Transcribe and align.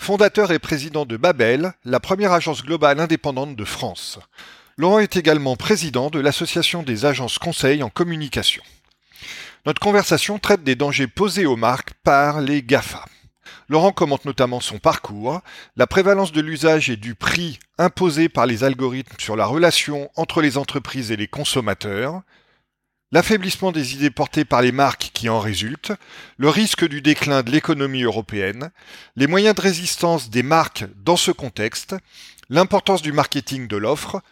fondateur 0.00 0.50
et 0.50 0.58
président 0.58 1.04
de 1.04 1.18
Babel, 1.18 1.74
la 1.84 2.00
première 2.00 2.32
agence 2.32 2.64
globale 2.64 3.00
indépendante 3.00 3.54
de 3.54 3.64
France. 3.66 4.18
Laurent 4.78 4.98
est 4.98 5.16
également 5.16 5.56
président 5.56 6.08
de 6.08 6.18
l'Association 6.18 6.82
des 6.82 7.04
agences 7.04 7.38
conseils 7.38 7.82
en 7.82 7.90
communication. 7.90 8.62
Notre 9.66 9.78
conversation 9.78 10.38
traite 10.38 10.64
des 10.64 10.74
dangers 10.74 11.06
posés 11.06 11.44
aux 11.44 11.56
marques 11.56 11.92
par 12.02 12.40
les 12.40 12.62
GAFA. 12.62 13.04
Laurent 13.68 13.92
commente 13.92 14.24
notamment 14.24 14.60
son 14.60 14.78
parcours, 14.78 15.42
la 15.76 15.86
prévalence 15.86 16.32
de 16.32 16.40
l'usage 16.40 16.88
et 16.88 16.96
du 16.96 17.14
prix 17.14 17.58
imposé 17.76 18.30
par 18.30 18.46
les 18.46 18.64
algorithmes 18.64 19.16
sur 19.18 19.36
la 19.36 19.44
relation 19.44 20.10
entre 20.16 20.40
les 20.40 20.56
entreprises 20.56 21.12
et 21.12 21.16
les 21.16 21.28
consommateurs, 21.28 22.22
l'affaiblissement 23.12 23.72
des 23.72 23.94
idées 23.94 24.10
portées 24.10 24.44
par 24.44 24.62
les 24.62 24.72
marques 24.72 25.10
qui 25.12 25.28
en 25.28 25.40
résultent, 25.40 25.92
le 26.36 26.48
risque 26.48 26.86
du 26.86 27.02
déclin 27.02 27.42
de 27.42 27.50
l'économie 27.50 28.02
européenne, 28.02 28.70
les 29.16 29.26
moyens 29.26 29.54
de 29.54 29.60
résistance 29.60 30.30
des 30.30 30.42
marques 30.42 30.84
dans 31.04 31.16
ce 31.16 31.30
contexte, 31.30 31.96
l'importance 32.48 33.02
du 33.02 33.12
marketing 33.12 33.66
de 33.66 33.76
l'offre, 33.76 34.22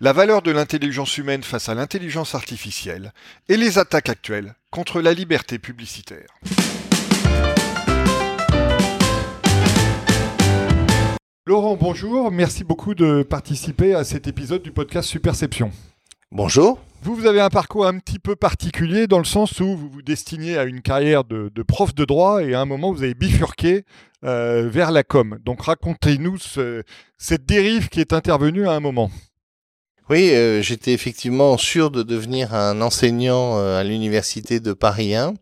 la 0.00 0.12
valeur 0.12 0.42
de 0.42 0.52
l'intelligence 0.52 1.18
humaine 1.18 1.42
face 1.42 1.68
à 1.68 1.74
l'intelligence 1.74 2.34
artificielle 2.36 3.12
et 3.48 3.56
les 3.56 3.78
attaques 3.78 4.08
actuelles 4.08 4.54
contre 4.70 5.00
la 5.00 5.12
liberté 5.12 5.58
publicitaire. 5.58 6.28
Laurent, 11.46 11.76
bonjour, 11.76 12.30
merci 12.30 12.62
beaucoup 12.62 12.94
de 12.94 13.22
participer 13.22 13.94
à 13.94 14.04
cet 14.04 14.28
épisode 14.28 14.62
du 14.62 14.70
podcast 14.70 15.08
Superception. 15.08 15.72
Bonjour. 16.30 16.78
Vous, 17.02 17.14
vous 17.14 17.26
avez 17.26 17.40
un 17.40 17.48
parcours 17.48 17.86
un 17.86 17.98
petit 17.98 18.18
peu 18.18 18.34
particulier 18.34 19.06
dans 19.06 19.18
le 19.18 19.24
sens 19.24 19.60
où 19.60 19.76
vous 19.76 19.88
vous 19.88 20.02
destinez 20.02 20.58
à 20.58 20.64
une 20.64 20.82
carrière 20.82 21.22
de, 21.22 21.50
prof 21.62 21.94
de 21.94 22.04
droit 22.04 22.42
et 22.42 22.54
à 22.54 22.60
un 22.60 22.64
moment 22.64 22.92
vous 22.92 23.04
avez 23.04 23.14
bifurqué 23.14 23.84
euh, 24.24 24.68
vers 24.68 24.90
la 24.90 25.04
com. 25.04 25.38
Donc 25.44 25.62
racontez-nous 25.62 26.38
cette 27.16 27.46
dérive 27.46 27.88
qui 27.88 28.00
est 28.00 28.12
intervenue 28.12 28.66
à 28.66 28.72
un 28.72 28.80
moment. 28.80 29.10
Oui, 30.10 30.30
euh, 30.32 30.60
j'étais 30.60 30.92
effectivement 30.92 31.56
sûr 31.56 31.90
de 31.90 32.02
devenir 32.02 32.54
un 32.54 32.80
enseignant 32.80 33.58
euh, 33.58 33.78
à 33.78 33.84
l'université 33.84 34.58
de 34.58 34.72
Paris 34.72 35.14
1 35.14 35.34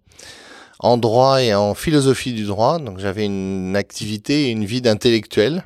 en 0.81 0.99
droit 0.99 1.43
et 1.43 1.55
en 1.55 1.75
philosophie 1.75 2.35
du 2.35 2.45
droit. 2.45 2.79
Donc 2.79 2.99
j'avais 2.99 3.25
une 3.25 3.77
activité 3.77 4.49
et 4.49 4.51
une 4.51 4.67
vie 4.67 4.83
d'intellectuel 4.83 5.65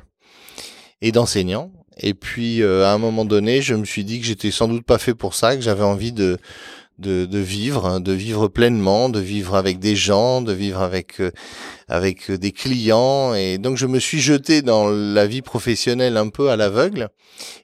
et 1.01 1.11
d'enseignant. 1.11 1.71
Et 1.97 2.13
puis, 2.13 2.61
euh, 2.61 2.85
à 2.85 2.91
un 2.91 2.97
moment 2.97 3.25
donné, 3.25 3.61
je 3.61 3.75
me 3.75 3.85
suis 3.85 4.03
dit 4.03 4.19
que 4.19 4.25
j'étais 4.25 4.51
sans 4.51 4.67
doute 4.67 4.85
pas 4.85 4.97
fait 4.97 5.13
pour 5.13 5.35
ça, 5.35 5.55
que 5.55 5.61
j'avais 5.61 5.83
envie 5.83 6.13
de, 6.13 6.37
de, 6.99 7.25
de, 7.25 7.39
vivre, 7.39 7.85
hein, 7.85 7.99
de 7.99 8.13
vivre 8.13 8.47
pleinement, 8.47 9.09
de 9.09 9.19
vivre 9.19 9.55
avec 9.55 9.79
des 9.79 9.95
gens, 9.95 10.41
de 10.41 10.53
vivre 10.53 10.81
avec 10.81 11.19
euh, 11.19 11.31
avec 11.87 12.31
des 12.31 12.53
clients. 12.53 13.33
Et 13.33 13.57
donc, 13.57 13.75
je 13.75 13.87
me 13.87 13.99
suis 13.99 14.21
jeté 14.21 14.61
dans 14.61 14.89
la 14.89 15.27
vie 15.27 15.41
professionnelle 15.41 16.15
un 16.15 16.29
peu 16.29 16.49
à 16.49 16.55
l'aveugle. 16.55 17.09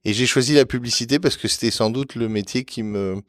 Et 0.03 0.13
j'ai 0.13 0.25
choisi 0.25 0.53
la 0.53 0.65
publicité 0.65 1.19
parce 1.19 1.37
que 1.37 1.47
c'était 1.47 1.71
sans 1.71 1.89
doute 1.89 2.15
le 2.15 2.27
métier 2.27 2.65
qui 2.65 2.83
me 2.83 3.21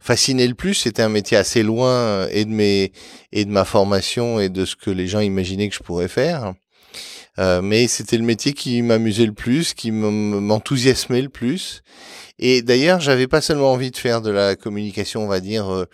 fascinait 0.00 0.46
le 0.46 0.54
plus. 0.54 0.74
C'était 0.74 1.02
un 1.02 1.08
métier 1.10 1.36
assez 1.36 1.62
loin 1.62 1.90
euh, 1.90 2.28
et 2.30 2.44
de 2.46 2.50
mes 2.50 2.92
et 3.32 3.44
de 3.44 3.50
ma 3.50 3.64
formation 3.64 4.40
et 4.40 4.48
de 4.48 4.64
ce 4.64 4.76
que 4.76 4.90
les 4.90 5.06
gens 5.06 5.20
imaginaient 5.20 5.68
que 5.68 5.74
je 5.74 5.82
pourrais 5.82 6.08
faire. 6.08 6.54
Euh, 7.38 7.62
mais 7.62 7.86
c'était 7.86 8.18
le 8.18 8.24
métier 8.24 8.52
qui 8.52 8.82
m'amusait 8.82 9.26
le 9.26 9.32
plus, 9.32 9.74
qui 9.74 9.90
m'enthousiasmait 9.92 11.22
le 11.22 11.28
plus. 11.28 11.82
Et 12.38 12.62
d'ailleurs, 12.62 13.00
j'avais 13.00 13.26
pas 13.26 13.40
seulement 13.40 13.72
envie 13.72 13.90
de 13.90 13.96
faire 13.96 14.20
de 14.20 14.30
la 14.30 14.56
communication, 14.56 15.24
on 15.24 15.28
va 15.28 15.40
dire, 15.40 15.72
euh, 15.72 15.84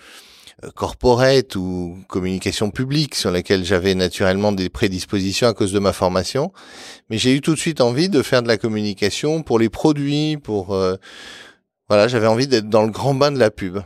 corporate 0.75 1.57
ou 1.57 1.99
communication 2.09 2.71
publique 2.71 3.15
sur 3.15 3.31
laquelle 3.31 3.65
j'avais 3.65 3.95
naturellement 3.95 4.53
des 4.53 4.71
prédispositions 4.71 5.49
à 5.49 5.55
cause 5.55 5.73
de 5.73 5.79
ma 5.79 5.93
formation, 5.93 6.53
mais 7.11 7.19
j'ai 7.19 7.35
eu 7.35 7.41
tout 7.41 7.55
de 7.55 7.61
suite 7.61 7.81
envie 7.81 8.09
de 8.09 8.23
faire 8.23 8.43
de 8.43 8.49
la 8.49 8.57
communication 8.57 9.43
pour 9.43 9.59
les 9.59 9.69
produits, 9.69 10.39
pour 10.39 10.75
euh, 10.75 10.97
voilà, 11.89 12.09
j'avais 12.09 12.27
envie 12.27 12.47
d'être 12.47 12.69
dans 12.69 12.83
le 12.83 12.91
grand 12.91 13.15
bain 13.15 13.33
de 13.33 13.39
la 13.39 13.51
pub. 13.51 13.81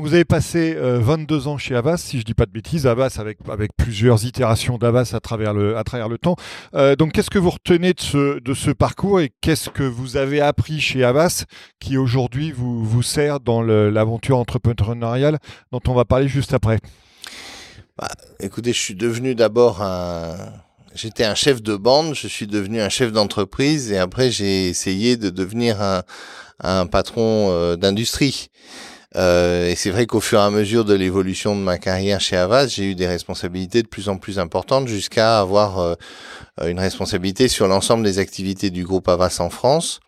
Vous 0.00 0.14
avez 0.14 0.24
passé 0.24 0.74
22 0.74 1.34
euh, 1.34 1.50
ans 1.50 1.58
chez 1.58 1.74
Avas, 1.74 1.96
si 1.96 2.20
je 2.20 2.24
dis 2.24 2.34
pas 2.34 2.46
de 2.46 2.50
bêtises, 2.52 2.86
Avas 2.86 3.16
avec, 3.18 3.38
avec 3.50 3.72
plusieurs 3.76 4.24
itérations 4.24 4.78
d'Avas 4.78 5.10
à 5.12 5.20
travers 5.20 5.54
le, 5.54 5.76
à 5.76 5.82
travers 5.82 6.08
le 6.08 6.18
temps. 6.18 6.36
Euh, 6.74 6.94
donc 6.94 7.12
qu'est-ce 7.12 7.30
que 7.30 7.38
vous 7.38 7.50
retenez 7.50 7.94
de 7.94 8.00
ce, 8.00 8.38
de 8.38 8.54
ce 8.54 8.70
parcours 8.70 9.20
et 9.20 9.32
qu'est-ce 9.40 9.70
que 9.70 9.82
vous 9.82 10.16
avez 10.16 10.40
appris 10.40 10.80
chez 10.80 11.02
Avas 11.04 11.44
qui 11.80 11.96
aujourd'hui 11.96 12.52
vous, 12.52 12.84
vous 12.84 13.02
sert 13.02 13.40
dans 13.40 13.62
l'aventure 13.62 14.38
entrepreneuriale 14.38 15.38
dont 15.72 15.80
on 15.88 15.94
va 15.94 16.04
parler 16.04 16.28
juste 16.28 16.54
après? 16.54 16.78
Bah, 17.96 18.08
Écoutez, 18.40 18.72
je 18.72 18.80
suis 18.80 18.94
devenu 18.94 19.34
d'abord 19.34 19.82
un... 19.82 20.36
J'étais 20.94 21.24
un 21.24 21.34
chef 21.34 21.62
de 21.62 21.76
bande, 21.76 22.14
je 22.14 22.26
suis 22.28 22.46
devenu 22.46 22.80
un 22.80 22.88
chef 22.88 23.12
d'entreprise 23.12 23.92
et 23.92 23.98
après 23.98 24.30
j'ai 24.30 24.68
essayé 24.68 25.16
de 25.16 25.30
devenir 25.30 25.80
un, 25.82 26.02
un 26.60 26.86
patron 26.86 27.50
euh, 27.50 27.76
d'industrie. 27.76 28.48
Euh, 29.16 29.70
et 29.70 29.74
c'est 29.74 29.90
vrai 29.90 30.06
qu'au 30.06 30.20
fur 30.20 30.38
et 30.38 30.42
à 30.42 30.50
mesure 30.50 30.84
de 30.84 30.94
l'évolution 30.94 31.56
de 31.56 31.60
ma 31.60 31.78
carrière 31.78 32.20
chez 32.20 32.36
Avas, 32.36 32.66
j'ai 32.66 32.90
eu 32.90 32.94
des 32.94 33.06
responsabilités 33.06 33.82
de 33.82 33.88
plus 33.88 34.08
en 34.08 34.18
plus 34.18 34.38
importantes 34.38 34.86
jusqu'à 34.86 35.40
avoir 35.40 35.78
euh, 35.78 35.94
une 36.66 36.78
responsabilité 36.78 37.48
sur 37.48 37.68
l'ensemble 37.68 38.04
des 38.04 38.18
activités 38.18 38.70
du 38.70 38.84
groupe 38.84 39.08
Avas 39.08 39.38
en 39.40 39.48
France. 39.48 40.00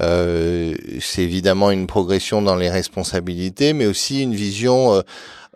Euh, 0.00 0.74
c'est 1.00 1.22
évidemment 1.22 1.70
une 1.70 1.86
progression 1.86 2.42
dans 2.42 2.56
les 2.56 2.70
responsabilités, 2.70 3.72
mais 3.72 3.86
aussi 3.86 4.22
une 4.22 4.34
vision 4.34 5.02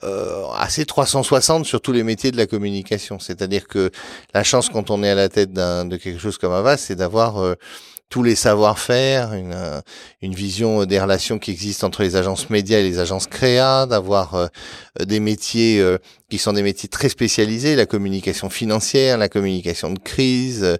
euh, 0.02 0.44
assez 0.58 0.84
360 0.84 1.64
sur 1.64 1.80
tous 1.80 1.92
les 1.92 2.02
métiers 2.02 2.32
de 2.32 2.36
la 2.36 2.46
communication. 2.46 3.18
C'est-à-dire 3.20 3.68
que 3.68 3.90
la 4.34 4.42
chance 4.42 4.68
quand 4.68 4.90
on 4.90 5.04
est 5.04 5.10
à 5.10 5.14
la 5.14 5.28
tête 5.28 5.52
de 5.52 5.96
quelque 5.96 6.20
chose 6.20 6.36
comme 6.36 6.52
Avas, 6.52 6.78
c'est 6.78 6.96
d'avoir 6.96 7.56
tous 8.08 8.22
les 8.22 8.36
savoir-faire, 8.36 9.32
une, 9.34 9.52
euh, 9.52 9.80
une 10.22 10.34
vision 10.34 10.84
des 10.84 11.00
relations 11.00 11.40
qui 11.40 11.50
existent 11.50 11.88
entre 11.88 12.02
les 12.02 12.14
agences 12.14 12.50
médias 12.50 12.78
et 12.78 12.84
les 12.84 13.00
agences 13.00 13.26
créa, 13.26 13.86
d'avoir 13.86 14.34
euh, 14.34 14.46
des 15.04 15.18
métiers 15.18 15.80
euh, 15.80 15.98
qui 16.30 16.38
sont 16.38 16.52
des 16.52 16.62
métiers 16.62 16.88
très 16.88 17.08
spécialisés, 17.08 17.74
la 17.74 17.86
communication 17.86 18.48
financière, 18.48 19.18
la 19.18 19.28
communication 19.28 19.92
de 19.92 19.98
crise, 19.98 20.76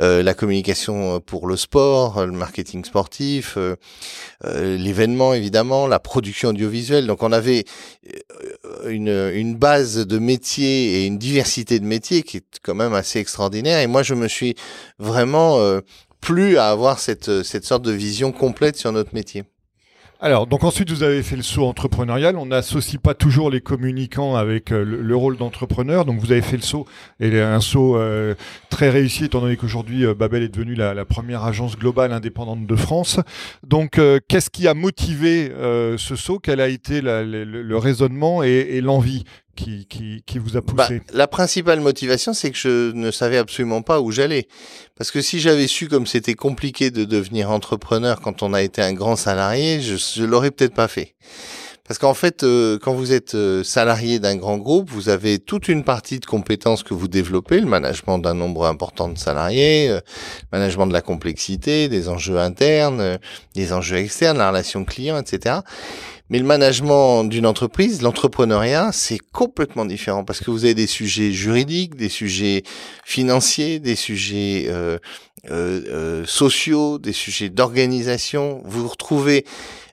la 0.00 0.34
communication 0.34 1.20
pour 1.20 1.46
le 1.46 1.56
sport, 1.56 2.26
le 2.26 2.32
marketing 2.32 2.84
sportif, 2.84 3.56
l'événement 4.44 5.34
évidemment, 5.34 5.86
la 5.86 6.00
production 6.00 6.48
audiovisuelle. 6.48 7.06
Donc 7.06 7.22
on 7.22 7.30
avait 7.30 7.64
une, 8.88 9.30
une 9.34 9.54
base 9.54 10.04
de 10.04 10.18
métiers 10.18 10.96
et 10.96 11.06
une 11.06 11.18
diversité 11.18 11.78
de 11.78 11.84
métiers 11.84 12.24
qui 12.24 12.38
est 12.38 12.58
quand 12.64 12.74
même 12.74 12.94
assez 12.94 13.20
extraordinaire. 13.20 13.78
Et 13.78 13.86
moi 13.86 14.02
je 14.02 14.14
me 14.14 14.26
suis 14.26 14.56
vraiment 14.98 15.60
plus 16.20 16.56
à 16.56 16.68
avoir 16.68 16.98
cette, 16.98 17.42
cette 17.42 17.64
sorte 17.64 17.82
de 17.82 17.92
vision 17.92 18.32
complète 18.32 18.76
sur 18.76 18.92
notre 18.92 19.14
métier. 19.14 19.44
Alors, 20.20 20.48
donc 20.48 20.64
ensuite, 20.64 20.90
vous 20.90 21.04
avez 21.04 21.22
fait 21.22 21.36
le 21.36 21.42
saut 21.42 21.64
entrepreneurial. 21.64 22.36
On 22.36 22.46
n'associe 22.46 23.00
pas 23.00 23.14
toujours 23.14 23.50
les 23.50 23.60
communicants 23.60 24.34
avec 24.34 24.72
euh, 24.72 24.82
le, 24.84 25.16
rôle 25.16 25.36
d'entrepreneur. 25.36 26.04
Donc, 26.04 26.18
vous 26.18 26.32
avez 26.32 26.42
fait 26.42 26.56
le 26.56 26.62
saut, 26.62 26.86
et 27.20 27.40
un 27.40 27.60
saut 27.60 27.96
euh, 27.96 28.34
très 28.68 28.90
réussi, 28.90 29.26
étant 29.26 29.40
donné 29.40 29.56
qu'aujourd'hui, 29.56 30.04
euh, 30.04 30.14
Babel 30.14 30.42
est 30.42 30.48
devenue 30.48 30.74
la, 30.74 31.04
première 31.04 31.44
agence 31.44 31.78
globale 31.78 32.12
indépendante 32.12 32.66
de 32.66 32.76
France. 32.76 33.20
Donc, 33.64 34.00
qu'est-ce 34.26 34.50
qui 34.50 34.66
a 34.66 34.74
motivé 34.74 35.52
ce 35.96 36.16
saut? 36.16 36.38
Quel 36.40 36.60
a 36.60 36.68
été 36.68 37.00
le, 37.00 37.76
raisonnement 37.76 38.42
et 38.42 38.80
l'envie? 38.80 39.24
Qui, 39.58 40.38
vous 40.38 40.56
a 40.56 40.60
bah, 40.60 40.86
poussé 40.86 41.02
La 41.12 41.26
principale 41.26 41.80
motivation, 41.80 42.32
c'est 42.32 42.50
que 42.50 42.56
je 42.56 42.92
ne 42.92 43.10
savais 43.10 43.38
absolument 43.38 43.82
pas 43.82 44.00
où 44.00 44.10
j'allais. 44.10 44.48
Parce 44.96 45.10
que 45.10 45.20
si 45.20 45.40
j'avais 45.40 45.66
su 45.66 45.88
comme 45.88 46.06
c'était 46.06 46.34
compliqué 46.34 46.90
de 46.90 47.04
devenir 47.04 47.50
entrepreneur 47.50 48.20
quand 48.20 48.42
on 48.42 48.54
a 48.54 48.62
été 48.62 48.82
un 48.82 48.92
grand 48.92 49.16
salarié, 49.16 49.80
je, 49.80 49.96
je 49.96 50.24
l'aurais 50.24 50.50
peut-être 50.50 50.74
pas 50.74 50.88
fait. 50.88 51.14
Parce 51.88 51.98
qu'en 51.98 52.12
fait, 52.12 52.42
euh, 52.42 52.78
quand 52.78 52.92
vous 52.92 53.14
êtes 53.14 53.34
euh, 53.34 53.64
salarié 53.64 54.18
d'un 54.18 54.36
grand 54.36 54.58
groupe, 54.58 54.90
vous 54.90 55.08
avez 55.08 55.38
toute 55.38 55.68
une 55.68 55.84
partie 55.84 56.20
de 56.20 56.26
compétences 56.26 56.82
que 56.82 56.92
vous 56.92 57.08
développez, 57.08 57.60
le 57.60 57.66
management 57.66 58.18
d'un 58.18 58.34
nombre 58.34 58.66
important 58.66 59.08
de 59.08 59.16
salariés, 59.16 59.88
euh, 59.88 60.00
le 60.52 60.58
management 60.58 60.86
de 60.86 60.92
la 60.92 61.00
complexité, 61.00 61.88
des 61.88 62.10
enjeux 62.10 62.36
internes, 62.36 63.18
des 63.54 63.72
enjeux 63.72 63.96
externes, 63.96 64.36
la 64.36 64.50
relation 64.50 64.84
client, 64.84 65.18
etc. 65.18 65.60
Mais 66.30 66.38
le 66.38 66.44
management 66.44 67.24
d'une 67.24 67.46
entreprise, 67.46 68.02
l'entrepreneuriat, 68.02 68.90
c'est 68.92 69.18
complètement 69.18 69.86
différent 69.86 70.24
parce 70.24 70.40
que 70.40 70.50
vous 70.50 70.64
avez 70.64 70.74
des 70.74 70.86
sujets 70.86 71.32
juridiques, 71.32 71.94
des 71.96 72.10
sujets 72.10 72.64
financiers, 73.04 73.78
des 73.78 73.96
sujets 73.96 74.66
euh, 75.50 76.24
sociaux, 76.26 76.98
des 76.98 77.12
sujets 77.12 77.48
d'organisation. 77.48 78.60
Vous 78.64 78.86
retrouvez 78.86 79.46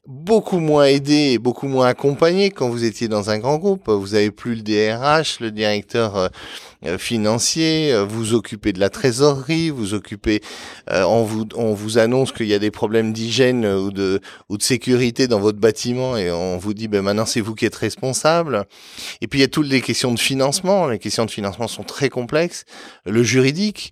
beaucoup 0.07 0.59
moins 0.59 0.85
aidé 0.85 1.31
et 1.33 1.37
beaucoup 1.39 1.67
moins 1.67 1.87
accompagné 1.87 2.51
quand 2.51 2.69
vous 2.69 2.83
étiez 2.83 3.07
dans 3.07 3.29
un 3.29 3.39
grand 3.39 3.57
groupe. 3.57 3.89
Vous 3.89 4.13
avez 4.13 4.29
plus 4.29 4.55
le 4.55 4.61
DRH, 4.61 5.39
le 5.39 5.51
directeur 5.51 6.15
euh, 6.15 6.27
euh, 6.85 6.97
financier, 6.97 7.91
euh, 7.91 8.05
vous 8.05 8.33
occupez 8.33 8.71
de 8.71 8.79
la 8.79 8.89
trésorerie, 8.89 9.71
vous 9.71 9.93
occupez, 9.93 10.41
on 10.87 11.23
vous 11.23 11.45
on 11.55 11.73
vous 11.73 11.97
annonce 11.97 12.31
qu'il 12.31 12.47
y 12.47 12.53
a 12.53 12.59
des 12.59 12.71
problèmes 12.71 13.13
d'hygiène 13.13 13.65
ou 13.65 13.91
de 13.91 14.21
ou 14.49 14.57
de 14.57 14.63
sécurité 14.63 15.27
dans 15.27 15.39
votre 15.39 15.59
bâtiment 15.59 16.17
et 16.17 16.31
on 16.31 16.57
vous 16.57 16.73
dit 16.73 16.87
ben 16.87 17.01
maintenant 17.01 17.25
c'est 17.25 17.41
vous 17.41 17.55
qui 17.55 17.65
êtes 17.65 17.75
responsable. 17.75 18.65
Et 19.21 19.27
puis 19.27 19.39
il 19.39 19.41
y 19.41 19.45
a 19.45 19.49
toutes 19.49 19.67
les 19.67 19.81
questions 19.81 20.13
de 20.13 20.19
financement. 20.19 20.87
Les 20.87 20.99
questions 20.99 21.25
de 21.25 21.31
financement 21.31 21.67
sont 21.67 21.83
très 21.83 22.09
complexes. 22.09 22.65
Le 23.05 23.23
juridique. 23.23 23.91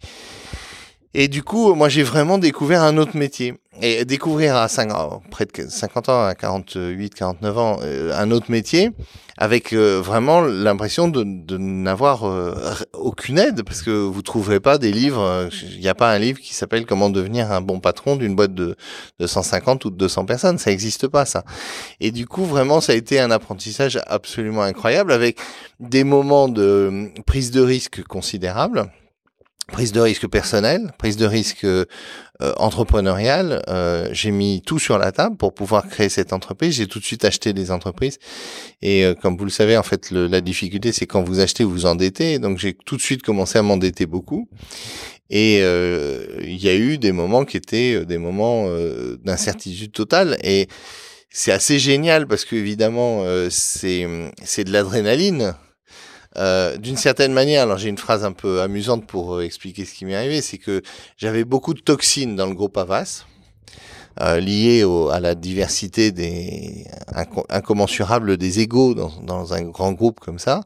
Et 1.16 1.28
du 1.28 1.44
coup, 1.44 1.76
moi, 1.76 1.90
j'ai 1.90 2.04
vraiment 2.04 2.40
découvert 2.40 2.82
un 2.82 2.98
autre 2.98 3.16
métier. 3.16 3.54
Et 3.82 4.06
découvrir 4.06 4.56
à 4.56 4.68
5, 4.68 4.90
près 5.32 5.46
de 5.46 5.68
50 5.68 6.10
ans, 6.10 6.26
à 6.26 6.36
48, 6.36 7.16
49 7.16 7.58
ans, 7.58 7.80
euh, 7.82 8.14
un 8.16 8.30
autre 8.30 8.52
métier, 8.52 8.92
avec 9.36 9.74
euh, 9.74 10.00
vraiment 10.00 10.42
l'impression 10.42 11.08
de, 11.08 11.24
n'avoir 11.58 12.24
euh, 12.24 12.54
aucune 12.94 13.40
aide, 13.40 13.64
parce 13.64 13.82
que 13.82 13.90
vous 13.90 14.22
trouverez 14.22 14.60
pas 14.60 14.78
des 14.78 14.92
livres, 14.92 15.50
il 15.72 15.80
n'y 15.80 15.88
a 15.88 15.96
pas 15.96 16.12
un 16.12 16.20
livre 16.20 16.40
qui 16.40 16.54
s'appelle 16.54 16.86
Comment 16.86 17.10
devenir 17.10 17.52
un 17.52 17.62
bon 17.62 17.80
patron 17.80 18.16
d'une 18.16 18.36
boîte 18.36 18.54
de, 18.54 18.76
de 19.20 19.28
150 19.28 19.86
ou 19.86 19.90
de 19.90 19.98
200 19.98 20.26
personnes, 20.26 20.58
ça 20.60 20.70
n'existe 20.70 21.08
pas 21.08 21.26
ça. 21.26 21.44
Et 22.00 22.12
du 22.12 22.28
coup, 22.28 22.46
vraiment, 22.46 22.80
ça 22.80 22.94
a 22.94 22.96
été 22.96 23.20
un 23.20 23.32
apprentissage 23.32 24.00
absolument 24.06 24.62
incroyable, 24.62 25.12
avec 25.12 25.40
des 25.80 26.04
moments 26.04 26.48
de 26.48 27.10
prise 27.26 27.50
de 27.50 27.62
risque 27.62 28.04
considérables 28.04 28.88
prise 29.72 29.92
de 29.92 30.02
risque 30.02 30.28
personnelle, 30.28 30.92
prise 30.98 31.18
de 31.18 31.26
risque 31.26 31.66
euh, 31.66 31.86
entrepreneuriale. 32.58 33.62
Euh, 33.70 34.10
j'ai 34.12 34.32
mis 34.32 34.62
tout 34.66 34.80
sur 34.80 34.98
la 34.98 35.12
table 35.12 35.38
pour 35.38 35.54
pouvoir 35.54 35.88
créer 35.88 36.10
cette 36.10 36.34
entreprise. 36.34 36.76
J'ai 36.76 36.88
tout 36.88 37.00
de 37.00 37.04
suite 37.06 37.24
acheté 37.24 37.54
des 37.54 37.72
entreprises. 37.72 38.20
Et 38.82 39.06
euh, 39.06 39.14
comme 39.14 39.38
vous 39.38 39.46
le 39.46 39.52
savez, 39.52 39.78
en 39.78 39.84
fait, 39.84 40.12
la 40.12 40.42
difficulté, 40.42 40.92
c'est 40.92 41.06
quand 41.06 41.24
vous 41.24 41.40
achetez, 41.40 41.64
vous 41.64 41.72
vous 41.72 41.86
endettez. 41.86 42.40
Donc 42.40 42.58
j'ai 42.58 42.74
tout 42.74 42.98
de 42.98 43.02
suite 43.02 43.22
commencé 43.22 43.58
à 43.58 43.62
m'endetter 43.62 44.06
beaucoup. 44.06 44.50
Et 45.30 45.60
il 45.60 46.64
y 46.64 46.70
a 46.70 46.76
eu 46.76 47.00
des 47.00 47.12
moments 47.12 47.44
qui 47.44 47.58
étaient 47.58 48.06
des 48.06 48.20
moments 48.20 48.68
d'incertitude 49.24 49.92
totale. 49.92 50.38
Et 50.44 50.68
c'est 51.32 51.52
assez 51.52 51.80
génial 51.80 52.28
parce 52.28 52.46
que 52.46 52.56
évidemment, 52.56 53.26
c'est 53.50 54.06
c'est 54.44 54.64
de 54.64 54.72
l'adrénaline 54.72 55.56
euh, 56.38 56.78
d'une 56.78 56.98
certaine 56.98 57.34
manière, 57.34 57.64
alors 57.64 57.78
j'ai 57.78 57.90
une 57.90 57.98
phrase 57.98 58.26
un 58.26 58.32
peu 58.32 58.62
amusante 58.62 59.06
pour 59.06 59.36
euh, 59.36 59.42
expliquer 59.44 59.86
ce 59.86 59.94
qui 59.94 60.06
m'est 60.06 60.16
arrivé, 60.16 60.42
c'est 60.42 60.58
que 60.58 60.82
j'avais 61.18 61.44
beaucoup 61.44 61.74
de 61.74 61.80
toxines 61.80 62.36
dans 62.36 62.48
le 62.48 62.56
groupe 62.56 62.78
Avas 62.78 63.26
euh, 64.22 64.40
lié 64.40 64.84
au, 64.84 65.10
à 65.10 65.20
la 65.20 65.34
diversité 65.34 66.12
des 66.12 66.86
incommensurables 67.50 68.38
des 68.38 68.60
égaux 68.60 68.94
dans, 68.94 69.12
dans, 69.24 69.54
un 69.54 69.64
grand 69.64 69.92
groupe 69.94 70.20
comme 70.20 70.38
ça. 70.38 70.62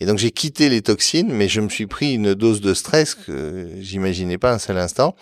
Et 0.00 0.06
donc 0.06 0.18
j'ai 0.18 0.30
quitté 0.30 0.68
les 0.68 0.82
toxines, 0.82 1.32
mais 1.32 1.48
je 1.48 1.60
me 1.60 1.70
suis 1.70 1.86
pris 1.86 2.14
une 2.14 2.34
dose 2.34 2.60
de 2.60 2.74
stress 2.74 3.14
que 3.14 3.68
j'imaginais 3.80 4.36
pas 4.36 4.52
un 4.52 4.58
seul 4.58 4.76
instant, 4.76 5.14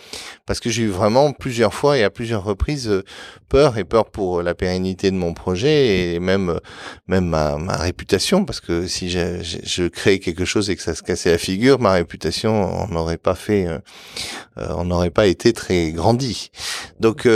parce 0.45 0.59
que 0.59 0.71
j'ai 0.71 0.83
eu 0.83 0.89
vraiment 0.89 1.33
plusieurs 1.33 1.73
fois 1.73 1.99
et 1.99 2.03
à 2.03 2.11
plusieurs 2.11 2.43
reprises 2.43 2.89
euh, 2.89 3.05
peur 3.49 3.79
et 3.79 3.85
peur 3.85 4.11
pour 4.11 4.43
la 4.43 4.55
pérennité 4.55 5.11
de 5.11 5.17
mon 5.17 5.33
projet 5.33 6.15
et 6.15 6.21
même 6.21 6.59
même 7.07 7.27
ma, 7.27 7.59
ma 7.59 7.77
réputation, 7.77 8.45
parce 8.45 8.61
que 8.61 8.87
si 8.87 9.09
je, 9.09 9.43
je, 9.43 9.59
je 9.63 9.85
crée 9.85 10.19
quelque 10.19 10.45
chose 10.45 10.69
et 10.69 10.77
que 10.77 10.83
ça 10.83 10.95
se 10.95 11.03
cassait 11.03 11.31
la 11.31 11.39
figure, 11.39 11.79
ma 11.79 11.93
réputation 11.93 12.83
on 12.83 12.89
n'aurait 12.89 13.19
pas 13.19 13.35
fait, 13.35 13.67
euh, 13.67 13.79
on 14.57 14.85
n'aurait 14.85 15.11
pas 15.11 15.27
été 15.27 15.53
très 15.53 15.93
grandi. 15.93 16.51
Donc 17.01 17.27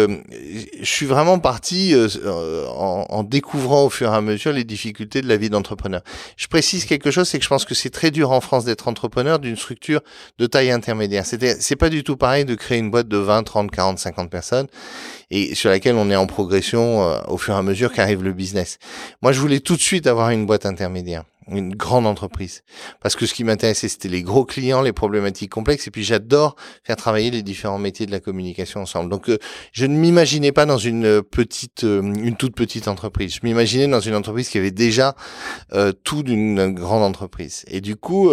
je 0.80 0.84
suis 0.84 1.06
vraiment 1.06 1.38
parti 1.38 1.94
euh, 1.94 2.66
en, 2.68 3.06
en, 3.08 3.22
découvrant 3.22 3.84
au 3.84 3.90
fur 3.90 4.12
et 4.12 4.16
à 4.16 4.20
mesure 4.20 4.52
les 4.52 4.64
difficultés 4.64 5.22
de 5.22 5.28
la 5.28 5.36
vie 5.36 5.50
d'entrepreneur. 5.50 6.02
Je 6.36 6.46
précise 6.46 6.84
quelque 6.84 7.10
chose, 7.10 7.28
c'est 7.28 7.38
que 7.38 7.44
je 7.44 7.48
pense 7.48 7.64
que 7.64 7.74
c'est 7.74 7.90
très 7.90 8.10
dur 8.10 8.30
en 8.30 8.40
France 8.40 8.64
d'être 8.64 8.88
entrepreneur 8.88 9.38
d'une 9.38 9.56
structure 9.56 10.00
de 10.38 10.46
taille 10.46 10.70
intermédiaire. 10.70 11.24
C'est 11.26 11.76
pas 11.76 11.90
du 11.90 12.04
tout 12.04 12.16
pareil 12.16 12.44
de 12.44 12.54
créer 12.54 12.78
une 12.78 12.90
boîte 12.90 13.08
de 13.08 13.16
20, 13.16 13.42
30, 13.42 13.70
40, 13.70 13.98
50 13.98 14.30
personnes 14.30 14.66
et 15.30 15.54
sur 15.54 15.70
laquelle 15.70 15.96
on 15.96 16.10
est 16.10 16.16
en 16.16 16.26
progression 16.26 17.02
euh, 17.02 17.18
au 17.28 17.38
fur 17.38 17.54
et 17.54 17.58
à 17.58 17.62
mesure 17.62 17.92
qu'arrive 17.92 18.22
le 18.22 18.32
business. 18.32 18.78
Moi, 19.22 19.32
je 19.32 19.40
voulais 19.40 19.60
tout 19.60 19.76
de 19.76 19.80
suite 19.80 20.06
avoir 20.06 20.30
une 20.30 20.46
boîte 20.46 20.66
intermédiaire 20.66 21.24
une 21.48 21.74
grande 21.74 22.06
entreprise. 22.06 22.62
Parce 23.00 23.16
que 23.16 23.26
ce 23.26 23.34
qui 23.34 23.44
m'intéressait, 23.44 23.88
c'était 23.88 24.08
les 24.08 24.22
gros 24.22 24.44
clients, 24.44 24.82
les 24.82 24.92
problématiques 24.92 25.50
complexes, 25.50 25.86
et 25.86 25.90
puis 25.90 26.04
j'adore 26.04 26.56
faire 26.84 26.96
travailler 26.96 27.30
les 27.30 27.42
différents 27.42 27.78
métiers 27.78 28.06
de 28.06 28.12
la 28.12 28.20
communication 28.20 28.80
ensemble. 28.80 29.10
Donc, 29.10 29.28
euh, 29.28 29.38
je 29.72 29.86
ne 29.86 29.96
m'imaginais 29.96 30.52
pas 30.52 30.66
dans 30.66 30.78
une 30.78 31.22
petite, 31.22 31.84
euh, 31.84 32.02
une 32.02 32.36
toute 32.36 32.54
petite 32.54 32.88
entreprise. 32.88 33.34
Je 33.34 33.40
m'imaginais 33.42 33.88
dans 33.88 34.00
une 34.00 34.14
entreprise 34.14 34.48
qui 34.48 34.58
avait 34.58 34.70
déjà 34.70 35.14
euh, 35.72 35.92
tout 36.04 36.22
d'une 36.22 36.72
grande 36.72 37.02
entreprise. 37.02 37.64
Et 37.68 37.80
du 37.80 37.96
coup, 37.96 38.30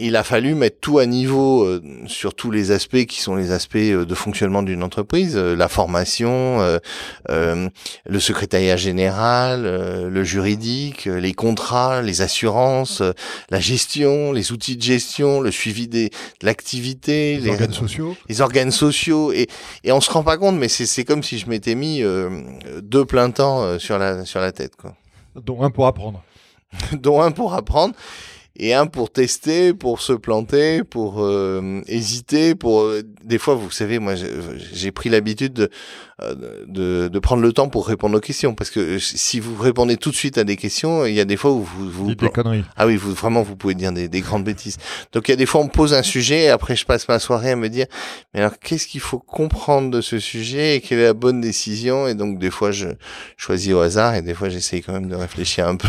il 0.00 0.16
a 0.16 0.24
fallu 0.24 0.54
mettre 0.54 0.78
tout 0.80 0.98
à 0.98 1.06
niveau 1.06 1.64
euh, 1.64 1.82
sur 2.06 2.34
tous 2.34 2.50
les 2.50 2.70
aspects 2.70 3.04
qui 3.04 3.20
sont 3.20 3.36
les 3.36 3.50
aspects 3.52 3.76
euh, 3.76 4.04
de 4.04 4.14
fonctionnement 4.14 4.62
d'une 4.62 4.82
entreprise, 4.82 5.36
euh, 5.36 5.54
la 5.54 5.68
formation, 5.68 6.30
le 7.28 8.18
secrétariat 8.18 8.76
général, 8.76 9.62
le 9.62 10.24
juridique, 10.24 11.04
les 11.04 11.32
contrats, 11.32 12.02
les 12.02 12.22
assurances, 12.22 13.02
la 13.50 13.60
gestion, 13.60 14.32
les 14.32 14.52
outils 14.52 14.76
de 14.76 14.82
gestion, 14.82 15.40
le 15.40 15.50
suivi 15.50 15.88
des, 15.88 16.08
de 16.08 16.46
l'activité, 16.46 17.38
les, 17.38 17.50
organes 17.50 17.72
sociaux, 17.72 18.16
les 18.28 18.40
organes 18.40 18.70
sociaux, 18.70 19.32
et, 19.32 19.48
et 19.84 19.92
on 19.92 20.00
se 20.00 20.10
rend 20.10 20.22
pas 20.22 20.36
compte, 20.36 20.56
mais 20.56 20.68
c'est 20.68 21.04
comme 21.04 21.22
si 21.22 21.38
je 21.38 21.48
m'étais 21.48 21.74
mis 21.74 22.02
deux 22.82 23.04
plein 23.04 23.30
temps 23.30 23.78
sur 23.78 23.98
la 23.98 24.24
sur 24.24 24.40
la 24.40 24.52
tête, 24.52 24.76
quoi. 24.76 24.94
Dont 25.36 25.62
un 25.62 25.70
pour 25.70 25.86
apprendre. 25.86 26.22
dont 26.92 27.20
un 27.20 27.30
pour 27.30 27.54
apprendre 27.54 27.94
et 28.56 28.74
un 28.74 28.86
pour 28.86 29.10
tester, 29.10 29.72
pour 29.72 30.00
se 30.00 30.12
planter, 30.12 30.84
pour 30.84 31.22
euh, 31.22 31.80
hésiter, 31.86 32.54
pour 32.54 32.82
euh, 32.82 33.02
des 33.24 33.38
fois, 33.38 33.54
vous 33.54 33.70
savez, 33.70 33.98
moi, 33.98 34.14
j'ai 34.72 34.90
pris 34.90 35.08
l'habitude 35.08 35.52
de, 35.52 35.70
euh, 36.22 36.34
de, 36.66 37.08
de 37.08 37.18
prendre 37.18 37.42
le 37.42 37.52
temps 37.52 37.68
pour 37.68 37.86
répondre 37.86 38.16
aux 38.16 38.20
questions, 38.20 38.54
parce 38.54 38.70
que 38.70 38.98
si 38.98 39.40
vous 39.40 39.54
répondez 39.56 39.96
tout 39.96 40.10
de 40.10 40.16
suite 40.16 40.36
à 40.36 40.44
des 40.44 40.56
questions, 40.56 41.06
il 41.06 41.14
y 41.14 41.20
a 41.20 41.24
des 41.24 41.36
fois 41.36 41.52
où 41.52 41.62
vous 41.62 41.90
vous 41.90 42.14
des 42.14 42.28
conneries. 42.28 42.64
Ah 42.76 42.86
oui, 42.86 42.96
vous 42.96 43.14
vraiment, 43.14 43.42
vous 43.42 43.56
pouvez 43.56 43.74
dire 43.74 43.92
des, 43.92 44.08
des 44.08 44.20
grandes 44.20 44.44
bêtises. 44.44 44.76
Donc 45.12 45.28
il 45.28 45.30
y 45.30 45.34
a 45.34 45.36
des 45.36 45.46
fois, 45.46 45.60
on 45.60 45.64
me 45.64 45.70
pose 45.70 45.94
un 45.94 46.02
sujet, 46.02 46.44
et 46.44 46.48
après, 46.48 46.76
je 46.76 46.84
passe 46.84 47.08
ma 47.08 47.18
soirée 47.18 47.52
à 47.52 47.56
me 47.56 47.68
dire, 47.68 47.86
mais 48.34 48.40
alors, 48.40 48.58
qu'est-ce 48.58 48.86
qu'il 48.86 49.00
faut 49.00 49.18
comprendre 49.20 49.90
de 49.90 50.00
ce 50.00 50.18
sujet 50.18 50.76
et 50.76 50.80
quelle 50.80 50.98
est 50.98 51.04
la 51.04 51.14
bonne 51.14 51.40
décision? 51.40 52.08
Et 52.08 52.14
donc 52.14 52.38
des 52.38 52.50
fois, 52.50 52.72
je 52.72 52.88
choisis 53.36 53.72
au 53.72 53.80
hasard, 53.80 54.16
et 54.16 54.22
des 54.22 54.34
fois, 54.34 54.48
j'essaye 54.48 54.82
quand 54.82 54.92
même 54.92 55.08
de 55.08 55.16
réfléchir 55.16 55.68
un 55.68 55.76
peu. 55.76 55.88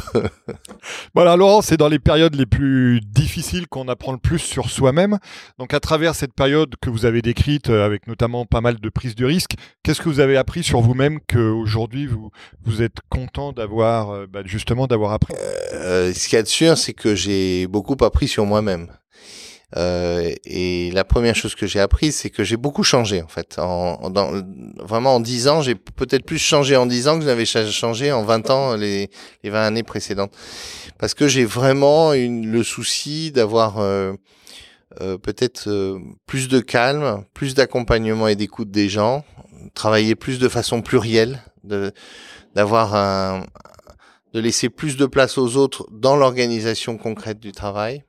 voilà, 1.16 1.36
Laurent, 1.36 1.62
c'est 1.62 1.78
dans 1.78 1.90
les 1.90 2.00
périodes 2.00 2.36
les 2.36 2.46
plus 2.52 3.02
difficiles 3.02 3.68
qu'on 3.68 3.88
apprend 3.88 4.12
le 4.12 4.20
plus 4.20 4.38
sur 4.38 4.70
soi-même. 4.70 5.18
Donc 5.58 5.74
à 5.74 5.80
travers 5.80 6.14
cette 6.14 6.34
période 6.36 6.76
que 6.82 6.92
vous 6.92 7.06
avez 7.06 7.24
décrite, 7.24 7.70
euh, 7.70 7.86
avec 7.86 8.06
notamment 8.06 8.46
pas 8.46 8.62
mal 8.62 8.80
de 8.80 8.90
prises 8.90 9.16
de 9.16 9.26
risques, 9.26 9.56
qu'est-ce 9.82 10.02
que 10.02 10.10
vous 10.10 10.20
avez 10.20 10.38
appris 10.38 10.62
sur 10.62 10.82
vous-même 10.82 11.20
qu'aujourd'hui 11.28 12.06
vous, 12.06 12.30
vous 12.64 12.84
êtes 12.84 12.98
content 13.10 13.54
d'avoir, 13.54 14.12
euh, 14.12 14.28
bah, 14.28 14.42
justement, 14.46 14.86
d'avoir 14.86 15.14
appris? 15.14 15.34
Euh, 15.74 16.14
Ce 16.14 16.28
qu'il 16.28 16.36
y 16.36 16.40
a 16.40 16.44
de 16.44 16.48
sûr, 16.48 16.78
c'est 16.78 16.94
que 16.94 17.16
j'ai 17.16 17.66
beaucoup 17.68 17.98
appris 18.04 18.28
sur 18.28 18.46
moi-même. 18.46 18.88
Euh, 19.78 20.34
et 20.44 20.92
la 20.92 21.04
première 21.04 21.36
chose 21.36 21.56
que 21.56 21.66
j'ai 21.66 21.80
appris, 21.80 22.12
c'est 22.12 22.30
que 22.30 22.44
j'ai 22.44 22.58
beaucoup 22.58 22.84
changé 22.84 23.22
en 23.22 23.28
fait. 23.28 23.58
En, 23.58 24.10
dans, 24.10 24.32
vraiment 24.80 25.16
en 25.16 25.20
dix 25.20 25.48
ans, 25.48 25.62
j'ai 25.62 25.76
peut-être 25.76 26.26
plus 26.26 26.40
changé 26.40 26.76
en 26.76 26.86
dix 26.86 27.08
ans 27.08 27.16
que 27.16 27.22
je 27.22 27.28
n'avais 27.28 27.46
changé 27.46 28.12
en 28.12 28.24
20 28.24 28.50
ans 28.50 28.76
les, 28.76 29.10
les 29.44 29.50
20 29.50 29.68
années 29.68 29.84
précédentes. 29.84 30.34
Parce 30.98 31.14
que 31.14 31.28
j'ai 31.28 31.46
vraiment 31.46 32.14
une, 32.14 32.52
le 32.52 32.64
souci 32.64 33.32
d'avoir 33.32 33.80
euh, 33.80 34.14
euh, 35.00 35.18
peut-être 35.18 35.68
euh, 35.68 36.00
plus 36.26 36.48
de 36.48 36.60
calme, 36.60 37.24
plus 37.34 37.56
d'accompagnement 37.56 38.28
et 38.28 38.36
d'écoute 38.36 38.72
des 38.72 38.90
gens, 38.90 39.24
travailler 39.74 40.16
plus 40.16 40.38
de 40.38 40.50
façon 40.50 40.82
plurielle, 40.82 41.42
d'avoir 42.56 43.46
de 44.34 44.40
laisser 44.40 44.70
plus 44.70 44.98
de 44.98 45.06
place 45.06 45.38
aux 45.38 45.56
autres 45.56 45.88
dans 45.92 46.16
l'organisation 46.16 46.98
concrète 46.98 47.40
du 47.40 47.52
travail 47.52 48.04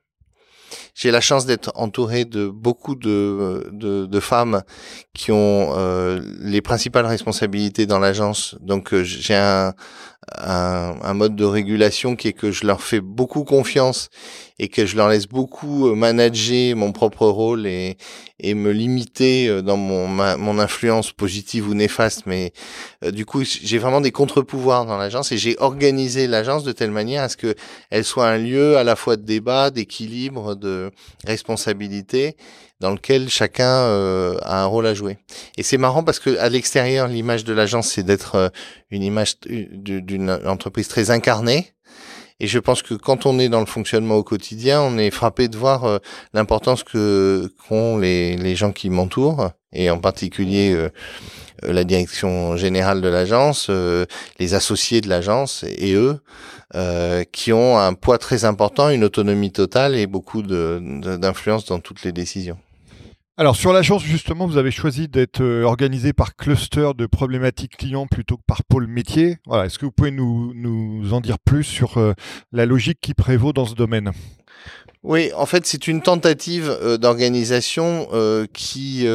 j'ai 0.93 1.11
la 1.11 1.21
chance 1.21 1.45
d'être 1.45 1.71
entouré 1.75 2.25
de 2.25 2.47
beaucoup 2.47 2.95
de, 2.95 3.69
de, 3.71 4.05
de 4.05 4.19
femmes 4.19 4.61
qui 5.13 5.31
ont 5.31 5.73
euh, 5.75 6.21
les 6.39 6.61
principales 6.61 7.05
responsabilités 7.05 7.85
dans 7.85 7.99
l'agence. 7.99 8.55
Donc 8.61 8.93
euh, 8.93 9.03
j'ai 9.03 9.35
un, 9.35 9.73
un, 10.37 10.95
un, 11.01 11.13
mode 11.13 11.35
de 11.35 11.45
régulation 11.45 12.15
qui 12.15 12.29
est 12.29 12.33
que 12.33 12.51
je 12.51 12.65
leur 12.65 12.81
fais 12.81 13.01
beaucoup 13.01 13.43
confiance 13.43 14.09
et 14.59 14.67
que 14.67 14.85
je 14.85 14.95
leur 14.95 15.09
laisse 15.09 15.27
beaucoup 15.27 15.87
euh, 15.87 15.95
manager 15.95 16.75
mon 16.75 16.91
propre 16.91 17.25
rôle 17.25 17.65
et, 17.65 17.97
et 18.39 18.53
me 18.53 18.71
limiter 18.71 19.47
euh, 19.47 19.61
dans 19.61 19.77
mon, 19.77 20.07
mon 20.07 20.59
influence 20.59 21.11
positive 21.11 21.67
ou 21.67 21.73
néfaste. 21.73 22.23
Mais 22.25 22.53
euh, 23.03 23.11
du 23.11 23.25
coup, 23.25 23.43
j'ai 23.43 23.77
vraiment 23.77 24.01
des 24.01 24.11
contre-pouvoirs 24.11 24.85
dans 24.85 24.97
l'agence 24.97 25.31
et 25.31 25.37
j'ai 25.37 25.55
organisé 25.59 26.27
l'agence 26.27 26.63
de 26.63 26.71
telle 26.71 26.91
manière 26.91 27.23
à 27.23 27.29
ce 27.29 27.37
que 27.37 27.55
elle 27.89 28.03
soit 28.03 28.27
un 28.27 28.37
lieu 28.37 28.77
à 28.77 28.83
la 28.83 28.95
fois 28.95 29.17
de 29.17 29.23
débat, 29.23 29.71
d'équilibre, 29.71 30.55
de 30.55 30.82
responsabilité 31.25 32.35
dans 32.79 32.91
lequel 32.91 33.29
chacun 33.29 33.83
euh, 33.83 34.37
a 34.41 34.61
un 34.61 34.65
rôle 34.65 34.87
à 34.87 34.93
jouer. 34.93 35.17
Et 35.57 35.63
c'est 35.63 35.77
marrant 35.77 36.03
parce 36.03 36.19
que 36.19 36.37
à 36.37 36.49
l'extérieur, 36.49 37.07
l'image 37.07 37.45
de 37.45 37.53
l'agence, 37.53 37.87
c'est 37.87 38.03
d'être 38.03 38.35
euh, 38.35 38.49
une 38.91 39.03
image 39.03 39.39
d'une 39.45 40.29
entreprise 40.45 40.87
très 40.87 41.09
incarnée. 41.09 41.73
Et 42.39 42.47
je 42.47 42.59
pense 42.59 42.81
que 42.81 42.93
quand 42.93 43.25
on 43.25 43.39
est 43.39 43.49
dans 43.49 43.59
le 43.59 43.65
fonctionnement 43.65 44.15
au 44.15 44.23
quotidien, 44.23 44.81
on 44.81 44.97
est 44.97 45.11
frappé 45.11 45.47
de 45.47 45.57
voir 45.57 45.85
euh, 45.85 45.97
l'importance 46.33 46.83
que 46.83 47.51
qu'ont 47.67 47.97
les, 47.97 48.37
les 48.37 48.55
gens 48.55 48.71
qui 48.71 48.89
m'entourent, 48.89 49.51
et 49.71 49.89
en 49.89 49.99
particulier 49.99 50.77
la 51.63 51.83
direction 51.83 52.55
générale 52.57 53.01
de 53.01 53.07
l'agence, 53.07 53.71
les 54.39 54.53
associés 54.53 55.01
de 55.01 55.09
l'agence 55.09 55.65
et 55.67 55.93
eux, 55.95 56.19
qui 57.31 57.53
ont 57.53 57.79
un 57.79 57.95
poids 57.95 58.19
très 58.19 58.45
important, 58.45 58.91
une 58.91 59.03
autonomie 59.03 59.51
totale 59.51 59.95
et 59.95 60.05
beaucoup 60.05 60.43
d'influence 60.43 61.65
dans 61.65 61.79
toutes 61.79 62.03
les 62.03 62.11
décisions. 62.11 62.59
Alors 63.35 63.55
sur 63.55 63.73
l'agence 63.73 64.03
justement, 64.03 64.45
vous 64.45 64.57
avez 64.57 64.69
choisi 64.69 65.07
d'être 65.07 65.41
euh, 65.41 65.63
organisé 65.63 66.13
par 66.13 66.35
cluster 66.35 66.91
de 66.95 67.07
problématiques 67.07 67.77
clients 67.77 68.05
plutôt 68.05 68.37
que 68.37 68.43
par 68.45 68.63
pôle 68.63 68.85
métier. 68.85 69.37
Voilà, 69.47 69.65
est-ce 69.65 69.79
que 69.79 69.85
vous 69.85 69.91
pouvez 69.91 70.11
nous, 70.11 70.53
en 71.11 71.19
dire 71.19 71.39
plus 71.39 71.63
sur 71.63 71.97
euh, 71.97 72.13
la 72.51 72.67
logique 72.67 72.99
qui 73.01 73.15
prévaut 73.15 73.51
dans 73.51 73.65
ce 73.65 73.73
domaine? 73.73 74.11
Oui, 75.01 75.31
en 75.35 75.47
fait, 75.47 75.65
c'est 75.65 75.87
une 75.87 76.03
tentative 76.03 76.69
euh, 76.69 76.97
d'organisation 76.97 78.07
qui 78.53 79.07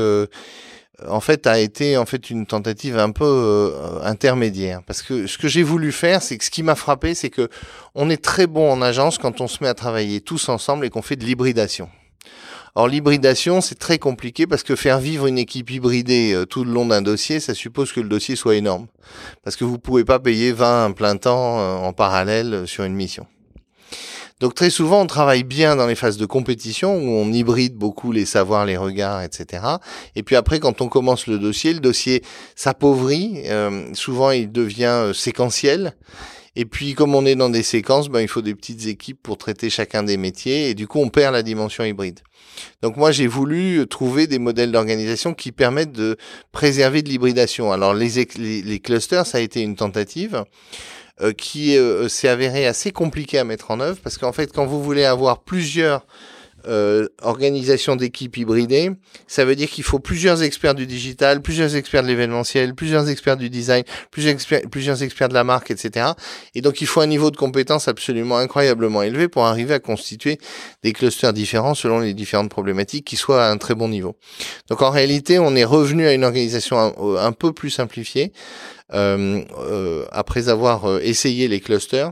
en 1.09 1.21
fait 1.21 1.47
a 1.47 1.61
été 1.61 1.97
en 1.97 2.05
fait 2.05 2.29
une 2.29 2.45
tentative 2.45 2.99
un 2.99 3.13
peu 3.13 3.73
intermédiaire 4.03 4.81
parce 4.85 5.01
que 5.01 5.29
ce 5.29 5.39
que 5.39 5.47
j'ai 5.47 5.63
voulu 5.63 5.93
faire 5.93 6.23
c'est 6.23 6.37
que 6.37 6.45
ce 6.45 6.51
qui 6.51 6.65
m'a 6.65 6.75
frappé 6.75 7.15
c'est 7.15 7.31
que 7.31 7.49
on 7.95 8.11
est 8.11 8.21
très 8.21 8.49
bon 8.49 8.69
en 8.69 8.83
agence 8.83 9.17
quand 9.17 9.41
on 9.41 9.47
se 9.47 9.63
met 9.63 9.69
à 9.69 9.75
travailler 9.75 10.21
tous 10.21 10.49
ensemble 10.49 10.85
et 10.85 10.91
qu'on 10.91 11.03
fait 11.03 11.15
de 11.15 11.25
l'hybridation. 11.25 11.89
Or 12.75 12.89
l'hybridation, 12.89 13.61
c'est 13.61 13.79
très 13.79 13.99
compliqué 13.99 14.47
parce 14.47 14.63
que 14.63 14.77
faire 14.77 14.99
vivre 14.99 15.27
une 15.27 15.39
équipe 15.39 15.71
hybridée 15.71 16.33
euh, 16.33 16.45
tout 16.47 16.65
le 16.65 16.73
long 16.73 16.87
d'un 16.87 17.03
dossier, 17.03 17.41
ça 17.41 17.55
suppose 17.55 17.93
que 17.93 18.01
le 18.01 18.09
dossier 18.09 18.37
soit 18.37 18.57
énorme. 18.57 18.87
Parce 19.43 19.57
que 19.57 19.65
vous 19.65 19.79
pouvez 19.79 20.05
pas 20.05 20.19
payer 20.19 20.53
20 20.53 20.87
un 20.87 20.93
plein 20.93 21.17
temps 21.17 21.61
euh, 21.61 21.77
en 21.77 21.93
parallèle 21.93 22.55
euh, 22.55 22.67
sur 22.67 22.85
une 22.85 22.95
mission. 22.95 23.27
Donc 24.41 24.55
très 24.55 24.71
souvent, 24.71 25.01
on 25.01 25.07
travaille 25.07 25.43
bien 25.43 25.75
dans 25.75 25.87
les 25.89 25.97
phases 25.97 26.17
de 26.17 26.27
compétition 26.27 26.97
où 26.97 27.09
on 27.09 27.33
hybride 27.33 27.75
beaucoup 27.75 28.13
les 28.13 28.25
savoirs, 28.25 28.67
les 28.67 28.77
regards, 28.77 29.23
etc. 29.23 29.65
Et 30.15 30.23
puis 30.23 30.37
après, 30.37 30.61
quand 30.61 30.81
on 30.81 30.89
commence 30.89 31.27
le 31.27 31.41
dossier, 31.41 31.73
le 31.73 31.81
dossier 31.81 32.23
s'appauvrit. 32.55 33.43
souvent, 33.95 34.31
il 34.31 34.53
devient 34.53 35.11
séquentiel. 35.13 35.97
Et 36.57 36.65
puis, 36.65 36.95
comme 36.95 37.15
on 37.15 37.25
est 37.27 37.35
dans 37.35 37.51
des 37.51 37.63
séquences, 37.63 38.09
ben, 38.09 38.21
il 38.21 38.29
faut 38.29 38.43
des 38.43 38.55
petites 38.55 38.87
équipes 38.87 39.23
pour 39.23 39.39
traiter 39.39 39.71
chacun 39.71 40.03
des 40.03 40.17
métiers. 40.17 40.71
Et 40.71 40.75
du 40.75 40.87
coup, 40.87 40.99
on 40.99 41.09
perd 41.09 41.33
la 41.33 41.43
dimension 41.43 41.85
hybride. 41.85 42.21
Donc 42.83 42.97
moi, 42.97 43.13
j'ai 43.13 43.27
voulu 43.27 43.87
trouver 43.89 44.27
des 44.27 44.39
modèles 44.39 44.73
d'organisation 44.73 45.35
qui 45.35 45.53
permettent 45.53 45.93
de 45.93 46.17
préserver 46.53 47.03
de 47.03 47.09
l'hybridation. 47.09 47.73
Alors 47.73 47.95
les, 47.95 48.27
les, 48.37 48.81
clusters, 48.81 49.27
ça 49.27 49.39
a 49.39 49.41
été 49.41 49.61
une 49.61 49.77
tentative. 49.77 50.45
Euh, 51.21 51.33
qui 51.33 51.77
euh, 51.77 52.09
s'est 52.09 52.29
avérée 52.29 52.65
assez 52.65 52.93
compliquée 52.93 53.41
à 53.41 53.45
mettre 53.45 53.73
en 53.73 53.81
œuvre 53.81 53.99
parce 54.01 54.19
qu'en 54.19 54.31
fait, 54.31 54.53
quand 54.53 54.67
vous 54.67 54.81
voulez 54.81 55.05
avoir 55.05 55.43
plusieurs 55.43 56.07
euh, 56.67 57.09
organisation 57.23 57.97
d'équipe 57.97 58.37
hybridée, 58.37 58.91
ça 59.27 59.45
veut 59.45 59.57
dire 59.57 59.69
qu'il 59.69 59.85
faut 59.85 59.99
plusieurs 59.99 60.43
experts 60.43 60.75
du 60.75 60.87
digital, 60.87 61.41
plusieurs 61.41 61.77
experts 61.77 62.03
de 62.03 62.09
l'événementiel, 62.09 62.75
plusieurs 62.75 63.09
experts 63.09 63.37
du 63.37 63.51
design, 63.51 63.85
plusieurs 64.11 65.03
experts, 65.03 65.29
de 65.29 65.35
la 65.35 65.45
marque, 65.45 65.71
etc. 65.71 66.09
Et 66.55 66.61
donc 66.61 66.81
il 66.81 66.87
faut 66.87 67.01
un 67.01 67.07
niveau 67.07 67.31
de 67.31 67.37
compétence 67.37 67.89
absolument 67.89 68.39
incroyablement 68.39 69.03
élevé 69.03 69.29
pour 69.29 69.45
arriver 69.45 69.75
à 69.75 69.79
constituer 69.79 70.39
des 70.83 70.93
clusters 70.93 71.33
différents 71.33 71.75
selon 71.75 72.01
les 72.01 72.15
différentes 72.15 72.51
problématiques 72.51 73.05
qui 73.05 73.17
soient 73.17 73.45
à 73.45 73.51
un 73.51 73.57
très 73.57 73.75
bon 73.75 73.89
niveau. 73.89 74.17
Donc 74.69 74.83
en 74.83 74.91
réalité, 74.91 75.39
on 75.39 75.55
est 75.57 75.65
revenu 75.65 76.07
à 76.07 76.13
une 76.13 76.25
organisation 76.25 77.17
un, 77.19 77.33
peu 77.33 77.53
plus 77.53 77.71
simplifiée 77.71 78.33
euh, 78.93 79.43
euh, 79.59 80.07
après 80.13 80.49
avoir 80.49 80.87
euh, 80.87 81.01
essayé 81.03 81.49
les 81.49 81.61
clusters. 81.61 82.11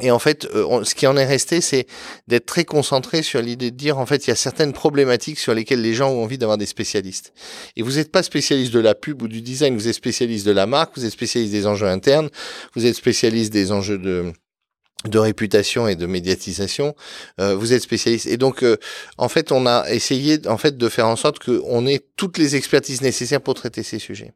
Et 0.00 0.10
en 0.10 0.18
fait, 0.18 0.46
euh, 0.54 0.84
ce 0.84 0.94
qui 0.94 1.06
en 1.06 1.16
est 1.16 1.24
resté, 1.24 1.60
c'est 1.60 1.86
d'être 2.28 2.46
très 2.46 2.64
concentré 2.64 3.22
sur 3.22 3.40
l'idée 3.40 3.70
de 3.70 3.76
dire, 3.76 3.98
en 3.98 4.04
fait, 4.06 4.26
il 4.26 4.30
y 4.30 4.32
a 4.32 4.36
certaines 4.36 4.72
problématiques 4.72 5.38
sur 5.38 5.54
lesquelles 5.54 5.80
les 5.80 5.94
gens 5.94 6.10
ont 6.10 6.22
envie 6.22 6.38
d'avoir 6.38 6.58
des 6.58 6.66
spécialistes. 6.66 7.32
Et 7.76 7.82
vous 7.82 7.92
n'êtes 7.92 8.12
pas 8.12 8.22
spécialiste 8.22 8.72
de 8.72 8.80
la 8.80 8.94
pub 8.94 9.22
ou 9.22 9.28
du 9.28 9.40
design, 9.40 9.74
vous 9.74 9.88
êtes 9.88 9.94
spécialiste 9.94 10.46
de 10.46 10.52
la 10.52 10.66
marque, 10.66 10.96
vous 10.96 11.04
êtes 11.04 11.12
spécialiste 11.12 11.52
des 11.52 11.66
enjeux 11.66 11.88
internes, 11.88 12.28
vous 12.74 12.84
êtes 12.84 12.94
spécialiste 12.94 13.52
des 13.52 13.72
enjeux 13.72 13.98
de 13.98 15.18
réputation 15.18 15.88
et 15.88 15.96
de 15.96 16.06
médiatisation, 16.06 16.94
euh, 17.40 17.54
vous 17.54 17.72
êtes 17.72 17.82
spécialiste. 17.82 18.26
Et 18.26 18.36
donc, 18.36 18.62
euh, 18.62 18.76
en 19.18 19.28
fait, 19.28 19.52
on 19.52 19.66
a 19.66 19.88
essayé 19.90 20.40
en 20.46 20.58
fait 20.58 20.76
de 20.76 20.88
faire 20.88 21.08
en 21.08 21.16
sorte 21.16 21.38
qu'on 21.38 21.86
ait 21.86 22.04
toutes 22.16 22.38
les 22.38 22.56
expertises 22.56 23.00
nécessaires 23.00 23.40
pour 23.40 23.54
traiter 23.54 23.82
ces 23.82 23.98
sujets. 23.98 24.32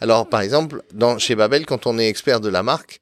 Alors, 0.00 0.28
par 0.28 0.40
exemple, 0.40 0.82
dans, 0.94 1.18
chez 1.18 1.34
Babel, 1.34 1.66
quand 1.66 1.86
on 1.86 1.98
est 1.98 2.08
expert 2.08 2.40
de 2.40 2.48
la 2.48 2.62
marque, 2.62 3.00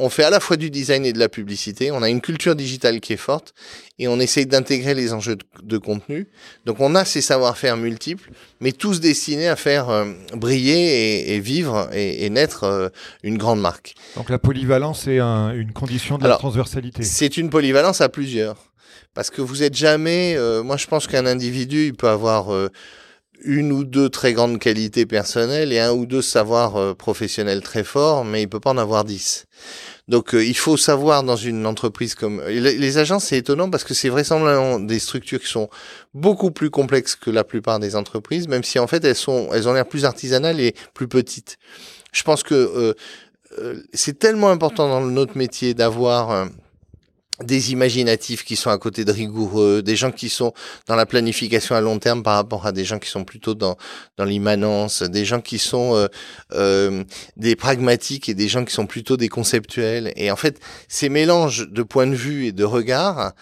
on 0.00 0.08
fait 0.08 0.24
à 0.24 0.30
la 0.30 0.40
fois 0.40 0.56
du 0.56 0.70
design 0.70 1.06
et 1.06 1.12
de 1.12 1.18
la 1.18 1.28
publicité, 1.28 1.92
on 1.92 2.02
a 2.02 2.08
une 2.08 2.20
culture 2.20 2.56
digitale 2.56 3.00
qui 3.00 3.12
est 3.12 3.18
forte 3.18 3.54
et 4.00 4.08
on 4.08 4.18
essaye 4.18 4.46
d'intégrer 4.46 4.92
les 4.94 5.12
enjeux 5.12 5.36
de, 5.62 5.78
contenu. 5.78 6.26
Donc 6.66 6.80
on 6.80 6.96
a 6.96 7.04
ces 7.04 7.20
savoir-faire 7.20 7.76
multiples, 7.76 8.30
mais 8.60 8.72
tous 8.72 9.00
destinés 9.00 9.48
à 9.48 9.54
faire 9.54 9.90
euh, 9.90 10.06
briller 10.32 11.32
et, 11.32 11.38
vivre 11.38 11.88
et, 11.92 12.28
naître 12.28 12.64
euh, 12.64 12.88
une 13.22 13.38
grande 13.38 13.60
marque. 13.60 13.94
Donc 14.16 14.30
la 14.30 14.38
polyvalence 14.38 15.06
est 15.06 15.18
une 15.18 15.72
condition 15.72 16.18
de 16.18 16.26
la 16.26 16.36
transversalité. 16.36 17.04
C'est 17.04 17.36
une 17.36 17.50
polyvalence 17.50 18.00
à 18.00 18.08
plusieurs. 18.08 18.56
Parce 19.14 19.30
que 19.30 19.40
vous 19.40 19.62
êtes 19.62 19.76
jamais... 19.76 20.34
Euh, 20.36 20.64
moi 20.64 20.76
je 20.76 20.88
pense 20.88 21.06
qu'un 21.06 21.26
individu, 21.26 21.86
il 21.86 21.94
peut 21.94 22.08
avoir 22.08 22.48
une 23.44 23.72
ou 23.72 23.84
deux 23.84 24.08
très 24.08 24.32
grandes 24.32 24.58
qualités 24.58 25.06
personnelles 25.06 25.72
et 25.72 25.78
un 25.78 25.92
ou 25.92 26.06
deux 26.06 26.22
savoirs 26.22 26.76
euh, 26.76 26.94
professionnels 26.94 27.62
très 27.62 27.84
forts, 27.84 28.24
mais 28.24 28.42
il 28.42 28.48
peut 28.48 28.60
pas 28.60 28.70
en 28.70 28.78
avoir 28.78 29.04
dix. 29.04 29.46
Donc 30.08 30.34
euh, 30.34 30.44
il 30.44 30.56
faut 30.56 30.76
savoir 30.76 31.22
dans 31.22 31.36
une 31.36 31.66
entreprise 31.66 32.14
comme 32.14 32.42
les, 32.46 32.98
agences, 32.98 33.24
c'est 33.24 33.38
étonnant 33.38 33.70
parce 33.70 33.84
que 33.84 33.94
c'est 33.94 34.08
vraisemblablement 34.08 34.80
des 34.80 34.98
structures 34.98 35.40
qui 35.40 35.46
sont 35.46 35.68
beaucoup 36.12 36.50
plus 36.50 36.70
complexes 36.70 37.16
que 37.16 37.30
la 37.30 37.44
plupart 37.44 37.78
des 37.78 37.96
entreprises, 37.96 38.48
même 38.48 38.64
si 38.64 38.78
en 38.78 38.86
fait 38.86 39.04
elles 39.04 39.14
sont, 39.14 39.48
elles 39.52 39.68
ont 39.68 39.72
l'air 39.72 39.86
plus 39.86 40.04
artisanales 40.04 40.60
et 40.60 40.74
plus 40.94 41.08
petites. 41.08 41.58
Je 42.12 42.22
pense 42.22 42.42
que 42.42 42.54
euh, 42.54 43.82
c'est 43.92 44.18
tellement 44.18 44.50
important 44.50 44.88
dans 44.88 45.00
notre 45.00 45.38
métier 45.38 45.74
d'avoir 45.74 46.48
des 47.42 47.72
imaginatifs 47.72 48.44
qui 48.44 48.54
sont 48.54 48.70
à 48.70 48.78
côté 48.78 49.04
de 49.04 49.10
rigoureux, 49.10 49.82
des 49.82 49.96
gens 49.96 50.12
qui 50.12 50.28
sont 50.28 50.52
dans 50.86 50.94
la 50.94 51.04
planification 51.04 51.74
à 51.74 51.80
long 51.80 51.98
terme 51.98 52.22
par 52.22 52.36
rapport 52.36 52.64
à 52.64 52.70
des 52.70 52.84
gens 52.84 53.00
qui 53.00 53.10
sont 53.10 53.24
plutôt 53.24 53.54
dans 53.54 53.76
dans 54.16 54.24
l'immanence, 54.24 55.02
des 55.02 55.24
gens 55.24 55.40
qui 55.40 55.58
sont 55.58 55.96
euh, 55.96 56.06
euh, 56.52 57.02
des 57.36 57.56
pragmatiques 57.56 58.28
et 58.28 58.34
des 58.34 58.46
gens 58.46 58.64
qui 58.64 58.72
sont 58.72 58.86
plutôt 58.86 59.16
des 59.16 59.28
conceptuels. 59.28 60.12
Et 60.14 60.30
en 60.30 60.36
fait, 60.36 60.60
ces 60.86 61.08
mélanges 61.08 61.68
de 61.68 61.82
points 61.82 62.06
de 62.06 62.14
vue 62.14 62.46
et 62.46 62.52
de 62.52 62.64
regards 62.64 63.32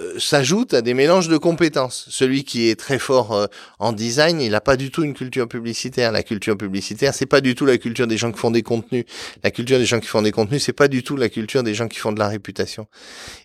euh, 0.00 0.18
s'ajoute 0.18 0.74
à 0.74 0.80
des 0.80 0.94
mélanges 0.94 1.28
de 1.28 1.36
compétences. 1.36 2.06
Celui 2.08 2.44
qui 2.44 2.68
est 2.68 2.76
très 2.76 2.98
fort 2.98 3.32
euh, 3.32 3.46
en 3.78 3.92
design, 3.92 4.40
il 4.40 4.52
n'a 4.52 4.60
pas 4.60 4.76
du 4.76 4.90
tout 4.90 5.04
une 5.04 5.12
culture 5.12 5.46
publicitaire. 5.46 6.12
La 6.12 6.22
culture 6.22 6.56
publicitaire, 6.56 7.14
c'est 7.14 7.26
pas 7.26 7.40
du 7.40 7.54
tout 7.54 7.66
la 7.66 7.78
culture 7.78 8.06
des 8.06 8.16
gens 8.16 8.32
qui 8.32 8.38
font 8.38 8.50
des 8.50 8.62
contenus. 8.62 9.04
La 9.42 9.50
culture 9.50 9.78
des 9.78 9.84
gens 9.84 10.00
qui 10.00 10.08
font 10.08 10.22
des 10.22 10.32
contenus, 10.32 10.62
c'est 10.64 10.72
pas 10.72 10.88
du 10.88 11.02
tout 11.02 11.16
la 11.16 11.28
culture 11.28 11.62
des 11.62 11.74
gens 11.74 11.88
qui 11.88 11.98
font 11.98 12.12
de 12.12 12.18
la 12.18 12.28
réputation. 12.28 12.86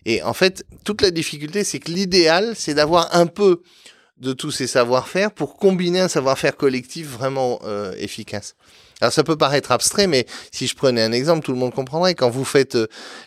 Et 0.06 0.22
en 0.22 0.32
fait, 0.32 0.64
toute 0.84 1.02
la 1.02 1.10
difficulté, 1.10 1.64
c'est 1.64 1.80
que 1.80 1.90
l'idéal, 1.90 2.54
c'est 2.56 2.74
d'avoir 2.74 3.14
un 3.14 3.26
peu 3.26 3.60
de 4.20 4.32
tous 4.32 4.50
ces 4.50 4.66
savoir-faire 4.66 5.30
pour 5.32 5.56
combiner 5.56 6.00
un 6.00 6.08
savoir-faire 6.08 6.56
collectif 6.56 7.08
vraiment 7.08 7.60
euh, 7.64 7.92
efficace. 7.98 8.56
Alors 9.00 9.12
ça 9.12 9.22
peut 9.22 9.36
paraître 9.36 9.70
abstrait, 9.70 10.06
mais 10.06 10.26
si 10.50 10.66
je 10.66 10.74
prenais 10.74 11.02
un 11.02 11.12
exemple, 11.12 11.44
tout 11.44 11.52
le 11.52 11.58
monde 11.58 11.74
comprendrait. 11.74 12.14
Quand 12.14 12.30
vous 12.30 12.44
faites 12.44 12.74
euh, 12.74 12.86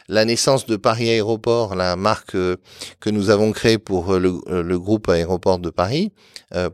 la 0.09 0.25
naissance 0.25 0.65
de 0.65 0.75
Paris 0.75 1.09
Aéroport, 1.09 1.75
la 1.75 1.95
marque 1.95 2.35
euh, 2.35 2.57
que 2.99 3.09
nous 3.09 3.29
avons 3.29 3.51
créée 3.51 3.77
pour 3.77 4.13
le, 4.19 4.41
le, 4.47 4.79
groupe 4.79 5.07
Aéroport 5.09 5.59
de 5.59 5.69
Paris, 5.69 6.11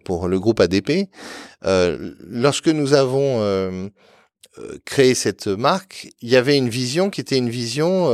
pour 0.05 0.27
le 0.27 0.39
groupe 0.39 0.59
ADP, 0.59 1.09
lorsque 1.63 2.67
nous 2.67 2.93
avons 2.93 3.41
euh, 4.59 4.79
créer 4.85 5.13
cette 5.13 5.47
marque, 5.47 6.09
il 6.21 6.29
y 6.29 6.35
avait 6.35 6.57
une 6.57 6.69
vision 6.69 7.09
qui 7.09 7.21
était 7.21 7.37
une 7.37 7.49
vision 7.49 8.11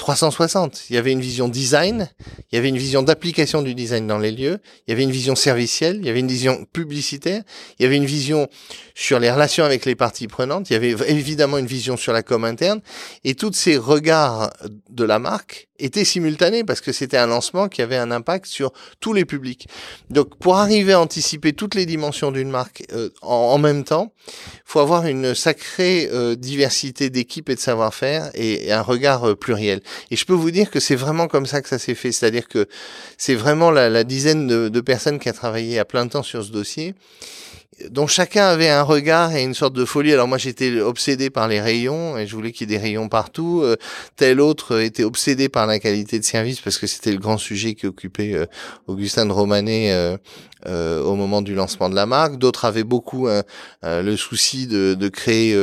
360. 0.00 0.74
Euh, 0.74 0.78
il 0.90 0.96
y 0.96 0.98
avait 0.98 1.12
une 1.12 1.20
vision 1.20 1.46
design, 1.48 2.10
il 2.50 2.56
y 2.56 2.58
avait 2.58 2.68
une 2.68 2.78
vision 2.78 3.02
d'application 3.02 3.62
du 3.62 3.74
design 3.74 4.06
dans 4.06 4.18
les 4.18 4.32
lieux, 4.32 4.58
il 4.86 4.90
y 4.90 4.92
avait 4.92 5.04
une 5.04 5.10
vision 5.10 5.36
servicielle, 5.36 5.98
il 6.00 6.06
y 6.06 6.10
avait 6.10 6.20
une 6.20 6.28
vision 6.28 6.64
publicitaire, 6.72 7.42
il 7.78 7.82
y 7.84 7.86
avait 7.86 7.96
une 7.96 8.06
vision 8.06 8.48
sur 8.94 9.20
les 9.20 9.30
relations 9.30 9.64
avec 9.64 9.84
les 9.84 9.94
parties 9.94 10.26
prenantes, 10.26 10.70
il 10.70 10.72
y 10.72 10.76
avait 10.76 10.96
évidemment 11.08 11.58
une 11.58 11.66
vision 11.66 11.96
sur 11.96 12.12
la 12.12 12.22
com 12.22 12.44
interne, 12.44 12.80
et 13.24 13.34
tous 13.34 13.52
ces 13.52 13.76
regards 13.76 14.50
de 14.88 15.04
la 15.04 15.18
marque 15.18 15.68
était 15.80 16.04
simultané 16.04 16.64
parce 16.64 16.80
que 16.80 16.92
c'était 16.92 17.16
un 17.16 17.26
lancement 17.26 17.68
qui 17.68 17.82
avait 17.82 17.96
un 17.96 18.10
impact 18.10 18.46
sur 18.46 18.72
tous 19.00 19.12
les 19.12 19.24
publics. 19.24 19.68
Donc 20.10 20.38
pour 20.38 20.56
arriver 20.56 20.92
à 20.92 21.00
anticiper 21.00 21.52
toutes 21.52 21.74
les 21.74 21.86
dimensions 21.86 22.30
d'une 22.30 22.50
marque 22.50 22.84
euh, 22.92 23.10
en, 23.22 23.58
même 23.58 23.84
temps, 23.84 24.12
faut 24.64 24.80
avoir 24.80 25.06
une 25.06 25.34
sacrée 25.34 26.08
euh, 26.12 26.34
diversité 26.36 27.10
d'équipes 27.10 27.50
et 27.50 27.54
de 27.54 27.60
savoir-faire 27.60 28.30
et, 28.34 28.72
un 28.72 28.82
regard 28.82 29.30
euh, 29.30 29.34
pluriel. 29.34 29.80
Et 30.10 30.16
je 30.16 30.24
peux 30.24 30.34
vous 30.34 30.50
dire 30.50 30.70
que 30.70 30.80
c'est 30.80 30.96
vraiment 30.96 31.28
comme 31.28 31.46
ça 31.46 31.62
que 31.62 31.68
ça 31.68 31.78
s'est 31.78 31.94
fait, 31.94 32.12
c'est-à-dire 32.12 32.48
que 32.48 32.68
c'est 33.18 33.34
vraiment 33.34 33.70
la, 33.70 34.04
dizaine 34.04 34.46
de 34.46 34.80
personnes 34.80 35.18
qui 35.18 35.28
a 35.28 35.32
travaillé 35.32 35.78
à 35.78 35.84
plein 35.84 36.06
temps 36.08 36.22
sur 36.22 36.44
ce 36.44 36.50
dossier 36.50 36.94
dont 37.88 38.06
chacun 38.06 38.46
avait 38.46 38.68
un 38.68 38.82
regard 38.82 39.34
et 39.34 39.42
une 39.42 39.54
sorte 39.54 39.74
de 39.74 39.84
folie. 39.84 40.12
Alors 40.12 40.28
moi 40.28 40.38
j'étais 40.38 40.80
obsédé 40.80 41.30
par 41.30 41.48
les 41.48 41.60
rayons 41.60 42.18
et 42.18 42.26
je 42.26 42.34
voulais 42.34 42.52
qu'il 42.52 42.70
y 42.70 42.74
ait 42.74 42.78
des 42.78 42.82
rayons 42.82 43.08
partout. 43.08 43.62
Euh, 43.62 43.76
tel 44.16 44.40
autre 44.40 44.80
était 44.80 45.04
obsédé 45.04 45.48
par 45.48 45.66
la 45.66 45.78
qualité 45.78 46.18
de 46.18 46.24
service 46.24 46.60
parce 46.60 46.78
que 46.78 46.86
c'était 46.86 47.12
le 47.12 47.18
grand 47.18 47.38
sujet 47.38 47.74
qui 47.74 47.86
occupait 47.86 48.34
euh, 48.34 48.46
Augustin 48.86 49.26
de 49.26 49.32
Romanet 49.32 49.92
euh, 49.92 50.16
euh, 50.66 51.02
au 51.02 51.14
moment 51.14 51.42
du 51.42 51.54
lancement 51.54 51.88
de 51.88 51.94
la 51.94 52.06
marque. 52.06 52.36
D'autres 52.36 52.64
avaient 52.64 52.84
beaucoup 52.84 53.28
le 53.82 54.16
souci 54.16 54.66
de, 54.66 54.94
de 54.94 55.08
créer 55.08 55.56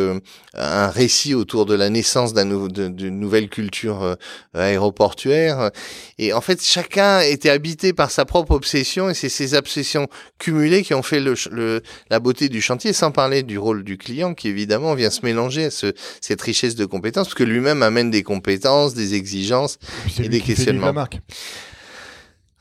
un 0.55 0.87
récit 0.87 1.35
autour 1.35 1.65
de 1.65 1.75
la 1.75 1.89
naissance 1.89 2.33
d'une 2.33 3.19
nouvelle 3.19 3.49
culture 3.49 4.17
aéroportuaire. 4.55 5.71
Et 6.17 6.33
en 6.33 6.41
fait 6.41 6.63
chacun 6.63 7.19
était 7.19 7.51
habité 7.51 7.93
par 7.93 8.09
sa 8.09 8.25
propre 8.25 8.53
obsession 8.53 9.09
et 9.09 9.13
c'est 9.13 9.29
ces 9.29 9.53
obsessions 9.53 10.07
cumulées 10.39 10.81
qui 10.81 10.95
ont 10.95 11.03
fait 11.03 11.19
le, 11.19 11.35
le 11.51 11.81
la 12.09 12.19
beauté 12.19 12.49
du 12.49 12.61
chantier, 12.61 12.93
sans 12.93 13.11
parler 13.11 13.43
du 13.43 13.57
rôle 13.57 13.83
du 13.83 13.97
client 13.97 14.33
qui 14.33 14.47
évidemment 14.47 14.93
vient 14.95 15.09
se 15.09 15.25
mélanger 15.25 15.65
à 15.65 15.71
ce, 15.71 15.93
cette 16.21 16.41
richesse 16.41 16.75
de 16.75 16.85
compétences, 16.85 17.27
parce 17.27 17.35
que 17.35 17.43
lui-même 17.43 17.83
amène 17.83 18.11
des 18.11 18.23
compétences, 18.23 18.93
des 18.93 19.15
exigences 19.15 19.79
et, 20.19 20.29
des 20.29 20.41
questionnements. 20.41 20.93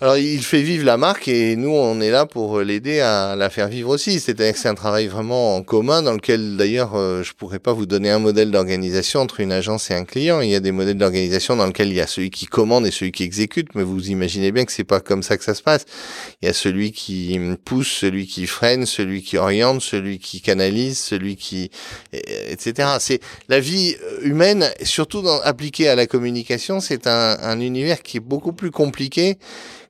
Alors 0.03 0.19
il 0.19 0.43
fait 0.43 0.61
vivre 0.61 0.85
la 0.85 0.99
marque 0.99 1.27
et 1.27 1.57
nous 1.57 1.71
on 1.71 2.03
est 2.03 2.11
là 2.11 2.27
pour 2.27 2.61
l'aider 2.61 3.01
à 3.01 3.35
la 3.35 3.49
faire 3.49 3.69
vivre 3.69 3.89
aussi. 3.89 4.21
C'est-à-dire 4.21 4.53
que 4.53 4.59
c'est 4.59 4.69
un 4.69 4.75
travail 4.75 5.07
vraiment 5.07 5.57
en 5.57 5.63
commun 5.63 6.03
dans 6.03 6.13
lequel 6.13 6.59
d'ailleurs 6.59 6.97
euh, 6.97 7.23
je 7.23 7.33
pourrais 7.33 7.61
pas 7.61 7.73
vous 7.73 7.87
donner 7.87 8.11
un 8.11 8.19
modèle 8.19 8.51
d'organisation 8.51 9.21
entre 9.21 9.41
une 9.41 9.53
agence 9.53 9.91
et 9.91 9.95
un 9.95 10.05
client. 10.05 10.43
Il 10.43 10.51
y 10.51 10.55
a 10.55 10.61
des 10.61 10.71
modèles 10.71 10.99
d'organisation 10.99 11.57
dans 11.57 11.65
lesquels 11.65 11.89
il 11.89 11.95
y 11.95 12.03
a 12.03 12.07
celui 12.07 12.29
qui 12.29 12.45
commande 12.45 12.87
et 12.87 12.91
celui 12.91 13.11
qui 13.11 13.23
exécute, 13.23 13.75
mais 13.75 13.85
vous 13.85 14.11
imaginez 14.11 14.53
bien 14.53 14.67
que 14.67 14.73
c'est 14.73 14.85
pas 14.85 15.01
comme 15.01 15.23
ça 15.23 15.39
que 15.39 15.45
ça 15.45 15.55
se 15.55 15.63
passe. 15.63 15.87
Il 16.43 16.47
y 16.47 16.51
a 16.51 16.53
celui 16.53 16.93
qui 16.93 17.41
pousse, 17.65 17.89
celui 17.91 18.27
qui 18.27 18.47
freine, 18.47 18.85
celui 18.85 19.23
qui 19.23 19.39
oriente, 19.39 19.81
celui 19.81 20.19
qui 20.19 20.43
canalise, 20.43 20.99
celui 20.99 21.37
qui 21.37 21.71
etc. 22.13 22.97
C'est 22.99 23.21
la 23.49 23.61
vie 23.61 23.97
humaine, 24.21 24.71
surtout 24.83 25.27
appliquée 25.43 25.89
à 25.89 25.95
la 25.95 26.07
communication, 26.07 26.81
c'est 26.81 27.07
un 27.07 27.61
univers 27.61 28.03
qui 28.03 28.19
est 28.19 28.21
beaucoup 28.21 28.53
plus 28.53 28.71
compliqué 28.71 29.39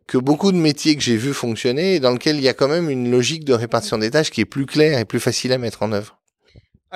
que 0.07 0.19
beaucoup 0.19 0.53
de 0.53 0.57
métiers 0.57 0.97
que 0.97 1.03
j'ai 1.03 1.17
vus 1.17 1.35
fonctionner 1.35 1.97
et 1.97 2.01
dans 2.01 2.13
lequel 2.13 2.37
il 2.37 2.43
y 2.43 2.49
a 2.49 2.55
quand 2.55 2.69
même 2.69 2.91
une 2.91 3.11
logique 3.11 3.45
de 3.45 3.53
répartition 3.53 3.99
des 3.99 4.11
tâches 4.11 4.31
qui 4.31 4.41
est 4.41 4.45
plus 4.45 4.67
claire 4.67 4.99
et 4.99 5.05
plus 5.05 5.21
facile 5.21 5.53
à 5.53 5.59
mettre 5.59 5.83
en 5.83 5.93
œuvre. 5.93 6.16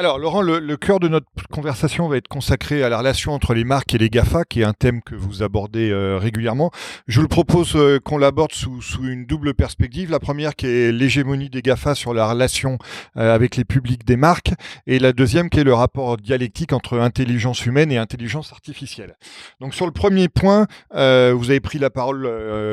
Alors 0.01 0.19
Laurent, 0.19 0.41
le, 0.41 0.77
cœur 0.79 0.99
de 0.99 1.09
notre 1.09 1.27
conversation 1.53 2.09
va 2.09 2.17
être 2.17 2.27
consacré 2.27 2.83
à 2.83 2.89
la 2.89 2.97
relation 2.97 3.35
entre 3.35 3.53
les 3.53 3.65
marques 3.65 3.95
et 3.95 3.99
les 3.99 4.09
GAFA, 4.09 4.45
qui 4.47 4.63
est 4.63 4.65
un 4.65 4.73
thème 4.73 5.03
que 5.03 5.15
vous 5.15 5.43
abordez 5.43 5.91
euh, 5.91 6.17
régulièrement. 6.17 6.71
Je 7.07 7.21
vous 7.21 7.29
propose 7.29 7.77
euh, 7.77 7.99
qu'on 8.03 8.17
l'aborde 8.17 8.53
sous, 8.53 8.81
une 9.03 9.27
double 9.27 9.53
perspective. 9.53 10.11
La 10.11 10.19
première 10.19 10.57
qui 10.57 10.67
est 10.69 10.91
l'hégémonie 10.91 11.51
des 11.51 11.61
GAFA 11.61 11.95
sur 11.95 12.15
la 12.15 12.27
relation 12.31 12.79
euh, 13.19 13.35
avec 13.35 13.57
les 13.57 13.67
publics 13.67 14.07
des 14.07 14.17
marques, 14.17 14.55
et 14.87 14.99
la 14.99 15.13
deuxième 15.13 15.51
qui 15.51 15.61
est 15.61 15.65
le 15.65 15.75
rapport 15.75 16.17
dialectique 16.17 16.73
entre 16.73 16.99
intelligence 16.99 17.67
humaine 17.67 17.93
et 17.93 17.99
intelligence 17.99 18.55
artificielle. 18.55 19.17
Donc 19.61 19.75
sur 19.75 19.85
le 19.85 19.93
premier 19.93 20.29
point, 20.31 20.67
vous 20.93 21.51
avez 21.51 21.61
pris 21.61 21.79
la 21.79 21.91
parole 21.91 22.27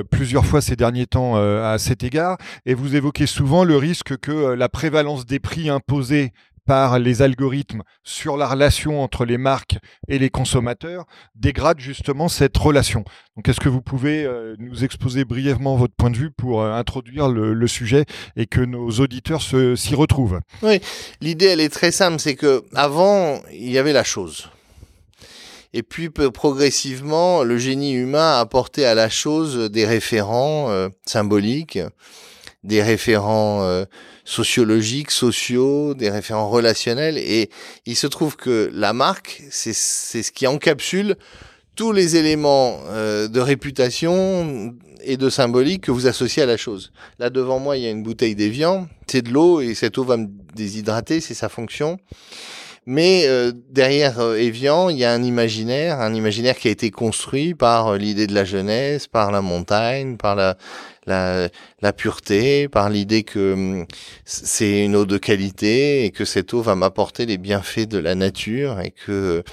plusieurs 0.10 0.46
fois 0.46 0.62
ces 0.62 0.78
derniers 0.78 1.08
temps 1.08 1.36
à 1.36 1.78
cet 1.78 2.06
égard, 2.06 2.38
et 2.66 2.74
vous 2.74 2.96
évoquez 2.96 3.26
souvent 3.26 3.66
le 3.66 3.76
risque 3.76 4.16
que 4.16 4.54
la 4.54 4.70
prévalence 4.70 5.26
des 5.26 5.40
prix 5.40 5.70
imposés 5.70 6.32
par 6.68 7.00
les 7.00 7.22
algorithmes 7.22 7.82
sur 8.04 8.36
la 8.36 8.48
relation 8.48 9.02
entre 9.02 9.26
les 9.26 9.38
marques 9.38 9.78
et 10.10 10.20
les 10.20 10.30
consommateurs 10.30 11.06
dégrade 11.34 11.80
justement 11.80 12.28
cette 12.28 12.58
relation. 12.58 13.06
Donc 13.36 13.48
est-ce 13.48 13.62
que 13.62 13.70
vous 13.70 13.82
pouvez 13.82 14.26
euh, 14.26 14.56
nous 14.60 14.84
exposer 14.84 15.24
brièvement 15.24 15.78
votre 15.78 15.96
point 15.96 16.12
de 16.12 16.18
vue 16.18 16.30
pour 16.30 16.62
euh, 16.62 16.74
introduire 16.74 17.30
le, 17.30 17.68
sujet 17.68 18.06
et 18.36 18.46
que 18.46 18.60
nos 18.60 18.90
auditeurs 18.90 19.42
s'y 19.42 19.96
retrouvent? 19.96 20.40
Oui, 20.62 20.82
l'idée 21.22 21.46
elle 21.46 21.62
est 21.62 21.70
très 21.70 21.92
simple, 21.92 22.20
c'est 22.20 22.36
que 22.36 22.64
avant 22.76 23.42
il 23.52 23.72
y 23.72 23.78
avait 23.78 23.94
la 23.94 24.04
chose. 24.04 24.50
Et 25.74 25.84
puis 25.84 26.10
progressivement, 26.10 27.44
le 27.44 27.58
génie 27.58 27.94
humain 27.94 28.38
a 28.38 28.40
apporté 28.40 28.86
à 28.86 28.94
la 28.94 29.10
chose 29.10 29.72
des 29.72 29.86
référents 29.86 30.70
euh, 30.70 30.90
symboliques, 31.06 31.80
des 32.64 32.82
référents 32.82 33.86
sociologiques, 34.26 35.12
sociaux, 35.12 35.94
des 35.94 36.10
référents 36.10 36.50
relationnels. 36.50 37.18
Et 37.18 37.50
il 37.86 37.96
se 37.96 38.08
trouve 38.08 38.36
que 38.36 38.70
la 38.74 38.94
marque, 38.94 39.42
c'est 39.50 39.74
ce 39.74 40.32
qui 40.32 40.48
encapsule 40.48 41.16
tous 41.78 41.94
les 41.94 42.18
éléments 42.18 42.80
euh, 42.88 43.28
de 43.28 43.40
réputation 43.40 44.76
et 45.04 45.16
de 45.16 45.30
symbolique 45.30 45.84
que 45.84 45.92
vous 45.92 46.08
associez 46.08 46.44
à 46.44 46.46
la 46.48 46.58
chose. 46.58 46.92
Là 47.20 47.30
devant 47.30 47.60
moi, 47.60 47.78
il 47.78 47.84
y 47.84 47.88
a 47.88 47.92
une 47.92 48.04
bouteille 48.04 48.36
d'évian, 48.36 48.90
c'est 49.06 49.22
de 49.22 49.30
l'eau 49.32 49.62
et 49.62 49.76
cette 49.76 49.98
eau 50.00 50.04
va 50.04 50.18
me 50.18 50.28
déshydrater, 50.56 51.22
c'est 51.22 51.36
sa 51.36 51.50
fonction. 51.50 52.00
Mais 52.90 53.26
euh, 53.26 53.52
derrière 53.70 54.22
euh, 54.22 54.38
Evian, 54.38 54.88
il 54.88 54.98
y 54.98 55.04
a 55.04 55.12
un 55.12 55.22
imaginaire, 55.22 56.00
un 56.00 56.14
imaginaire 56.14 56.56
qui 56.56 56.70
a 56.70 56.72
été 56.72 56.90
construit 56.90 57.54
par 57.54 57.88
euh, 57.90 57.98
l'idée 57.98 58.28
de 58.28 58.34
la 58.34 58.46
jeunesse, 58.46 59.08
par 59.08 59.34
la 59.34 59.42
montagne, 59.42 60.16
par 60.16 60.38
la, 60.38 60.58
pureté, 61.98 62.70
par 62.70 62.90
l'idée 62.90 63.24
que 63.24 63.54
hum, 63.54 63.86
c'est 64.24 64.86
une 64.86 64.96
eau 64.96 65.06
de 65.06 65.18
qualité 65.18 66.06
et 66.06 66.12
que 66.12 66.24
cette 66.24 66.54
eau 66.54 66.62
va 66.62 66.76
m'apporter 66.76 67.26
les 67.26 67.38
bienfaits 67.38 67.90
de 67.90 67.98
la 67.98 68.16
nature 68.16 68.80
et 68.80 68.92
que 68.92 69.44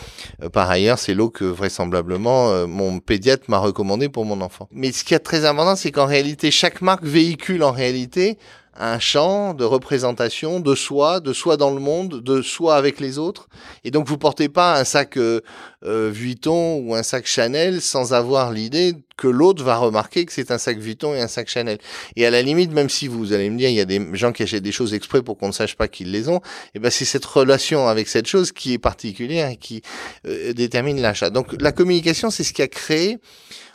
par 0.53 0.71
ailleurs 0.71 1.01
c'est 1.01 1.15
l'eau 1.15 1.29
que 1.29 1.45
vraisemblablement 1.45 2.69
mon 2.69 3.01
pédiatre 3.01 3.45
m'a 3.49 3.59
recommandé 3.59 4.09
pour 4.09 4.25
mon 4.25 4.41
enfant. 4.43 4.69
Mais 4.71 4.93
ce 4.93 5.03
qui 5.03 5.15
est 5.15 5.19
très 5.19 5.45
important, 5.45 5.75
c'est 5.75 5.91
qu'en 5.91 6.07
réalité 6.07 6.53
chaque 6.53 6.83
marque 6.83 7.05
véhicule 7.05 7.65
en 7.65 7.73
réalité 7.73 8.39
un 8.77 8.99
champ 8.99 9.55
de 9.55 9.65
représentation 9.65 10.61
de 10.61 10.75
soi, 10.75 11.21
de 11.21 11.33
soi 11.33 11.57
dans 11.57 11.71
le 11.71 11.81
monde, 11.81 12.23
de 12.23 12.43
soi 12.43 12.77
avec 12.77 13.01
les 13.01 13.19
autres. 13.19 13.49
Et 13.85 13.91
donc 13.91 14.09
vous 14.09 14.19
portez 14.19 14.49
pas 14.49 14.79
un 14.79 14.85
sac 14.85 15.17
euh, 15.17 15.41
euh, 15.85 16.11
Vuitton 16.13 16.81
ou 16.85 16.95
un 16.95 17.03
sac 17.03 17.27
Chanel 17.27 17.81
sans 17.81 18.15
avoir 18.15 18.53
l'idée 18.53 18.95
que 19.17 19.29
l'autre 19.29 19.63
va 19.63 19.77
remarquer 19.77 20.25
que 20.25 20.33
c'est 20.33 20.51
un 20.51 20.59
sac 20.59 20.79
Vuitton 20.79 21.15
et 21.15 21.21
un 21.21 21.29
sac 21.29 21.49
Chanel. 21.49 21.79
Et 22.17 22.27
à 22.27 22.31
la 22.31 22.43
limite, 22.43 22.73
même 22.73 22.91
si 22.91 23.07
vous 23.07 23.33
allez 23.33 23.49
me 23.49 23.57
dire, 23.57 23.69
il 23.69 23.77
y 23.77 23.81
a 23.81 23.85
des 23.85 24.05
gens 24.15 24.33
qui 24.33 24.43
achètent 24.43 24.63
des 24.63 24.73
choses 24.73 24.93
exprès 24.93 25.23
pour 25.23 25.39
qu'on 25.39 25.49
ne 25.49 25.53
sache 25.53 25.77
pas 25.77 25.87
qu'ils 25.87 26.11
les 26.11 26.29
ont, 26.29 26.39
et 26.39 26.41
eh 26.75 26.79
ben 26.81 26.91
c'est 26.91 27.05
cette 27.05 27.25
relation 27.25 27.87
avec 27.87 28.09
cette 28.09 28.27
chose 28.27 28.51
qui 28.51 28.73
est 28.73 28.79
particulière 28.79 29.51
et 29.51 29.57
qui 29.57 29.83
euh, 30.27 30.53
détermine 30.53 31.01
l'achat. 31.01 31.31
Donc 31.31 31.55
la 31.61 31.71
communication, 31.71 32.31
c'est 32.31 32.45
ce 32.45 32.53
qui 32.53 32.63
a 32.63 32.69
créé 32.69 33.19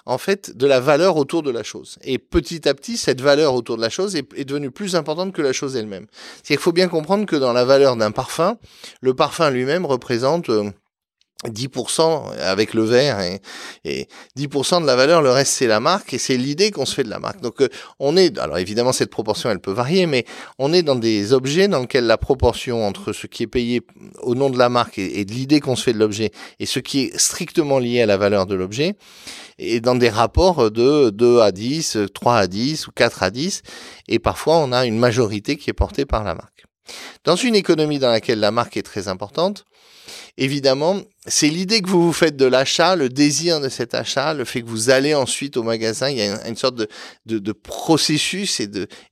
en 0.10 0.17
fait 0.17 0.58
de 0.58 0.65
la 0.65 0.80
valeur 0.80 1.17
autour 1.17 1.43
de 1.43 1.52
la 1.52 1.62
chose. 1.62 2.00
Et 2.04 2.17
petit 2.17 2.67
à 2.67 2.74
petit, 2.74 2.98
cette 2.98 3.22
valeur 3.22 3.54
autour 3.54 3.78
de 3.78 3.82
la 3.82 3.89
chose 3.89 4.15
est, 4.15 4.43
devenue 4.43 4.72
plus 4.72 4.95
importante 4.95 5.34
que 5.34 5.41
la 5.43 5.54
chose 5.54 5.76
elle-même. 5.76 6.08
C'est 6.38 6.56
qu'il 6.56 6.58
faut 6.58 6.72
bien 6.72 6.88
comprendre 6.88 7.28
que 7.28 7.36
dans 7.36 7.54
la 7.54 7.63
valeur 7.63 7.95
d'un 7.95 8.10
parfum, 8.10 8.58
le 9.02 9.13
parfum 9.13 9.52
lui-même 9.52 9.86
représente 9.86 10.50
euh, 10.50 10.72
10% 11.47 12.38
avec 12.39 12.73
le 12.73 12.84
verre 12.84 13.21
et, 13.21 13.39
et, 13.86 14.08
10% 14.38 14.82
de 14.82 14.86
la 14.86 14.97
valeur, 14.97 15.21
le 15.21 15.32
reste 15.32 15.54
c'est 15.54 15.67
la 15.67 15.80
marque 15.80 16.13
et 16.13 16.17
c'est 16.17 16.36
l'idée 16.36 16.69
qu'on 16.69 16.86
se 16.86 16.93
fait 16.93 17.04
de 17.04 17.10
la 17.10 17.19
marque. 17.19 17.39
Donc 17.39 17.62
euh, 17.62 17.69
on 17.97 18.17
est, 18.17 18.38
alors 18.38 18.58
évidemment 18.58 18.91
cette 18.91 19.10
proportion 19.10 19.49
elle 19.49 19.62
peut 19.62 19.71
varier, 19.71 20.06
mais 20.06 20.25
on 20.58 20.73
est 20.73 20.84
dans 20.84 20.95
des 20.95 21.32
objets 21.32 21.69
dans 21.69 21.80
lesquels 21.80 22.06
la 22.06 22.17
proportion 22.17 22.86
entre 22.86 23.13
ce 23.13 23.25
qui 23.25 23.43
est 23.43 23.47
payé 23.47 23.82
au 24.21 24.36
nom 24.36 24.49
de 24.49 24.58
la 24.58 24.67
marque 24.67 24.99
et, 24.99 25.23
de 25.23 25.32
l'idée 25.32 25.62
qu'on 25.62 25.78
se 25.78 25.84
fait 25.84 25.93
de 25.93 25.99
l'objet 25.99 26.32
et 26.60 26.65
ce 26.65 26.80
qui 26.80 27.04
est 27.04 27.17
strictement 27.17 27.80
lié 27.80 28.02
à 28.02 28.06
la 28.06 28.17
valeur 28.17 28.45
de 28.45 28.56
l'objet 28.56 28.95
est 29.60 29.80
dans 29.80 29.95
des 29.95 30.10
rapports 30.10 30.71
de 30.71 31.10
2 31.10 31.39
à 31.39 31.54
10, 31.54 31.97
3 32.13 32.36
à 32.36 32.47
10 32.47 32.88
ou 32.88 32.91
4 32.91 33.23
à 33.23 33.30
10 33.30 33.62
et 34.10 34.19
parfois 34.19 34.58
on 34.58 34.73
a 34.73 34.86
une 34.86 34.99
majorité 34.99 35.56
qui 35.56 35.69
est 35.69 35.73
portée 35.73 36.06
par 36.06 36.25
la 36.25 36.36
marque. 36.36 36.65
Dans 37.23 37.36
une 37.36 37.56
économie 37.56 37.99
dans 37.99 38.10
laquelle 38.10 38.39
la 38.39 38.52
marque 38.52 38.75
est 38.75 38.84
très 38.84 39.08
importante, 39.08 39.65
évidemment, 40.39 41.02
c'est 41.28 41.49
l'idée 41.49 41.82
que 41.82 41.89
vous 41.89 42.02
vous 42.02 42.13
faites 42.13 42.38
de 42.38 42.45
l'achat, 42.45 42.95
le 42.95 43.10
désir 43.10 43.60
de 43.60 43.67
cet 43.67 43.93
achat, 43.93 44.34
le 44.34 44.45
fait 44.45 44.62
que 44.62 44.69
vous 44.69 44.89
allez 44.89 45.13
ensuite 45.13 45.58
au 45.58 45.63
magasin. 45.63 46.10
Il 46.10 46.17
y 46.17 46.21
a 46.21 46.47
une, 46.47 46.56
sorte 46.56 46.75
de, 46.75 46.88
de, 47.25 47.52
processus 47.52 48.62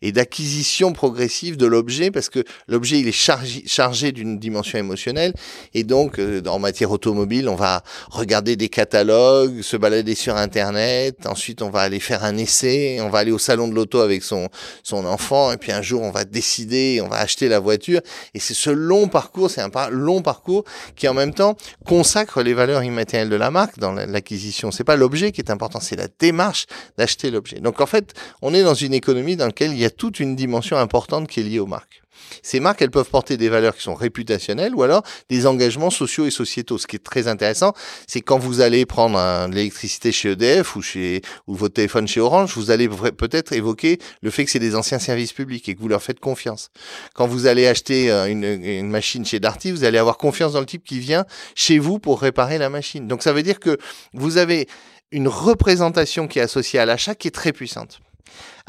et 0.02 0.12
d'acquisition 0.14 0.94
progressive 0.94 1.58
de 1.58 1.66
l'objet 1.66 2.10
parce 2.10 2.30
que 2.30 2.44
l'objet 2.70 3.02
il 3.02 3.10
est 3.10 3.12
chargé, 3.12 3.64
chargé 3.68 4.14
d'une 4.14 4.40
dimension 4.40 4.80
émotionnelle 4.80 5.34
et 5.74 5.84
donc 5.84 6.18
euh, 6.18 6.42
en 6.48 6.60
matière 6.60 6.92
automobile, 6.92 7.50
on 7.50 7.56
va 7.56 7.84
regarder 8.10 8.56
des 8.56 8.70
catalogues, 8.70 9.62
se 9.62 9.76
balader 9.76 10.16
sur 10.16 10.38
internet. 10.38 11.28
Ensuite, 11.28 11.62
on 11.62 11.70
va 11.70 11.82
aller 11.82 12.00
faire 12.00 12.24
un 12.24 12.38
essai, 12.38 13.00
on 13.02 13.10
va 13.10 13.20
aller 13.20 13.34
au 13.34 13.38
salon 13.38 13.68
de 13.68 13.74
l'auto 13.74 14.00
avec 14.00 14.24
son 14.24 14.48
son 14.82 15.06
enfant 15.06 15.52
et 15.52 15.58
puis 15.58 15.74
un 15.74 15.82
jour 15.82 16.02
on 16.04 16.12
va 16.12 16.24
décider, 16.24 17.02
on 17.04 17.10
va 17.10 17.18
acheter 17.18 17.50
la 17.50 17.60
voiture 17.60 18.00
et 18.34 18.40
c'est 18.40 18.54
ce 18.54 18.70
long 18.70 19.10
parcours, 19.10 19.52
c'est 19.52 19.62
un 19.62 19.90
long 19.90 20.22
parcours 20.22 20.64
qui 20.96 21.08
en 21.08 21.17
même 21.18 21.34
temps 21.34 21.58
consacre 21.86 22.42
les 22.42 22.54
valeurs 22.54 22.84
immatérielles 22.84 23.30
de 23.30 23.36
la 23.36 23.52
marque 23.52 23.80
dans 23.80 23.92
l'acquisition. 23.92 24.72
C'est 24.72 24.84
pas 24.84 24.96
l'objet 24.96 25.32
qui 25.32 25.42
est 25.42 25.52
important, 25.52 25.80
c'est 25.80 25.96
la 25.96 26.08
démarche 26.20 26.66
d'acheter 26.98 27.32
l'objet. 27.32 27.60
Donc 27.60 27.82
en 27.82 27.86
fait, 27.86 28.14
on 28.42 28.54
est 28.54 28.64
dans 28.64 28.74
une 28.74 28.94
économie 28.94 29.36
dans 29.36 29.48
laquelle 29.48 29.72
il 29.72 29.80
y 29.80 29.86
a 29.86 29.90
toute 29.90 30.20
une 30.20 30.36
dimension 30.36 30.78
importante 30.78 31.28
qui 31.28 31.42
est 31.42 31.44
liée 31.44 31.60
aux 31.60 31.68
marques. 31.68 32.02
Ces 32.42 32.60
marques, 32.60 32.82
elles 32.82 32.92
peuvent 32.92 33.10
porter 33.10 33.38
des 33.38 33.50
valeurs 33.50 33.76
qui 33.76 33.84
sont 33.84 33.96
réputationnelles 33.96 34.76
ou 34.76 34.84
alors 34.84 35.04
des 35.30 35.48
engagements 35.48 35.90
sociaux 35.90 36.26
et 36.26 36.32
sociétaux. 36.32 36.78
Ce 36.78 36.88
qui 36.88 36.96
est 36.96 37.04
très 37.04 37.28
intéressant, 37.28 37.74
c'est 38.08 38.22
quand 38.22 38.38
vous 38.38 38.62
allez 38.62 38.86
prendre 38.86 39.18
l'électricité 39.50 40.12
chez 40.12 40.32
EDF 40.32 40.76
ou 40.76 40.82
chez 40.82 41.22
ou 41.48 41.56
votre 41.56 41.76
téléphone 41.76 42.08
chez 42.08 42.20
Orange, 42.20 42.54
vous 42.56 42.72
allez 42.72 42.88
peut-être 42.88 43.54
évoquer 43.54 44.00
le 44.22 44.30
fait 44.30 44.46
que 44.46 44.52
c'est 44.52 44.60
des 44.60 44.76
anciens 44.76 45.00
services 45.00 45.34
publics 45.34 45.68
et 45.70 45.76
que 45.76 45.80
vous 45.80 45.88
leur 45.88 46.02
faites 46.02 46.20
confiance. 46.20 46.70
Quand 47.14 47.28
vous 47.28 47.48
allez 47.48 47.68
acheter 47.68 48.12
euh, 48.12 48.26
une 48.28 48.90
machine 48.90 49.26
chez 49.26 49.40
Darty, 49.40 49.72
vous 49.72 49.84
allez 49.84 49.98
avoir 49.98 50.18
confiance 50.18 50.54
dans 50.54 50.60
le 50.60 50.66
type 50.66 50.84
qui 50.84 51.00
vient 51.00 51.26
chez 51.56 51.80
vous 51.80 52.00
pour 52.00 52.22
réparer 52.22 52.58
la 52.58 52.70
machine. 52.70 53.08
Donc 53.08 53.24
ça 53.24 53.34
veut 53.34 53.44
dire 53.44 53.60
que 53.60 53.78
vous 54.14 54.38
avez 54.38 54.68
une 55.12 55.28
représentation 55.28 56.28
qui 56.28 56.40
est 56.40 56.42
associée 56.42 56.80
à 56.80 56.86
l'achat 56.86 57.16
qui 57.16 57.28
est 57.28 57.32
très 57.32 57.54
puissante. 57.54 58.00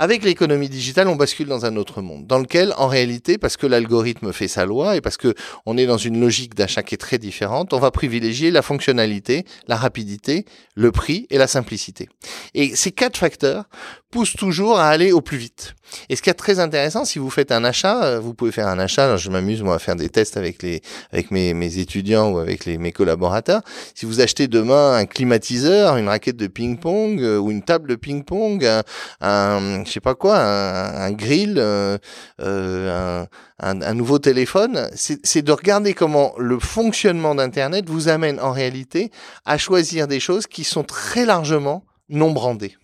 Avec 0.00 0.22
l'économie 0.22 0.68
digitale, 0.68 1.08
on 1.08 1.16
bascule 1.16 1.48
dans 1.48 1.66
un 1.66 1.74
autre 1.74 2.02
monde, 2.02 2.24
dans 2.28 2.38
lequel, 2.38 2.72
en 2.76 2.86
réalité, 2.86 3.36
parce 3.36 3.56
que 3.56 3.66
l'algorithme 3.66 4.32
fait 4.32 4.46
sa 4.46 4.64
loi 4.64 4.94
et 4.94 5.00
parce 5.00 5.16
que 5.16 5.34
on 5.66 5.76
est 5.76 5.86
dans 5.86 5.96
une 5.96 6.20
logique 6.20 6.54
d'achat 6.54 6.84
qui 6.84 6.94
est 6.94 6.98
très 6.98 7.18
différente, 7.18 7.72
on 7.72 7.80
va 7.80 7.90
privilégier 7.90 8.52
la 8.52 8.62
fonctionnalité, 8.62 9.44
la 9.66 9.74
rapidité, 9.74 10.44
le 10.76 10.92
prix 10.92 11.26
et 11.30 11.36
la 11.38 11.48
simplicité. 11.48 12.08
Et 12.54 12.76
ces 12.76 12.92
quatre 12.92 13.18
facteurs 13.18 13.64
poussent 14.10 14.36
toujours 14.36 14.78
à 14.78 14.88
aller 14.88 15.12
au 15.12 15.20
plus 15.20 15.36
vite. 15.36 15.74
Et 16.08 16.16
ce 16.16 16.22
qui 16.22 16.30
est 16.30 16.34
très 16.34 16.60
intéressant, 16.60 17.04
si 17.04 17.18
vous 17.18 17.28
faites 17.28 17.52
un 17.52 17.64
achat, 17.64 18.04
euh, 18.04 18.20
vous 18.20 18.34
pouvez 18.34 18.52
faire 18.52 18.68
un 18.68 18.78
achat. 18.78 19.16
je 19.16 19.30
m'amuse 19.30 19.62
moi 19.62 19.74
à 19.74 19.78
faire 19.78 19.96
des 19.96 20.08
tests 20.08 20.36
avec 20.36 20.62
les 20.62 20.80
avec 21.12 21.30
mes, 21.30 21.54
mes 21.54 21.78
étudiants 21.78 22.30
ou 22.30 22.38
avec 22.38 22.64
les, 22.64 22.78
mes 22.78 22.92
collaborateurs. 22.92 23.62
Si 23.94 24.06
vous 24.06 24.20
achetez 24.20 24.48
demain 24.48 24.94
un 24.94 25.06
climatiseur, 25.06 25.96
une 25.96 26.08
raquette 26.08 26.36
de 26.36 26.46
ping-pong 26.46 27.20
euh, 27.20 27.38
ou 27.38 27.50
une 27.50 27.62
table 27.62 27.90
de 27.90 27.96
ping-pong, 27.96 28.64
un, 28.64 28.82
un 29.20 29.84
je 29.88 29.94
sais 29.94 30.00
pas 30.00 30.14
quoi, 30.14 30.38
un, 30.38 31.10
grill, 31.12 31.54
euh, 31.58 31.98
euh 32.40 33.24
un, 33.60 33.94
nouveau 33.94 34.18
téléphone, 34.18 34.88
c'est 34.94 35.42
de 35.42 35.52
regarder 35.52 35.92
comment 35.94 36.32
le 36.38 36.60
fonctionnement 36.60 37.34
d'Internet 37.34 37.88
vous 37.88 38.08
amène 38.08 38.38
en 38.38 38.52
réalité 38.52 39.10
à 39.44 39.58
choisir 39.58 40.06
des 40.06 40.20
choses 40.20 40.46
qui 40.46 40.62
sont 40.62 40.84
très 40.84 41.26
largement 41.26 41.84
non 42.08 42.30
brandées. 42.30 42.76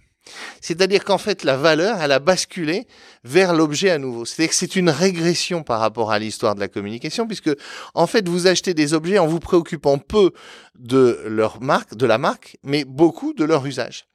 C'est-à-dire 0.60 1.04
qu'en 1.04 1.18
fait, 1.18 1.44
la 1.44 1.56
valeur, 1.56 2.00
elle 2.00 2.10
a 2.10 2.18
basculé 2.18 2.86
vers 3.24 3.52
l'objet 3.52 3.90
à 3.90 3.98
nouveau. 3.98 4.24
C'est-à-dire 4.24 4.50
que 4.50 4.56
c'est 4.56 4.74
une 4.74 4.90
régression 4.90 5.62
par 5.62 5.80
rapport 5.80 6.10
à 6.10 6.18
l'histoire 6.18 6.54
de 6.54 6.60
la 6.60 6.68
communication, 6.68 7.26
puisque 7.26 7.50
en 7.94 8.06
fait, 8.06 8.26
vous 8.28 8.46
achetez 8.46 8.74
des 8.74 8.94
objets 8.94 9.18
en 9.18 9.26
vous 9.26 9.40
préoccupant 9.40 9.98
peu 9.98 10.32
de 10.78 11.22
leur 11.26 11.60
marque, 11.60 11.94
de 11.94 12.06
la 12.06 12.18
marque, 12.18 12.56
mais 12.62 12.84
beaucoup 12.84 13.34
de 13.34 13.44
leur 13.44 13.66
usage. 13.66 14.06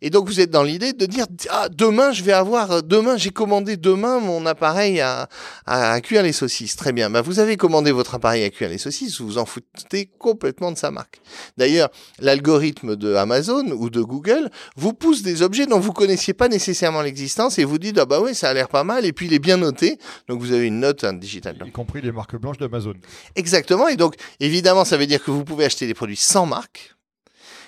Et 0.00 0.10
donc 0.10 0.28
vous 0.28 0.40
êtes 0.40 0.50
dans 0.50 0.62
l'idée 0.62 0.92
de 0.92 1.06
dire 1.06 1.26
ah, 1.50 1.68
demain 1.68 2.12
je 2.12 2.22
vais 2.22 2.32
avoir 2.32 2.70
euh, 2.70 2.80
demain 2.80 3.16
j'ai 3.16 3.30
commandé 3.30 3.76
demain 3.76 4.20
mon 4.20 4.46
appareil 4.46 5.00
à, 5.00 5.28
à, 5.66 6.00
cuire 6.00 6.22
les 6.22 6.32
saucisses. 6.32 6.76
Très 6.76 6.92
bien. 6.92 7.10
Bah, 7.10 7.22
vous 7.22 7.38
avez 7.38 7.56
commandé 7.56 7.92
votre 7.92 8.14
appareil 8.14 8.44
à 8.44 8.50
cuire 8.50 8.68
les 8.68 8.78
saucisses, 8.78 9.20
vous 9.20 9.26
vous 9.26 9.38
en 9.38 9.46
foutez 9.46 10.10
complètement 10.18 10.72
de 10.72 10.78
sa 10.78 10.90
marque. 10.90 11.20
D'ailleurs, 11.56 11.90
l'algorithme 12.18 12.96
de 12.96 13.14
Amazon 13.14 13.66
ou 13.72 13.90
de 13.90 14.00
Google 14.00 14.50
vous 14.76 14.92
pousse 14.92 15.22
des 15.22 15.42
objets 15.42 15.66
dont 15.66 15.80
vous 15.80 15.92
connaissiez 15.92 16.34
pas 16.34 16.48
nécessairement 16.48 17.02
l'existence 17.02 17.58
et 17.58 17.64
vous 17.64 17.78
dites 17.78 17.98
ah 17.98 18.06
bah 18.06 18.20
oui, 18.22 18.34
ça 18.34 18.50
a 18.50 18.54
l'air 18.54 18.68
pas 18.68 18.84
mal 18.84 19.04
et 19.06 19.12
puis 19.12 19.26
il 19.26 19.32
est 19.32 19.38
bien 19.38 19.56
noté. 19.56 19.98
Donc 20.28 20.40
vous 20.40 20.52
avez 20.52 20.66
une 20.66 20.80
note 20.80 21.04
hein, 21.04 21.12
digitale. 21.12 21.56
Y 21.64 21.70
compris 21.70 22.00
les 22.00 22.12
marques 22.12 22.36
blanches 22.36 22.58
d'Amazon. 22.58 22.94
Exactement 23.36 23.72
et 23.88 23.96
donc 23.96 24.14
évidemment, 24.40 24.84
ça 24.84 24.96
veut 24.96 25.06
dire 25.06 25.22
que 25.22 25.30
vous 25.30 25.44
pouvez 25.44 25.64
acheter 25.64 25.86
des 25.86 25.94
produits 25.94 26.16
sans 26.16 26.46
marque 26.46 26.91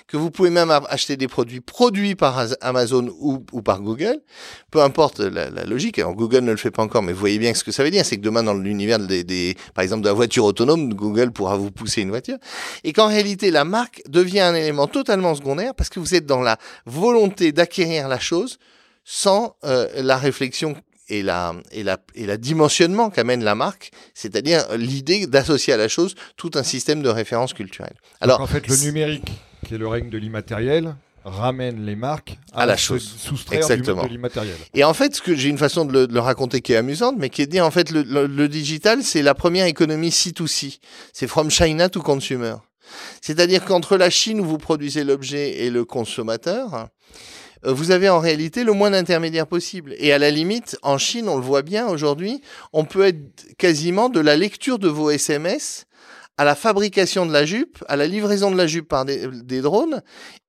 que 0.06 0.16
vous 0.16 0.30
pouvez 0.30 0.50
même 0.50 0.70
acheter 0.70 1.16
des 1.16 1.28
produits 1.28 1.60
produits 1.60 2.14
par 2.14 2.46
Amazon 2.60 3.08
ou, 3.18 3.38
par 3.62 3.80
Google, 3.80 4.20
peu 4.70 4.82
importe 4.82 5.20
la, 5.20 5.48
logique. 5.64 5.98
Alors 5.98 6.14
Google 6.14 6.40
ne 6.40 6.50
le 6.50 6.56
fait 6.56 6.70
pas 6.70 6.82
encore, 6.82 7.02
mais 7.02 7.12
vous 7.12 7.20
voyez 7.20 7.38
bien 7.38 7.54
ce 7.54 7.64
que 7.64 7.72
ça 7.72 7.82
veut 7.82 7.90
dire, 7.90 8.04
c'est 8.04 8.16
que 8.16 8.22
demain 8.22 8.42
dans 8.42 8.54
l'univers 8.54 8.98
des, 8.98 9.56
par 9.74 9.82
exemple 9.82 10.02
de 10.02 10.08
la 10.08 10.14
voiture 10.14 10.44
autonome, 10.44 10.92
Google 10.92 11.32
pourra 11.32 11.56
vous 11.56 11.70
pousser 11.70 12.02
une 12.02 12.10
voiture, 12.10 12.36
et 12.84 12.92
qu'en 12.92 13.08
réalité 13.08 13.50
la 13.50 13.64
marque 13.64 14.02
devient 14.08 14.40
un 14.40 14.54
élément 14.54 14.86
totalement 14.86 15.34
secondaire 15.34 15.74
parce 15.74 15.88
que 15.88 16.00
vous 16.00 16.14
êtes 16.14 16.26
dans 16.26 16.42
la 16.42 16.58
volonté 16.86 17.52
d'acquérir 17.52 18.08
la 18.08 18.18
chose 18.18 18.58
sans 19.04 19.56
euh, 19.64 19.88
la 20.02 20.16
réflexion 20.16 20.76
et 21.08 21.22
la, 21.22 21.54
et 21.72 21.82
la, 21.82 21.98
et 22.14 22.26
la 22.26 22.36
dimensionnement 22.36 23.10
qu'amène 23.10 23.44
la 23.44 23.54
marque, 23.54 23.90
c'est-à-dire 24.14 24.64
l'idée 24.76 25.26
d'associer 25.26 25.74
à 25.74 25.76
la 25.76 25.88
chose 25.88 26.14
tout 26.36 26.50
un 26.54 26.62
système 26.62 27.02
de 27.02 27.08
référence 27.08 27.52
culturelle. 27.52 27.96
Alors, 28.20 28.40
en 28.40 28.46
fait, 28.46 28.66
le 28.66 28.76
numérique 28.76 29.30
qui 29.64 29.74
est 29.74 29.78
le 29.78 29.88
règne 29.88 30.10
de 30.10 30.18
l'immatériel, 30.18 30.94
ramène 31.24 31.84
les 31.86 31.96
marques 31.96 32.38
à, 32.52 32.66
la 32.66 32.76
chose. 32.76 33.02
soustraire 33.02 33.60
Exactement. 33.60 34.04
de 34.04 34.08
l'immatériel. 34.08 34.56
Et 34.74 34.84
en 34.84 34.94
fait, 34.94 35.16
ce 35.16 35.22
que 35.22 35.34
j'ai 35.34 35.48
une 35.48 35.58
façon 35.58 35.84
de 35.84 36.06
le, 36.10 36.20
raconter 36.20 36.60
qui 36.60 36.72
est 36.72 36.76
amusante, 36.76 37.16
mais 37.18 37.30
qui 37.30 37.42
est 37.42 37.46
dit 37.46 37.60
en 37.60 37.70
fait, 37.70 37.90
le, 37.90 38.46
digital, 38.46 39.02
c'est 39.02 39.22
la 39.22 39.34
première 39.34 39.66
économie 39.66 40.10
C2C. 40.10 40.78
C'est 41.12 41.26
from 41.26 41.50
China 41.50 41.88
to 41.88 42.02
consumer. 42.02 42.56
C'est-à-dire 43.22 43.64
qu'entre 43.64 43.96
la 43.96 44.10
Chine 44.10 44.40
où 44.40 44.44
vous 44.44 44.58
produisez 44.58 45.04
l'objet 45.04 45.64
et 45.64 45.70
le 45.70 45.86
consommateur, 45.86 46.88
euh, 47.64 47.72
vous 47.72 47.90
avez 47.90 48.10
en 48.10 48.18
réalité 48.18 48.62
le 48.62 48.72
moins 48.72 48.90
d'intermédiaires 48.90 49.46
possible. 49.46 49.94
Et 49.98 50.12
à 50.12 50.18
la 50.18 50.30
limite, 50.30 50.76
en 50.82 50.98
Chine, 50.98 51.28
on 51.28 51.36
le 51.36 51.42
voit 51.42 51.62
bien 51.62 51.88
aujourd'hui, 51.88 52.42
on 52.74 52.84
peut 52.84 53.04
être 53.06 53.56
quasiment 53.56 54.10
de 54.10 54.20
la 54.20 54.36
lecture 54.36 54.78
de 54.78 54.88
vos 54.88 55.10
SMS 55.10 55.86
à 56.36 56.44
la 56.44 56.54
fabrication 56.54 57.26
de 57.26 57.32
la 57.32 57.44
jupe, 57.44 57.84
à 57.88 57.96
la 57.96 58.06
livraison 58.06 58.50
de 58.50 58.56
la 58.56 58.66
jupe 58.66 58.88
par 58.88 59.04
des, 59.04 59.60
drones, 59.60 60.02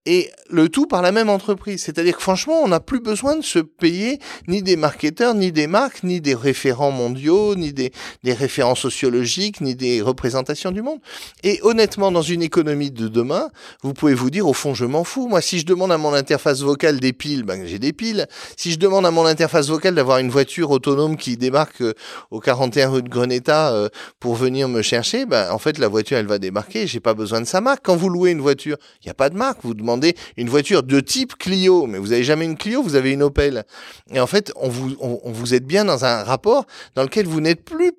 et 0.05 0.31
le 0.49 0.69
tout 0.69 0.85
par 0.85 1.01
la 1.01 1.11
même 1.11 1.29
entreprise. 1.29 1.83
C'est-à-dire 1.83 2.15
que 2.15 2.21
franchement, 2.21 2.61
on 2.63 2.67
n'a 2.67 2.79
plus 2.79 2.99
besoin 2.99 3.35
de 3.35 3.43
se 3.43 3.59
payer 3.59 4.19
ni 4.47 4.61
des 4.61 4.75
marketeurs, 4.75 5.33
ni 5.33 5.51
des 5.51 5.67
marques, 5.67 6.03
ni 6.03 6.21
des 6.21 6.35
référents 6.35 6.91
mondiaux, 6.91 7.55
ni 7.55 7.73
des, 7.73 7.91
des 8.23 8.33
référents 8.33 8.75
sociologiques, 8.75 9.61
ni 9.61 9.75
des 9.75 10.01
représentations 10.01 10.71
du 10.71 10.81
monde. 10.81 10.99
Et 11.43 11.59
honnêtement, 11.63 12.11
dans 12.11 12.21
une 12.21 12.43
économie 12.43 12.91
de 12.91 13.07
demain, 13.07 13.49
vous 13.81 13.93
pouvez 13.93 14.13
vous 14.13 14.29
dire, 14.29 14.47
au 14.47 14.53
fond, 14.53 14.73
je 14.75 14.85
m'en 14.85 15.03
fous. 15.03 15.27
Moi, 15.27 15.41
si 15.41 15.59
je 15.59 15.65
demande 15.65 15.91
à 15.91 15.97
mon 15.97 16.13
interface 16.13 16.61
vocale 16.61 16.99
des 16.99 17.13
piles, 17.13 17.43
ben, 17.43 17.65
j'ai 17.65 17.79
des 17.79 17.93
piles. 17.93 18.27
Si 18.57 18.71
je 18.71 18.77
demande 18.77 19.05
à 19.05 19.11
mon 19.11 19.25
interface 19.25 19.69
vocale 19.69 19.95
d'avoir 19.95 20.19
une 20.19 20.29
voiture 20.29 20.69
autonome 20.69 21.17
qui 21.17 21.37
débarque 21.37 21.81
euh, 21.81 21.93
au 22.29 22.39
41 22.39 22.89
rue 22.89 23.01
de 23.01 23.09
Greneta 23.09 23.73
euh, 23.73 23.89
pour 24.19 24.35
venir 24.35 24.69
me 24.69 24.83
chercher, 24.83 25.25
ben, 25.25 25.51
en 25.51 25.57
fait, 25.57 25.79
la 25.79 25.87
voiture, 25.87 26.17
elle 26.17 26.27
va 26.27 26.37
débarquer. 26.37 26.85
J'ai 26.85 26.99
pas 26.99 27.15
besoin 27.15 27.41
de 27.41 27.45
sa 27.47 27.61
marque. 27.61 27.83
Quand 27.83 27.95
vous 27.95 28.09
louez 28.09 28.31
une 28.31 28.41
voiture, 28.41 28.77
il 29.01 29.07
n'y 29.07 29.11
a 29.11 29.15
pas 29.15 29.29
de 29.29 29.35
marque. 29.35 29.59
Vous 29.63 29.73
demandez 29.73 29.94
une 30.38 30.49
voiture 30.49 30.84
de 30.84 30.99
type 30.99 31.36
Clio, 31.38 31.86
mais 31.88 31.97
vous 31.97 32.12
avez 32.12 32.23
jamais 32.23 32.45
une 32.45 32.58
Clio, 32.58 32.81
vous 32.81 32.95
avez 32.95 33.12
une 33.12 33.23
Opel. 33.23 33.65
Et 34.12 34.19
en 34.19 34.27
fait, 34.27 34.51
on 34.55 34.69
vous, 34.69 34.95
on, 34.99 35.31
vous 35.31 35.53
êtes 35.53 35.65
bien 35.65 35.86
dans 35.86 36.05
un 36.05 36.23
rapport 36.23 36.65
dans 36.95 37.03
lequel 37.03 37.27
vous 37.27 37.41
n'êtes 37.41 37.63
plus 37.63 37.91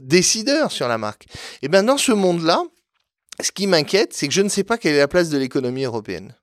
décideur 0.00 0.72
sur 0.72 0.88
la 0.88 0.98
marque. 0.98 1.26
Et 1.62 1.68
bien 1.68 1.82
dans 1.82 1.98
ce 1.98 2.12
monde-là, 2.12 2.62
ce 3.40 3.50
qui 3.50 3.66
m'inquiète, 3.66 4.12
c'est 4.12 4.28
que 4.28 4.34
je 4.34 4.42
ne 4.42 4.48
sais 4.48 4.64
pas 4.64 4.78
quelle 4.78 4.94
est 4.94 4.98
la 4.98 5.08
place 5.08 5.28
de 5.28 5.38
l'économie 5.38 5.84
européenne. 5.84 6.34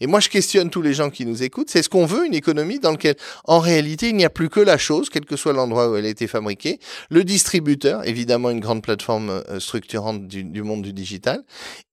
Et 0.00 0.06
moi, 0.06 0.20
je 0.20 0.28
questionne 0.28 0.70
tous 0.70 0.82
les 0.82 0.94
gens 0.94 1.10
qui 1.10 1.26
nous 1.26 1.42
écoutent. 1.42 1.70
C'est 1.70 1.82
ce 1.82 1.88
qu'on 1.88 2.06
veut 2.06 2.26
une 2.26 2.34
économie 2.34 2.78
dans 2.78 2.92
laquelle, 2.92 3.16
en 3.44 3.58
réalité, 3.58 4.08
il 4.08 4.16
n'y 4.16 4.24
a 4.24 4.30
plus 4.30 4.48
que 4.48 4.60
la 4.60 4.78
chose, 4.78 5.08
quel 5.10 5.24
que 5.24 5.36
soit 5.36 5.52
l'endroit 5.52 5.90
où 5.90 5.96
elle 5.96 6.06
a 6.06 6.08
été 6.08 6.26
fabriquée, 6.26 6.78
le 7.10 7.24
distributeur, 7.24 8.06
évidemment 8.06 8.50
une 8.50 8.60
grande 8.60 8.82
plateforme 8.82 9.30
euh, 9.30 9.60
structurante 9.60 10.26
du, 10.26 10.62
monde 10.62 10.82
du 10.82 10.92
digital, 10.92 11.42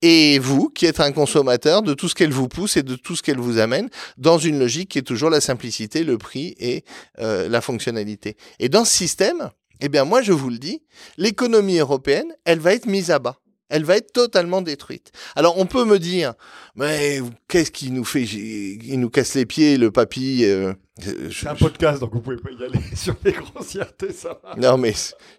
et 0.02 0.39
vous, 0.39 0.69
qui 0.69 0.86
êtes 0.86 1.00
un 1.00 1.12
consommateur 1.12 1.82
de 1.82 1.93
tout 1.93 2.10
ce 2.10 2.15
qu'elle 2.15 2.32
vous 2.32 2.48
pousse 2.48 2.78
et 2.78 2.84
de 2.84 2.96
tout 2.96 3.15
ce 3.15 3.24
qu'elle 3.24 3.39
vous 3.39 3.60
amène, 3.60 3.89
dans 4.17 4.38
une 4.38 4.60
logique 4.60 4.89
qui 4.89 5.00
est 5.00 5.04
toujours 5.04 5.30
la 5.30 5.41
simplicité, 5.41 6.04
le 6.04 6.17
prix 6.17 6.56
et 6.60 6.84
euh, 7.19 7.48
la 7.50 7.62
fonctionnalité. 7.62 8.38
Et 8.60 8.69
dans 8.69 8.86
ce 8.86 8.93
système, 8.93 9.50
eh 9.82 9.89
bien, 9.89 10.06
moi, 10.06 10.22
je 10.22 10.32
vous 10.32 10.50
le 10.50 10.58
dis, 10.58 10.82
l'économie 11.17 11.78
européenne, 11.78 12.34
elle 12.46 12.60
va 12.60 12.74
être 12.74 12.86
mise 12.86 13.12
à 13.12 13.19
bas 13.19 13.38
elle 13.69 13.84
va 13.84 13.97
être 13.97 14.12
totalement 14.12 14.62
détruite. 14.62 15.12
Alors 15.36 15.58
on 15.58 15.65
peut 15.65 15.86
me 15.86 15.99
dire, 15.99 16.34
mais 16.76 17.19
qu'est-ce 17.47 17.71
qui 17.71 17.91
nous 17.91 18.06
fait, 18.06 18.23
il 18.23 18.99
nous 18.99 19.10
casse 19.10 19.36
les 19.36 19.45
pieds, 19.45 19.78
le 19.78 19.91
papy. 19.91 20.43
Euh, 20.43 20.73
c'est 20.99 21.47
un 21.47 21.56
podcast, 21.56 22.01
donc 22.01 22.13
vous 22.13 22.21
pouvez 22.21 22.38
pas 22.38 22.51
y 22.51 22.63
aller 22.63 22.79
sur 22.95 23.15
les 23.23 23.32
grossièretés, 23.32 24.13
ça 24.13 24.39
va. 24.43 24.56
Non, 24.58 24.77
mais 24.77 24.93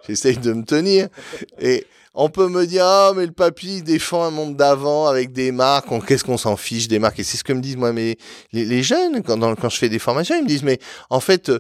j'essaye 0.07 0.37
de 0.37 0.53
me 0.53 0.65
tenir. 0.65 1.09
Et 1.61 1.87
on 2.17 2.29
peut 2.29 2.49
me 2.49 2.65
dire, 2.65 2.85
ah, 2.85 3.13
mais 3.17 3.27
le 3.27 3.33
papy 3.33 3.83
défend 3.83 4.23
un 4.23 4.31
monde 4.31 4.57
d'avant 4.57 5.09
avec 5.09 5.33
des 5.33 5.51
marques. 5.51 5.89
Qu'est-ce 6.07 6.23
qu'on 6.23 6.39
s'en 6.39 6.57
fiche 6.57 6.87
des 6.87 7.01
marques? 7.01 7.19
Et 7.19 7.25
c'est 7.25 7.37
ce 7.37 7.43
que 7.43 7.53
me 7.53 7.61
disent 7.61 7.77
moi 7.77 7.93
mais 7.93 8.17
les, 8.53 8.83
jeunes 8.85 9.23
quand, 9.23 9.39
quand 9.57 9.69
je 9.69 9.77
fais 9.77 9.89
des 9.89 9.99
formations, 9.99 10.37
ils 10.37 10.45
me 10.45 10.49
disent, 10.49 10.63
mais 10.63 10.79
en 11.11 11.19
fait, 11.19 11.49
euh, 11.49 11.59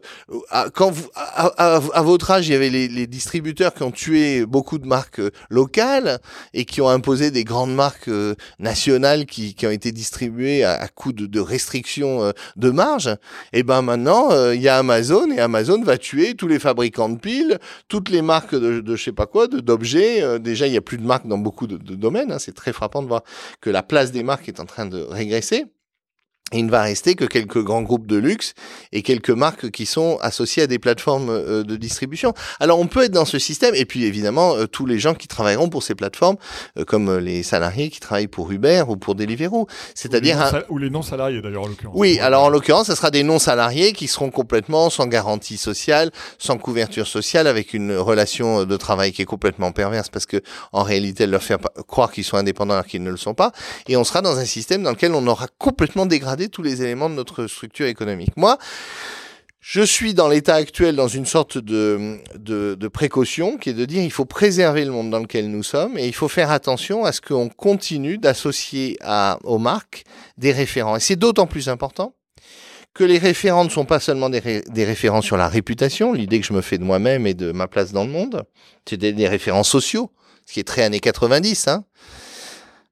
quand 0.73 0.93
vous, 0.93 1.09
à, 1.17 2.03
votre 2.03 2.31
âge, 2.31 2.47
il 2.47 2.53
y 2.53 2.55
avait 2.55 2.71
les, 2.71 3.07
distributeurs 3.09 3.75
qui 3.75 3.83
ont 3.83 3.91
tué 3.91 4.47
beaucoup 4.47 4.79
de 4.79 4.87
marques 4.87 5.19
euh, 5.21 5.31
locales 5.51 6.21
et 6.53 6.65
qui 6.65 6.81
ont 6.81 6.89
imposé 6.89 7.31
des 7.33 7.43
grandes 7.43 7.75
marques 7.75 8.09
euh, 8.09 8.35
nationales 8.61 9.27
qui, 9.27 9.55
qui 9.55 9.67
ont 9.67 9.71
été 9.71 9.91
distribuées 9.91 10.65
à, 10.65 10.87
coup 10.89 11.13
de, 11.13 11.27
de 11.27 11.41
restrictions 11.41 12.33
de 12.57 12.71
marge. 12.71 13.11
Et 13.53 13.63
ben 13.65 13.83
maintenant, 13.85 14.33
euh, 14.33 14.55
il 14.55 14.61
y 14.61 14.69
a 14.69 14.79
Amazon 14.79 15.31
et 15.31 15.39
Amazon 15.39 15.83
va 15.83 15.99
tuer 15.99 16.35
tous 16.35 16.49
les 16.49 16.59
fabricants 16.59 17.09
de 17.09 17.19
piles, 17.19 17.59
toutes 17.89 18.09
les 18.09 18.23
marques 18.23 18.55
de, 18.55 18.81
de 18.81 18.97
je 18.97 19.05
sais 19.05 19.13
pas 19.13 19.27
quoi, 19.27 19.47
d'objets. 19.47 20.23
Euh, 20.23 20.39
déjà, 20.39 20.67
il 20.67 20.73
y 20.73 20.77
a 20.77 20.81
plus 20.81 20.99
de 20.99 21.07
marques 21.07 21.27
dans 21.27 21.39
beaucoup 21.39 21.67
de, 21.67 21.77
de 21.77 21.95
domaines. 21.95 22.33
Hein. 22.33 22.39
C'est 22.39 22.55
très 22.55 22.73
frappant 22.73 23.03
de 23.03 23.09
voir 23.09 23.23
que 23.61 23.71
la 23.71 23.83
place 23.83 24.11
des 24.11 24.23
marques 24.23 24.49
est 24.49 24.61
en 24.61 24.67
train 24.67 24.87
de 24.87 24.99
régresser 25.03 25.67
il 26.53 26.67
ne 26.67 26.71
va 26.71 26.83
rester 26.83 27.15
que 27.15 27.25
quelques 27.25 27.63
grands 27.63 27.83
groupes 27.83 28.07
de 28.07 28.17
luxe 28.17 28.55
et 28.93 29.03
quelques 29.03 29.31
marques 29.31 29.71
qui 29.71 29.87
sont 29.87 30.19
associées 30.21 30.65
à 30.65 30.67
des 30.67 30.79
plateformes 30.79 31.31
euh, 31.31 31.63
de 31.63 31.77
distribution. 31.77 32.35
Alors 32.61 32.79
on 32.79 32.87
peut 32.87 33.05
être 33.05 33.13
dans 33.13 33.25
ce 33.25 33.39
système 33.39 33.75
et 33.75 33.87
puis 33.87 34.05
évidemment 34.05 34.55
euh, 34.55 34.67
tous 34.67 34.85
les 34.85 34.99
gens 34.99 35.15
qui 35.15 35.27
travailleront 35.27 35.71
pour 35.71 35.83
ces 35.83 35.95
plateformes, 35.95 36.37
euh, 36.79 36.85
comme 36.85 37.17
les 37.17 37.43
salariés 37.43 37.89
qui 37.89 37.99
travaillent 37.99 38.29
pour 38.29 38.53
Uber 38.53 38.85
ou 38.89 38.97
pour 38.97 39.15
Deliveroo, 39.15 39.67
c'est-à-dire 39.95 40.63
ou 40.69 40.79
les 40.79 40.91
non 40.91 41.03
salariés 41.03 41.41
d'ailleurs 41.41 41.65
en 41.65 41.69
l'occurrence. 41.69 41.95
Oui, 41.97 42.19
alors 42.21 42.45
en 42.45 42.49
l'occurrence, 42.51 42.89
ce 42.89 42.95
sera 42.95 43.11
des 43.11 43.23
non 43.23 43.39
salariés 43.39 43.93
qui 43.93 44.07
seront 44.07 44.31
complètement 44.31 44.91
sans 44.91 45.07
garantie 45.07 45.57
sociale, 45.57 46.11
sans 46.39 46.59
couverture 46.59 47.07
sociale, 47.07 47.47
avec 47.47 47.73
une 47.73 47.97
relation 47.97 48.65
de 48.65 48.77
travail 48.77 49.13
qui 49.13 49.23
est 49.23 49.27
complètement 49.27 49.73
perverse 49.73 50.11
parce 50.11 50.27
que 50.27 50.43
en 50.73 50.83
réalité, 50.83 51.25
elle 51.25 51.31
leur 51.31 51.43
fait 51.43 51.57
croire 51.89 52.13
qu'ils 52.13 52.25
sont 52.25 52.37
indépendants 52.37 52.75
alors 52.75 52.87
qu'ils 52.87 53.03
ne 53.03 53.11
le 53.11 53.17
sont 53.17 53.35
pas, 53.35 53.53
et 53.89 53.97
on 53.97 54.05
sera 54.05 54.21
dans 54.21 54.39
un 54.39 54.45
système 54.45 54.83
dans 54.83 54.91
lequel 54.91 55.15
on 55.15 55.27
aura 55.27 55.47
complètement 55.59 56.07
dégradé 56.07 56.34
tous 56.49 56.63
les 56.63 56.83
éléments 56.83 57.11
de 57.11 57.15
notre 57.15 57.47
structure 57.47 57.87
économique. 57.87 58.37
Moi, 58.37 58.59
je 59.61 59.81
suis 59.81 60.13
dans 60.13 60.29
l'état 60.29 60.57
actuel 60.57 60.95
dans 60.95 61.09
une 61.09 61.25
sorte 61.25 61.57
de, 61.57 62.19
de, 62.37 62.89
précaution 62.89 63.57
qui 63.57 63.71
est 63.71 63.75
de 63.75 63.87
dire 63.87 64.03
il 64.03 64.13
faut 64.13 64.27
préserver 64.27 64.85
le 64.85 64.91
monde 64.91 65.11
dans 65.11 65.21
lequel 65.21 65.51
nous 65.51 65.63
sommes 65.63 65.97
et 65.97 66.07
il 66.07 66.15
faut 66.15 66.29
faire 66.29 66.51
attention 66.51 67.07
à 67.07 67.13
ce 67.13 67.23
qu'on 67.23 67.49
continue 67.49 68.19
d'associer 68.19 68.99
aux 69.43 69.59
marques 69.59 70.05
des 70.37 70.53
référents. 70.53 70.97
Et 70.97 71.01
c'est 71.01 71.17
d'autant 71.17 71.47
plus 71.47 71.71
important 71.71 72.15
que 72.93 73.05
les 73.05 73.19
référents 73.19 73.65
ne 73.65 73.71
sont 73.71 73.87
pas 73.87 74.01
seulement 74.01 74.31
des, 74.31 74.63
des 74.69 74.85
référents 74.85 75.23
sur 75.23 75.37
la 75.37 75.49
réputation, 75.49 76.13
l'idée 76.13 76.41
que 76.41 76.47
je 76.47 76.53
me 76.53 76.61
fais 76.61 76.79
de 76.79 76.85
moi-même 76.85 77.27
et 77.27 77.35
de 77.35 77.51
ma 77.51 77.67
place 77.67 77.93
dans 77.93 78.05
le 78.05 78.11
monde, 78.11 78.45
c'est 78.89 78.97
des, 78.97 79.29
référents 79.29 79.65
sociaux, 79.65 80.13
ce 80.47 80.53
qui 80.53 80.61
est 80.61 80.65
très 80.65 80.83
années 80.83 81.01
90. 81.01 81.69
Hein. 81.69 81.85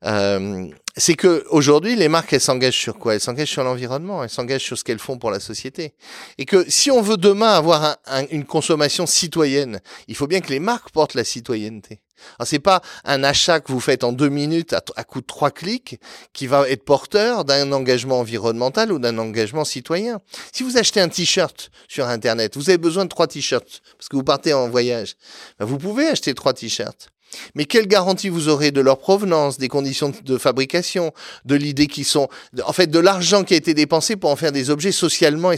Euh, 0.04 0.66
c'est 0.96 1.14
que 1.14 1.44
aujourd'hui 1.48 1.96
les 1.96 2.08
marques 2.08 2.32
elles 2.32 2.40
s'engagent 2.40 2.78
sur 2.78 2.98
quoi? 2.98 3.14
Elles 3.14 3.20
s'engagent 3.20 3.50
sur 3.50 3.64
l'environnement, 3.64 4.22
elles 4.22 4.30
s'engagent 4.30 4.64
sur 4.64 4.76
ce 4.76 4.84
qu'elles 4.84 4.98
font 4.98 5.18
pour 5.18 5.30
la 5.30 5.40
société. 5.40 5.94
Et 6.38 6.44
que 6.44 6.68
si 6.68 6.90
on 6.90 7.00
veut 7.00 7.16
demain 7.16 7.52
avoir 7.52 7.96
une 8.30 8.44
consommation 8.44 9.06
citoyenne, 9.06 9.80
il 10.08 10.16
faut 10.16 10.26
bien 10.26 10.40
que 10.40 10.50
les 10.50 10.60
marques 10.60 10.90
portent 10.90 11.14
la 11.14 11.24
citoyenneté. 11.24 12.02
Alors 12.38 12.46
c'est 12.46 12.58
pas 12.58 12.82
un 13.04 13.24
achat 13.24 13.60
que 13.60 13.72
vous 13.72 13.80
faites 13.80 14.04
en 14.04 14.12
deux 14.12 14.28
minutes 14.28 14.74
à, 14.74 14.82
à 14.96 15.04
coup 15.04 15.20
de 15.20 15.26
trois 15.26 15.50
clics 15.50 16.00
qui 16.32 16.46
va 16.46 16.68
être 16.68 16.84
porteur 16.84 17.44
d'un 17.44 17.72
engagement 17.72 18.20
environnemental 18.20 18.92
ou 18.92 18.98
d'un 18.98 19.18
engagement 19.18 19.64
citoyen. 19.64 20.20
Si 20.52 20.62
vous 20.62 20.76
achetez 20.76 21.00
un 21.00 21.08
t-shirt 21.08 21.70
sur 21.88 22.06
internet, 22.06 22.56
vous 22.56 22.68
avez 22.68 22.78
besoin 22.78 23.04
de 23.04 23.10
trois 23.10 23.26
t-shirts 23.26 23.82
parce 23.96 24.08
que 24.08 24.16
vous 24.16 24.24
partez 24.24 24.52
en 24.52 24.68
voyage. 24.68 25.16
Ben, 25.58 25.64
vous 25.64 25.78
pouvez 25.78 26.06
acheter 26.06 26.34
trois 26.34 26.52
t-shirts. 26.52 27.11
Mais 27.54 27.64
quelle 27.64 27.86
garantie 27.86 28.28
vous 28.28 28.48
aurez 28.48 28.70
de 28.70 28.80
leur 28.80 28.98
provenance, 28.98 29.58
des 29.58 29.68
conditions 29.68 30.12
de 30.24 30.38
fabrication, 30.38 31.12
de 31.44 31.54
l'idée 31.54 31.86
qui 31.86 32.04
sont, 32.04 32.28
en 32.64 32.72
fait, 32.72 32.86
de 32.86 32.98
l'argent 32.98 33.44
qui 33.44 33.54
a 33.54 33.56
été 33.56 33.74
dépensé 33.74 34.16
pour 34.16 34.30
en 34.30 34.36
faire 34.36 34.52
des 34.52 34.70
objets 34.70 34.92
socialement 34.92 35.52
et, 35.52 35.56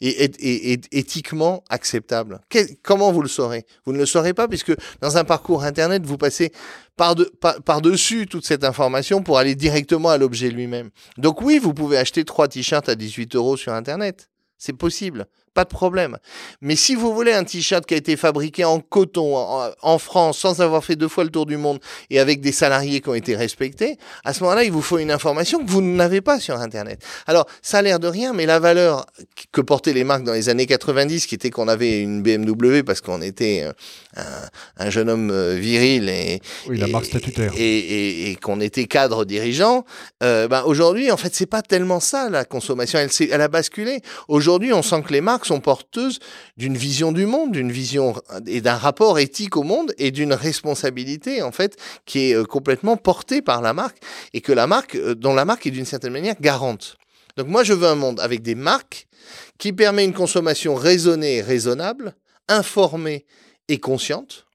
et, 0.00 0.80
éthiquement 0.92 1.64
acceptables? 1.68 2.40
Comment 2.82 3.12
vous 3.12 3.22
le 3.22 3.28
saurez? 3.28 3.64
Vous 3.84 3.92
ne 3.92 3.98
le 3.98 4.06
saurez 4.06 4.34
pas 4.34 4.48
puisque 4.48 4.72
dans 5.00 5.16
un 5.16 5.24
parcours 5.24 5.64
Internet, 5.64 6.04
vous 6.04 6.18
passez 6.18 6.52
par-dessus 6.96 8.26
toute 8.26 8.46
cette 8.46 8.64
information 8.64 9.22
pour 9.22 9.38
aller 9.38 9.54
directement 9.54 10.10
à 10.10 10.18
l'objet 10.18 10.50
lui-même. 10.50 10.90
Donc 11.18 11.42
oui, 11.42 11.58
vous 11.58 11.74
pouvez 11.74 11.96
acheter 11.96 12.24
trois 12.24 12.48
t-shirts 12.48 12.88
à 12.88 12.94
18 12.94 13.34
euros 13.34 13.56
sur 13.56 13.72
Internet. 13.72 14.28
C'est 14.58 14.74
possible 14.74 15.26
pas 15.54 15.64
de 15.64 15.68
problème. 15.68 16.18
Mais 16.60 16.76
si 16.76 16.94
vous 16.94 17.14
voulez 17.14 17.32
un 17.32 17.44
t-shirt 17.44 17.84
qui 17.84 17.94
a 17.94 17.96
été 17.96 18.16
fabriqué 18.16 18.64
en 18.64 18.80
coton 18.80 19.36
en, 19.36 19.98
France 19.98 20.38
sans 20.38 20.60
avoir 20.60 20.84
fait 20.84 20.96
deux 20.96 21.08
fois 21.08 21.24
le 21.24 21.30
tour 21.30 21.46
du 21.46 21.56
monde 21.56 21.78
et 22.10 22.18
avec 22.18 22.40
des 22.40 22.52
salariés 22.52 23.00
qui 23.00 23.08
ont 23.08 23.14
été 23.14 23.36
respectés, 23.36 23.98
à 24.24 24.32
ce 24.32 24.42
moment-là, 24.42 24.64
il 24.64 24.72
vous 24.72 24.82
faut 24.82 24.98
une 24.98 25.10
information 25.10 25.64
que 25.64 25.70
vous 25.70 25.82
n'avez 25.82 26.20
pas 26.20 26.40
sur 26.40 26.56
Internet. 26.56 27.04
Alors, 27.26 27.46
ça 27.60 27.78
a 27.78 27.82
l'air 27.82 28.00
de 28.00 28.08
rien, 28.08 28.32
mais 28.32 28.46
la 28.46 28.58
valeur 28.58 29.06
que 29.52 29.60
portaient 29.60 29.92
les 29.92 30.04
marques 30.04 30.24
dans 30.24 30.32
les 30.32 30.48
années 30.48 30.66
90, 30.66 31.26
qui 31.26 31.34
était 31.34 31.50
qu'on 31.50 31.68
avait 31.68 32.00
une 32.00 32.22
BMW 32.22 32.82
parce 32.82 33.00
qu'on 33.00 33.20
était 33.22 33.64
euh, 34.18 34.22
un, 34.78 34.90
jeune 34.90 35.10
homme 35.10 35.30
euh, 35.30 35.54
viril 35.54 36.08
et, 36.08 36.40
oui, 36.68 36.78
la 36.78 36.86
marque 36.86 37.06
statutaire. 37.06 37.52
et, 37.56 38.30
et, 38.30 38.36
qu'on 38.36 38.60
était 38.60 38.84
cadre 38.84 39.24
dirigeant, 39.24 39.84
euh, 40.22 40.48
ben 40.48 40.62
aujourd'hui, 40.64 41.10
en 41.10 41.16
fait, 41.16 41.34
c'est 41.34 41.46
pas 41.46 41.62
tellement 41.62 42.00
ça 42.00 42.30
la 42.30 42.44
consommation. 42.44 42.98
Elle, 42.98 43.10
elle 43.30 43.40
a 43.40 43.48
basculé. 43.48 44.00
Aujourd'hui, 44.28 44.72
on 44.72 44.82
sent 44.82 45.02
que 45.02 45.12
les 45.12 45.20
marques 45.20 45.41
sont 45.46 45.60
porteuses 45.60 46.18
d'une 46.56 46.76
vision 46.76 47.12
du 47.12 47.26
monde, 47.26 47.52
d'une 47.52 47.72
vision 47.72 48.14
et 48.46 48.60
d'un 48.60 48.76
rapport 48.76 49.18
éthique 49.18 49.56
au 49.56 49.62
monde 49.62 49.94
et 49.98 50.10
d'une 50.10 50.32
responsabilité 50.32 51.42
en 51.42 51.52
fait 51.52 51.76
qui 52.06 52.30
est 52.30 52.34
euh, 52.34 52.44
complètement 52.44 52.96
portée 52.96 53.42
par 53.42 53.62
la 53.62 53.72
marque 53.72 53.98
et 54.32 54.40
que 54.40 54.52
la 54.52 54.66
marque, 54.66 54.94
euh, 54.94 55.14
dont 55.14 55.34
la 55.34 55.44
marque 55.44 55.66
est 55.66 55.70
d'une 55.70 55.84
certaine 55.84 56.12
manière 56.12 56.36
garante. 56.40 56.96
Donc 57.36 57.48
moi 57.48 57.64
je 57.64 57.72
veux 57.72 57.88
un 57.88 57.94
monde 57.94 58.20
avec 58.20 58.42
des 58.42 58.54
marques 58.54 59.06
qui 59.58 59.72
permet 59.72 60.04
une 60.04 60.12
consommation 60.12 60.74
raisonnée 60.74 61.36
et 61.36 61.42
raisonnable, 61.42 62.14
informée 62.48 63.24
et 63.68 63.78
consciente, 63.78 64.46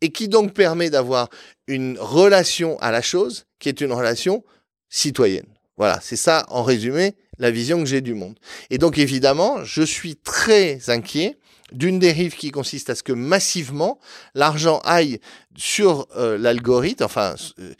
et 0.00 0.10
qui 0.10 0.28
donc 0.28 0.54
permet 0.54 0.90
d'avoir 0.90 1.28
une 1.66 1.98
relation 1.98 2.78
à 2.80 2.90
la 2.90 3.02
chose 3.02 3.46
qui 3.58 3.68
est 3.68 3.80
une 3.80 3.92
relation 3.92 4.42
citoyenne. 4.88 5.46
Voilà, 5.76 6.00
c'est 6.02 6.16
ça 6.16 6.46
en 6.48 6.62
résumé 6.62 7.14
la 7.40 7.50
vision 7.50 7.80
que 7.80 7.86
j'ai 7.86 8.00
du 8.00 8.14
monde. 8.14 8.38
Et 8.70 8.78
donc 8.78 8.98
évidemment, 8.98 9.64
je 9.64 9.82
suis 9.82 10.14
très 10.14 10.88
inquiet 10.88 11.36
d'une 11.72 11.98
dérive 11.98 12.36
qui 12.36 12.50
consiste 12.50 12.90
à 12.90 12.94
ce 12.94 13.02
que 13.02 13.12
massivement 13.12 13.98
l'argent 14.34 14.80
aille 14.84 15.20
sur 15.56 16.06
euh, 16.16 16.36
l'algorithme, 16.36 17.04
enfin 17.04 17.34
euh, 17.58 17.74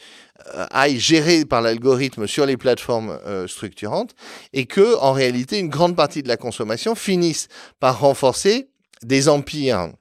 aille 0.70 0.98
géré 0.98 1.44
par 1.44 1.60
l'algorithme 1.60 2.26
sur 2.26 2.46
les 2.46 2.56
plateformes 2.56 3.18
euh, 3.26 3.46
structurantes, 3.46 4.14
et 4.52 4.66
que 4.66 4.96
en 4.98 5.12
réalité 5.12 5.58
une 5.58 5.68
grande 5.68 5.96
partie 5.96 6.22
de 6.22 6.28
la 6.28 6.36
consommation 6.36 6.94
finisse 6.94 7.48
par 7.78 8.00
renforcer 8.00 8.70
des 9.02 9.28
empires 9.28 9.92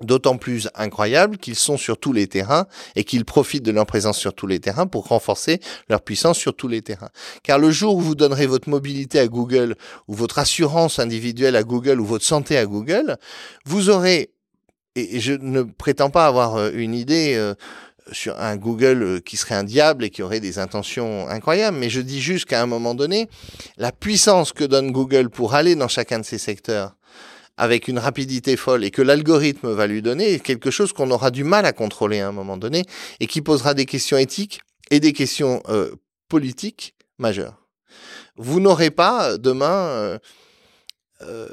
d'autant 0.00 0.36
plus 0.36 0.68
incroyable 0.74 1.38
qu'ils 1.38 1.56
sont 1.56 1.76
sur 1.76 1.98
tous 1.98 2.12
les 2.12 2.26
terrains 2.26 2.66
et 2.96 3.04
qu'ils 3.04 3.24
profitent 3.24 3.64
de 3.64 3.70
leur 3.70 3.86
présence 3.86 4.18
sur 4.18 4.34
tous 4.34 4.46
les 4.46 4.60
terrains 4.60 4.86
pour 4.86 5.08
renforcer 5.08 5.60
leur 5.88 6.00
puissance 6.02 6.38
sur 6.38 6.54
tous 6.54 6.68
les 6.68 6.82
terrains. 6.82 7.10
Car 7.42 7.58
le 7.58 7.70
jour 7.70 7.96
où 7.96 8.00
vous 8.00 8.14
donnerez 8.14 8.46
votre 8.46 8.68
mobilité 8.68 9.18
à 9.18 9.28
Google 9.28 9.76
ou 10.06 10.14
votre 10.14 10.38
assurance 10.38 10.98
individuelle 10.98 11.56
à 11.56 11.62
Google 11.62 12.00
ou 12.00 12.04
votre 12.04 12.24
santé 12.24 12.56
à 12.56 12.66
Google, 12.66 13.16
vous 13.64 13.90
aurez, 13.90 14.30
et 14.94 15.20
je 15.20 15.32
ne 15.32 15.62
prétends 15.62 16.10
pas 16.10 16.26
avoir 16.26 16.56
euh, 16.56 16.70
une 16.74 16.94
idée 16.94 17.34
euh, 17.36 17.54
sur 18.12 18.38
un 18.40 18.56
Google 18.56 19.02
euh, 19.02 19.20
qui 19.20 19.36
serait 19.36 19.54
un 19.54 19.64
diable 19.64 20.04
et 20.04 20.10
qui 20.10 20.22
aurait 20.22 20.40
des 20.40 20.58
intentions 20.58 21.28
incroyables, 21.28 21.76
mais 21.76 21.90
je 21.90 22.00
dis 22.00 22.20
juste 22.20 22.46
qu'à 22.46 22.62
un 22.62 22.66
moment 22.66 22.94
donné, 22.94 23.28
la 23.76 23.92
puissance 23.92 24.52
que 24.52 24.64
donne 24.64 24.92
Google 24.92 25.30
pour 25.30 25.54
aller 25.54 25.74
dans 25.74 25.88
chacun 25.88 26.18
de 26.18 26.24
ces 26.24 26.38
secteurs, 26.38 26.97
avec 27.58 27.88
une 27.88 27.98
rapidité 27.98 28.56
folle 28.56 28.84
et 28.84 28.90
que 28.90 29.02
l'algorithme 29.02 29.72
va 29.72 29.86
lui 29.86 30.00
donner 30.00 30.38
quelque 30.40 30.70
chose 30.70 30.92
qu'on 30.92 31.10
aura 31.10 31.30
du 31.30 31.44
mal 31.44 31.66
à 31.66 31.72
contrôler 31.72 32.20
à 32.20 32.28
un 32.28 32.32
moment 32.32 32.56
donné 32.56 32.84
et 33.20 33.26
qui 33.26 33.42
posera 33.42 33.74
des 33.74 33.84
questions 33.84 34.16
éthiques 34.16 34.60
et 34.90 35.00
des 35.00 35.12
questions 35.12 35.62
euh, 35.68 35.90
politiques 36.28 36.94
majeures. 37.18 37.66
Vous 38.36 38.60
n'aurez 38.60 38.90
pas 38.90 39.32
euh, 39.32 39.36
demain, 39.38 40.18
euh, 41.22 41.48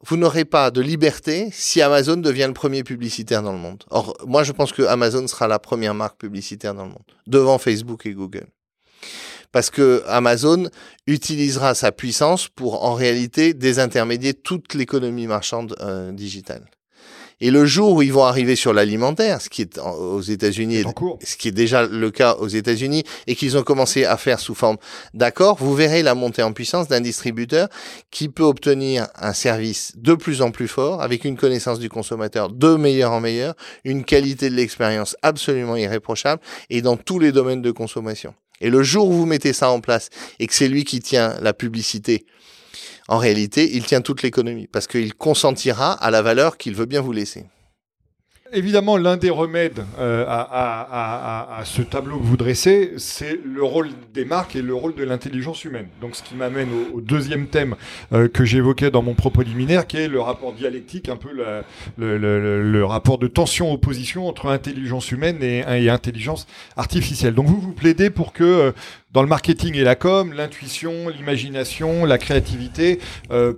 vous 0.00 0.16
n'aurez 0.16 0.46
pas 0.46 0.70
de 0.70 0.80
liberté 0.80 1.50
si 1.52 1.82
Amazon 1.82 2.16
devient 2.16 2.46
le 2.48 2.54
premier 2.54 2.82
publicitaire 2.82 3.42
dans 3.42 3.52
le 3.52 3.58
monde. 3.58 3.84
Or, 3.90 4.16
moi, 4.26 4.42
je 4.42 4.52
pense 4.52 4.72
que 4.72 4.82
Amazon 4.82 5.26
sera 5.28 5.46
la 5.46 5.58
première 5.58 5.94
marque 5.94 6.18
publicitaire 6.18 6.74
dans 6.74 6.84
le 6.84 6.90
monde, 6.90 7.04
devant 7.26 7.58
Facebook 7.58 8.06
et 8.06 8.12
Google 8.12 8.46
parce 9.52 9.70
que 9.70 10.02
Amazon 10.06 10.68
utilisera 11.06 11.74
sa 11.74 11.92
puissance 11.92 12.48
pour 12.48 12.84
en 12.84 12.94
réalité 12.94 13.54
désintermédier 13.54 14.34
toute 14.34 14.74
l'économie 14.74 15.26
marchande 15.26 15.76
euh, 15.80 16.12
digitale. 16.12 16.64
Et 17.44 17.50
le 17.50 17.66
jour 17.66 17.94
où 17.94 18.02
ils 18.02 18.12
vont 18.12 18.22
arriver 18.22 18.54
sur 18.54 18.72
l'alimentaire, 18.72 19.42
ce 19.42 19.48
qui 19.48 19.62
est 19.62 19.76
aux 19.76 20.20
États-Unis, 20.20 20.84
ce 21.24 21.36
qui 21.36 21.48
est 21.48 21.52
déjà 21.52 21.84
le 21.84 22.10
cas 22.12 22.34
aux 22.34 22.46
États-Unis, 22.46 23.02
et 23.26 23.34
qu'ils 23.34 23.58
ont 23.58 23.64
commencé 23.64 24.04
à 24.04 24.16
faire 24.16 24.38
sous 24.38 24.54
forme 24.54 24.76
d'accord, 25.12 25.56
vous 25.58 25.74
verrez 25.74 26.04
la 26.04 26.14
montée 26.14 26.44
en 26.44 26.52
puissance 26.52 26.86
d'un 26.86 27.00
distributeur 27.00 27.68
qui 28.12 28.28
peut 28.28 28.44
obtenir 28.44 29.08
un 29.16 29.32
service 29.32 29.92
de 29.96 30.14
plus 30.14 30.40
en 30.40 30.52
plus 30.52 30.68
fort, 30.68 31.02
avec 31.02 31.24
une 31.24 31.36
connaissance 31.36 31.80
du 31.80 31.88
consommateur 31.88 32.48
de 32.48 32.76
meilleur 32.76 33.10
en 33.10 33.20
meilleur, 33.20 33.54
une 33.82 34.04
qualité 34.04 34.48
de 34.48 34.54
l'expérience 34.54 35.16
absolument 35.22 35.74
irréprochable, 35.74 36.40
et 36.70 36.80
dans 36.80 36.96
tous 36.96 37.18
les 37.18 37.32
domaines 37.32 37.62
de 37.62 37.72
consommation. 37.72 38.34
Et 38.60 38.70
le 38.70 38.82
jour 38.82 39.08
où 39.08 39.12
vous 39.12 39.26
mettez 39.26 39.52
ça 39.52 39.70
en 39.70 39.80
place 39.80 40.08
et 40.38 40.46
que 40.46 40.54
c'est 40.54 40.68
lui 40.68 40.84
qui 40.84 41.00
tient 41.00 41.36
la 41.40 41.52
publicité, 41.52 42.26
en 43.08 43.18
réalité, 43.18 43.74
il 43.74 43.84
tient 43.84 44.00
toute 44.00 44.22
l'économie 44.22 44.68
parce 44.68 44.86
qu'il 44.86 45.14
consentira 45.14 45.92
à 45.92 46.10
la 46.10 46.22
valeur 46.22 46.56
qu'il 46.56 46.74
veut 46.74 46.86
bien 46.86 47.00
vous 47.00 47.12
laisser. 47.12 47.44
Évidemment, 48.52 48.96
l'un 48.96 49.16
des 49.16 49.30
remèdes 49.30 49.84
euh, 49.98 50.24
à, 50.28 51.62
ce 51.64 51.82
tableau 51.82 52.18
que 52.18 52.24
vous 52.24 52.36
dressez, 52.36 52.92
c'est 52.98 53.38
le 53.44 53.62
rôle 53.62 53.90
des 54.14 54.24
marques 54.24 54.56
et 54.56 54.62
le 54.62 54.74
rôle 54.74 54.94
de 54.94 55.04
l'intelligence 55.04 55.64
humaine. 55.64 55.88
Donc, 56.00 56.16
ce 56.16 56.22
qui 56.22 56.34
m'amène 56.34 56.68
au, 56.92 57.00
deuxième 57.00 57.46
thème 57.46 57.74
euh, 58.12 58.28
que 58.28 58.44
j'évoquais 58.44 58.90
dans 58.90 59.02
mon 59.02 59.14
propos 59.14 59.42
liminaire, 59.42 59.86
qui 59.86 59.96
est 59.96 60.08
le 60.08 60.20
rapport 60.20 60.52
dialectique, 60.52 61.08
un 61.08 61.16
peu 61.16 61.30
le, 61.98 62.84
rapport 62.84 63.18
de 63.18 63.26
tension-opposition 63.26 64.28
entre 64.28 64.46
intelligence 64.46 65.10
humaine 65.12 65.42
et, 65.42 65.64
et, 65.68 65.90
intelligence 65.90 66.46
artificielle. 66.76 67.34
Donc, 67.34 67.46
vous 67.46 67.60
vous 67.60 67.72
plaidez 67.72 68.10
pour 68.10 68.32
que 68.32 68.44
euh, 68.44 68.72
dans 69.12 69.22
le 69.22 69.28
marketing 69.28 69.76
et 69.76 69.84
la 69.84 69.94
com, 69.94 70.32
l'intuition, 70.32 71.08
l'imagination, 71.08 72.06
la 72.06 72.16
créativité 72.16 72.98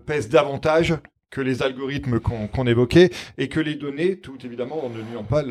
pèsent 0.04 0.28
davantage 0.28 0.94
que 1.34 1.40
les 1.40 1.62
algorithmes 1.62 2.20
qu'on 2.20 2.66
évoquait 2.66 3.10
et 3.38 3.48
que 3.48 3.58
les 3.58 3.74
données, 3.74 4.18
tout 4.18 4.38
évidemment 4.44 4.86
en 4.86 4.88
ne 4.88 5.02
nuant 5.02 5.24
pas 5.24 5.42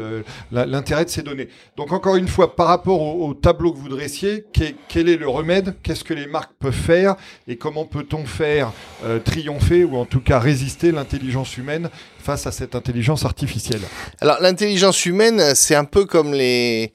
l'intérêt 0.52 1.04
de 1.04 1.10
ces 1.10 1.24
données. 1.24 1.50
Donc 1.76 1.92
encore 1.92 2.16
une 2.16 2.30
fois, 2.30 2.56
par 2.56 2.68
rapport 2.68 3.02
au, 3.02 3.34
tableau 3.34 3.74
que 3.74 3.80
vous 3.80 3.90
dressiez, 3.90 4.46
quel 4.88 5.10
est 5.10 5.18
le 5.18 5.28
remède? 5.28 5.76
Qu'est-ce 5.84 6.06
que 6.06 6.14
les 6.14 6.26
marques 6.26 6.54
peuvent 6.58 6.74
faire? 6.74 7.16
Et 7.50 7.58
comment 7.58 7.86
peut-on 7.86 8.26
faire 8.26 8.72
euh, 9.04 9.20
triompher 9.20 9.84
ou 9.84 9.98
en 9.98 10.06
tout 10.06 10.22
cas 10.22 10.40
résister 10.40 10.94
l'intelligence 10.94 11.58
humaine 11.58 11.90
face 12.18 12.48
à 12.48 12.54
cette 12.54 12.76
intelligence 12.76 13.26
artificielle? 13.26 13.82
Alors 14.22 14.38
l'intelligence 14.40 15.06
humaine, 15.06 15.54
c'est 15.54 15.76
un 15.76 15.84
peu 15.84 16.06
comme 16.06 16.34
les, 16.34 16.94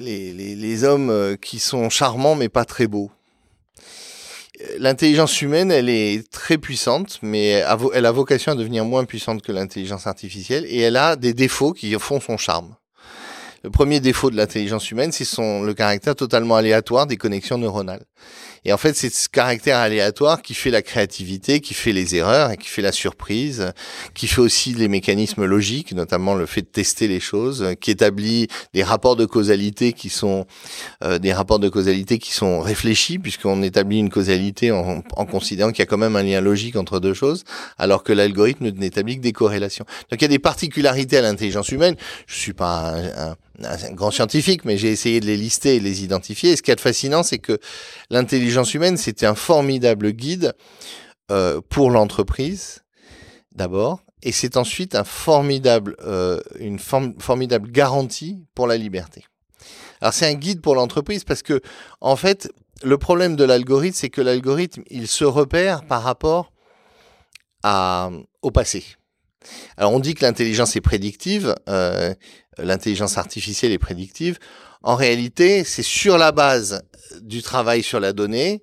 les, 0.00 0.32
les 0.32 0.84
hommes 0.84 1.10
euh, 1.10 1.36
qui 1.36 1.60
sont 1.60 1.88
charmants 1.90 2.34
mais 2.34 2.48
pas 2.48 2.64
très 2.64 2.88
beaux 2.88 3.12
l'intelligence 4.78 5.40
humaine, 5.42 5.70
elle 5.70 5.88
est 5.88 6.30
très 6.30 6.58
puissante, 6.58 7.18
mais 7.22 7.62
elle 7.94 8.06
a 8.06 8.12
vocation 8.12 8.52
à 8.52 8.54
devenir 8.54 8.84
moins 8.84 9.04
puissante 9.04 9.42
que 9.42 9.52
l'intelligence 9.52 10.06
artificielle, 10.06 10.64
et 10.68 10.80
elle 10.80 10.96
a 10.96 11.16
des 11.16 11.34
défauts 11.34 11.72
qui 11.72 11.92
font 11.94 12.20
son 12.20 12.36
charme. 12.36 12.74
Le 13.64 13.70
premier 13.70 14.00
défaut 14.00 14.30
de 14.30 14.36
l'intelligence 14.36 14.90
humaine, 14.90 15.12
c'est 15.12 15.24
son 15.24 15.62
le 15.62 15.72
caractère 15.72 16.16
totalement 16.16 16.56
aléatoire 16.56 17.06
des 17.06 17.16
connexions 17.16 17.58
neuronales. 17.58 18.04
Et 18.64 18.72
en 18.72 18.76
fait, 18.76 18.94
c'est 18.94 19.12
ce 19.12 19.28
caractère 19.28 19.78
aléatoire 19.78 20.40
qui 20.40 20.54
fait 20.54 20.70
la 20.70 20.82
créativité, 20.82 21.60
qui 21.60 21.74
fait 21.74 21.92
les 21.92 22.14
erreurs 22.14 22.52
et 22.52 22.56
qui 22.56 22.68
fait 22.68 22.82
la 22.82 22.92
surprise, 22.92 23.72
qui 24.14 24.28
fait 24.28 24.40
aussi 24.40 24.72
les 24.72 24.86
mécanismes 24.86 25.44
logiques, 25.44 25.92
notamment 25.92 26.34
le 26.34 26.46
fait 26.46 26.62
de 26.62 26.66
tester 26.66 27.08
les 27.08 27.18
choses, 27.18 27.74
qui 27.80 27.90
établit 27.90 28.46
des 28.72 28.84
rapports 28.84 29.16
de 29.16 29.26
causalité 29.26 29.92
qui 29.92 30.08
sont 30.08 30.46
euh, 31.02 31.18
des 31.18 31.32
rapports 31.32 31.58
de 31.58 31.68
causalité 31.68 32.18
qui 32.18 32.32
sont 32.32 32.60
réfléchis, 32.60 33.18
puisqu'on 33.18 33.62
établit 33.62 33.98
une 33.98 34.10
causalité 34.10 34.70
en, 34.70 35.02
en 35.16 35.26
considérant 35.26 35.70
qu'il 35.70 35.80
y 35.80 35.82
a 35.82 35.86
quand 35.86 35.98
même 35.98 36.16
un 36.16 36.22
lien 36.22 36.40
logique 36.40 36.76
entre 36.76 37.00
deux 37.00 37.14
choses, 37.14 37.44
alors 37.78 38.04
que 38.04 38.12
l'algorithme 38.12 38.70
n'établit 38.70 39.16
que 39.16 39.22
des 39.22 39.32
corrélations. 39.32 39.84
Donc 40.10 40.20
il 40.20 40.22
y 40.22 40.26
a 40.26 40.28
des 40.28 40.38
particularités 40.38 41.16
à 41.16 41.22
l'intelligence 41.22 41.68
humaine. 41.70 41.96
Je 42.26 42.36
suis 42.36 42.52
pas 42.52 42.94
un, 42.94 43.30
un 43.30 43.36
grand 43.92 44.10
scientifique, 44.10 44.64
mais 44.64 44.76
j'ai 44.76 44.90
essayé 44.90 45.20
de 45.20 45.26
les 45.26 45.36
lister 45.36 45.76
et 45.76 45.80
les 45.80 46.04
identifier. 46.04 46.52
Et 46.52 46.56
ce 46.56 46.62
qui 46.62 46.70
est 46.70 46.80
fascinant, 46.80 47.22
c'est 47.22 47.38
que 47.38 47.58
l'intelligence 48.10 48.74
humaine, 48.74 48.96
c'était 48.96 49.26
un 49.26 49.34
formidable 49.34 50.12
guide 50.12 50.54
euh, 51.30 51.60
pour 51.68 51.90
l'entreprise, 51.90 52.82
d'abord, 53.52 54.00
et 54.22 54.32
c'est 54.32 54.56
ensuite 54.56 54.94
un 54.94 55.04
formidable, 55.04 55.96
euh, 56.04 56.40
une 56.58 56.78
formidable 56.78 57.70
garantie 57.70 58.38
pour 58.54 58.66
la 58.66 58.76
liberté. 58.76 59.24
Alors 60.00 60.12
c'est 60.12 60.26
un 60.26 60.34
guide 60.34 60.60
pour 60.60 60.74
l'entreprise 60.74 61.24
parce 61.24 61.42
que, 61.42 61.60
en 62.00 62.16
fait, 62.16 62.50
le 62.82 62.98
problème 62.98 63.36
de 63.36 63.44
l'algorithme, 63.44 63.96
c'est 63.96 64.10
que 64.10 64.20
l'algorithme, 64.20 64.82
il 64.90 65.06
se 65.06 65.24
repère 65.24 65.84
par 65.84 66.02
rapport 66.02 66.52
à, 67.62 68.10
au 68.42 68.50
passé. 68.50 68.84
Alors 69.76 69.92
on 69.92 70.00
dit 70.00 70.14
que 70.14 70.24
l'intelligence 70.24 70.76
est 70.76 70.80
prédictive, 70.80 71.54
euh, 71.68 72.14
l'intelligence 72.58 73.18
artificielle 73.18 73.72
est 73.72 73.78
prédictive. 73.78 74.38
En 74.82 74.94
réalité, 74.94 75.64
c'est 75.64 75.82
sur 75.82 76.18
la 76.18 76.32
base 76.32 76.82
du 77.20 77.42
travail 77.42 77.82
sur 77.82 78.00
la 78.00 78.12
donnée 78.12 78.62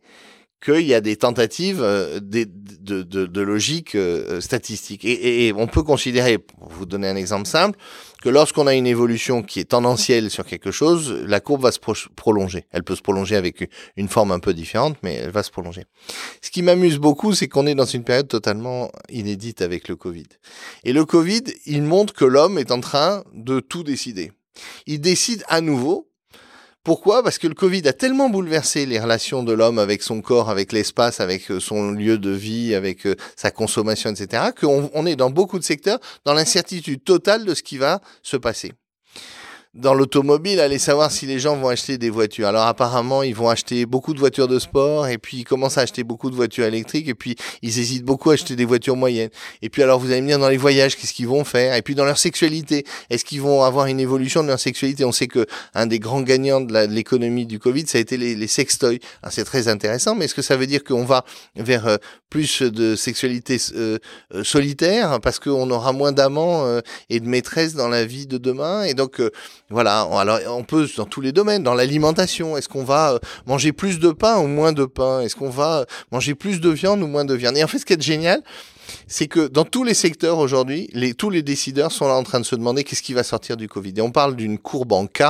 qu'il 0.63 0.85
y 0.85 0.93
a 0.93 1.01
des 1.01 1.15
tentatives 1.15 1.81
euh, 1.81 2.19
de, 2.21 3.41
logique 3.41 3.95
euh, 3.95 4.41
statistique. 4.41 5.05
Et, 5.05 5.53
on 5.55 5.67
peut 5.67 5.83
considérer, 5.83 6.37
pour 6.37 6.69
vous 6.69 6.85
donner 6.85 7.07
un 7.07 7.15
exemple 7.15 7.47
simple, 7.47 7.77
que 8.21 8.29
lorsqu'on 8.29 8.67
a 8.67 8.73
une 8.73 8.87
évolution 8.87 9.41
qui 9.41 9.61
est 9.61 9.69
tendancielle 9.69 10.29
sur 10.29 10.45
quelque 10.45 10.71
chose, 10.71 11.23
la 11.25 11.39
courbe 11.39 11.61
va 11.61 11.71
se 11.71 11.79
prolonger. 12.15 12.65
Elle 12.71 12.83
peut 12.83 12.95
se 12.95 13.01
prolonger 13.01 13.37
avec 13.37 13.69
une 13.95 14.09
forme 14.09 14.31
un 14.31 14.39
peu 14.39 14.53
différente, 14.53 14.97
mais 15.03 15.15
elle 15.15 15.31
va 15.31 15.43
se 15.43 15.51
prolonger. 15.51 15.85
Ce 16.41 16.51
qui 16.51 16.61
m'amuse 16.61 16.97
beaucoup, 16.97 17.33
c'est 17.33 17.47
qu'on 17.47 17.65
est 17.65 17.75
dans 17.75 17.85
une 17.85 18.03
période 18.03 18.27
totalement 18.27 18.91
inédite 19.09 19.61
avec 19.61 19.87
le 19.87 19.95
Covid. 19.95 20.27
Et 20.83 20.91
le 20.91 21.05
Covid, 21.05 21.43
il 21.65 21.83
montre 21.83 22.13
que 22.13 22.25
l'homme 22.25 22.57
est 22.57 22.71
en 22.71 22.81
train 22.81 23.23
de 23.33 23.61
tout 23.61 23.83
décider. 23.83 24.33
Il 24.85 24.99
décide 24.99 25.43
à 25.47 25.61
nouveau 25.61 26.08
pourquoi? 26.83 27.23
Parce 27.23 27.37
que 27.37 27.47
le 27.47 27.53
Covid 27.53 27.87
a 27.87 27.93
tellement 27.93 28.29
bouleversé 28.29 28.85
les 28.85 28.99
relations 28.99 29.43
de 29.43 29.51
l'homme 29.51 29.79
avec 29.79 30.01
son 30.01 30.21
corps, 30.21 30.49
avec 30.49 30.71
l'espace, 30.71 31.19
avec 31.19 31.51
euh, 31.51 31.59
son 31.59 31.91
lieu 31.91 32.17
de 32.17 32.31
vie, 32.31 32.73
avec 32.73 33.05
euh, 33.05 33.15
sa 33.35 33.51
consommation, 33.51 34.09
etc., 34.09 34.51
qu'on 34.59 35.05
est 35.05 35.15
dans 35.15 35.29
beaucoup 35.29 35.59
de 35.59 35.63
secteurs 35.63 35.99
dans 36.25 36.33
l'incertitude 36.33 37.03
totale 37.03 37.45
de 37.45 37.53
ce 37.53 37.63
qui 37.63 37.77
va 37.77 38.01
se 38.23 38.37
passer 38.37 38.71
dans 39.75 39.93
l'automobile, 39.93 40.59
aller 40.59 40.79
savoir 40.79 41.11
si 41.11 41.27
les 41.27 41.37
gens 41.37 41.55
vont 41.55 41.67
acheter 41.67 41.99
des 41.99 42.09
voitures. 42.09 42.47
Alors 42.47 42.65
apparemment, 42.65 43.21
ils 43.21 43.35
vont 43.35 43.49
acheter 43.49 43.85
beaucoup 43.85 44.15
de 44.15 44.19
voitures 44.19 44.47
de 44.47 44.57
sport 44.57 45.07
et 45.07 45.19
puis 45.19 45.37
ils 45.37 45.43
commencent 45.43 45.77
à 45.77 45.81
acheter 45.81 46.03
beaucoup 46.03 46.31
de 46.31 46.35
voitures 46.35 46.65
électriques 46.65 47.07
et 47.07 47.13
puis 47.13 47.35
ils 47.61 47.77
hésitent 47.77 48.03
beaucoup 48.03 48.31
à 48.31 48.33
acheter 48.33 48.55
des 48.55 48.65
voitures 48.65 48.95
moyennes. 48.95 49.29
Et 49.61 49.69
puis 49.69 49.83
alors 49.83 49.99
vous 49.99 50.09
allez 50.09 50.21
me 50.21 50.27
dire 50.27 50.39
dans 50.39 50.49
les 50.49 50.57
voyages, 50.57 50.97
qu'est-ce 50.97 51.13
qu'ils 51.13 51.27
vont 51.27 51.43
faire? 51.43 51.75
Et 51.75 51.83
puis 51.83 51.93
dans 51.93 52.05
leur 52.05 52.17
sexualité, 52.17 52.83
est-ce 53.11 53.23
qu'ils 53.23 53.41
vont 53.41 53.61
avoir 53.63 53.85
une 53.85 53.99
évolution 53.99 54.41
de 54.41 54.47
leur 54.47 54.59
sexualité? 54.59 55.05
On 55.05 55.11
sait 55.11 55.27
que 55.27 55.45
un 55.75 55.85
des 55.85 55.99
grands 55.99 56.21
gagnants 56.21 56.61
de 56.61 56.87
l'économie 56.87 57.45
du 57.45 57.59
Covid, 57.59 57.85
ça 57.85 57.99
a 57.99 58.01
été 58.01 58.17
les, 58.17 58.35
les 58.35 58.47
sextoys. 58.47 58.97
C'est 59.29 59.45
très 59.45 59.67
intéressant, 59.67 60.15
mais 60.15 60.25
est-ce 60.25 60.35
que 60.35 60.41
ça 60.41 60.57
veut 60.57 60.67
dire 60.67 60.83
qu'on 60.83 61.05
va 61.05 61.23
vers 61.55 61.87
euh, 61.87 61.97
plus 62.31 62.63
de 62.63 62.95
sexualité 62.95 63.57
euh, 63.75 63.99
euh, 64.33 64.43
solitaire? 64.43 65.19
Parce 65.21 65.37
qu'on 65.37 65.69
aura 65.69 65.93
moins 65.93 66.11
d'amants 66.11 66.79
et 67.09 67.19
de 67.19 67.27
maîtresses 67.27 67.75
dans 67.75 67.87
la 67.87 68.05
vie 68.05 68.25
de 68.25 68.37
demain 68.37 68.83
Et 68.83 68.93
donc 68.93 69.21
voilà, 69.69 70.01
alors 70.01 70.39
on 70.47 70.63
peut 70.63 70.87
dans 70.97 71.05
tous 71.05 71.21
les 71.21 71.31
domaines, 71.31 71.61
dans 71.61 71.75
l'alimentation, 71.75 72.57
est-ce 72.57 72.67
qu'on 72.67 72.83
va 72.83 73.13
euh, 73.13 73.19
manger 73.45 73.71
plus 73.71 73.99
de 73.99 74.09
pain 74.09 74.37
ou 74.39 74.47
moins 74.47 74.73
de 74.73 74.85
pain? 74.85 75.21
Est-ce 75.21 75.35
qu'on 75.35 75.51
va 75.51 75.85
manger 76.11 76.33
plus 76.33 76.59
de 76.59 76.69
viande 76.69 77.03
ou 77.03 77.07
moins 77.07 77.23
de 77.23 77.35
viande? 77.35 77.55
Et 77.55 77.63
en 77.63 77.67
fait, 77.67 77.77
ce 77.77 77.85
qui 77.85 77.93
est 77.93 78.01
génial, 78.01 78.41
c'est 79.09 79.27
que 79.27 79.47
dans 79.47 79.65
tous 79.65 79.83
les 79.83 79.95
secteurs 79.95 80.37
aujourd'hui, 80.37 80.87
les, 80.93 81.15
tous 81.15 81.31
les 81.31 81.41
décideurs 81.41 81.91
sont 81.91 82.07
là 82.07 82.13
en 82.13 82.23
train 82.23 82.39
de 82.39 82.45
se 82.45 82.55
demander 82.55 82.83
qu'est-ce 82.83 83.01
qui 83.01 83.13
va 83.13 83.23
sortir 83.23 83.57
du 83.57 83.67
Covid. 83.67 83.93
Et 83.97 84.01
on 84.01 84.11
parle 84.11 84.35
d'une 84.35 84.59
courbe 84.59 84.93
en 84.93 85.07
K. 85.07 85.23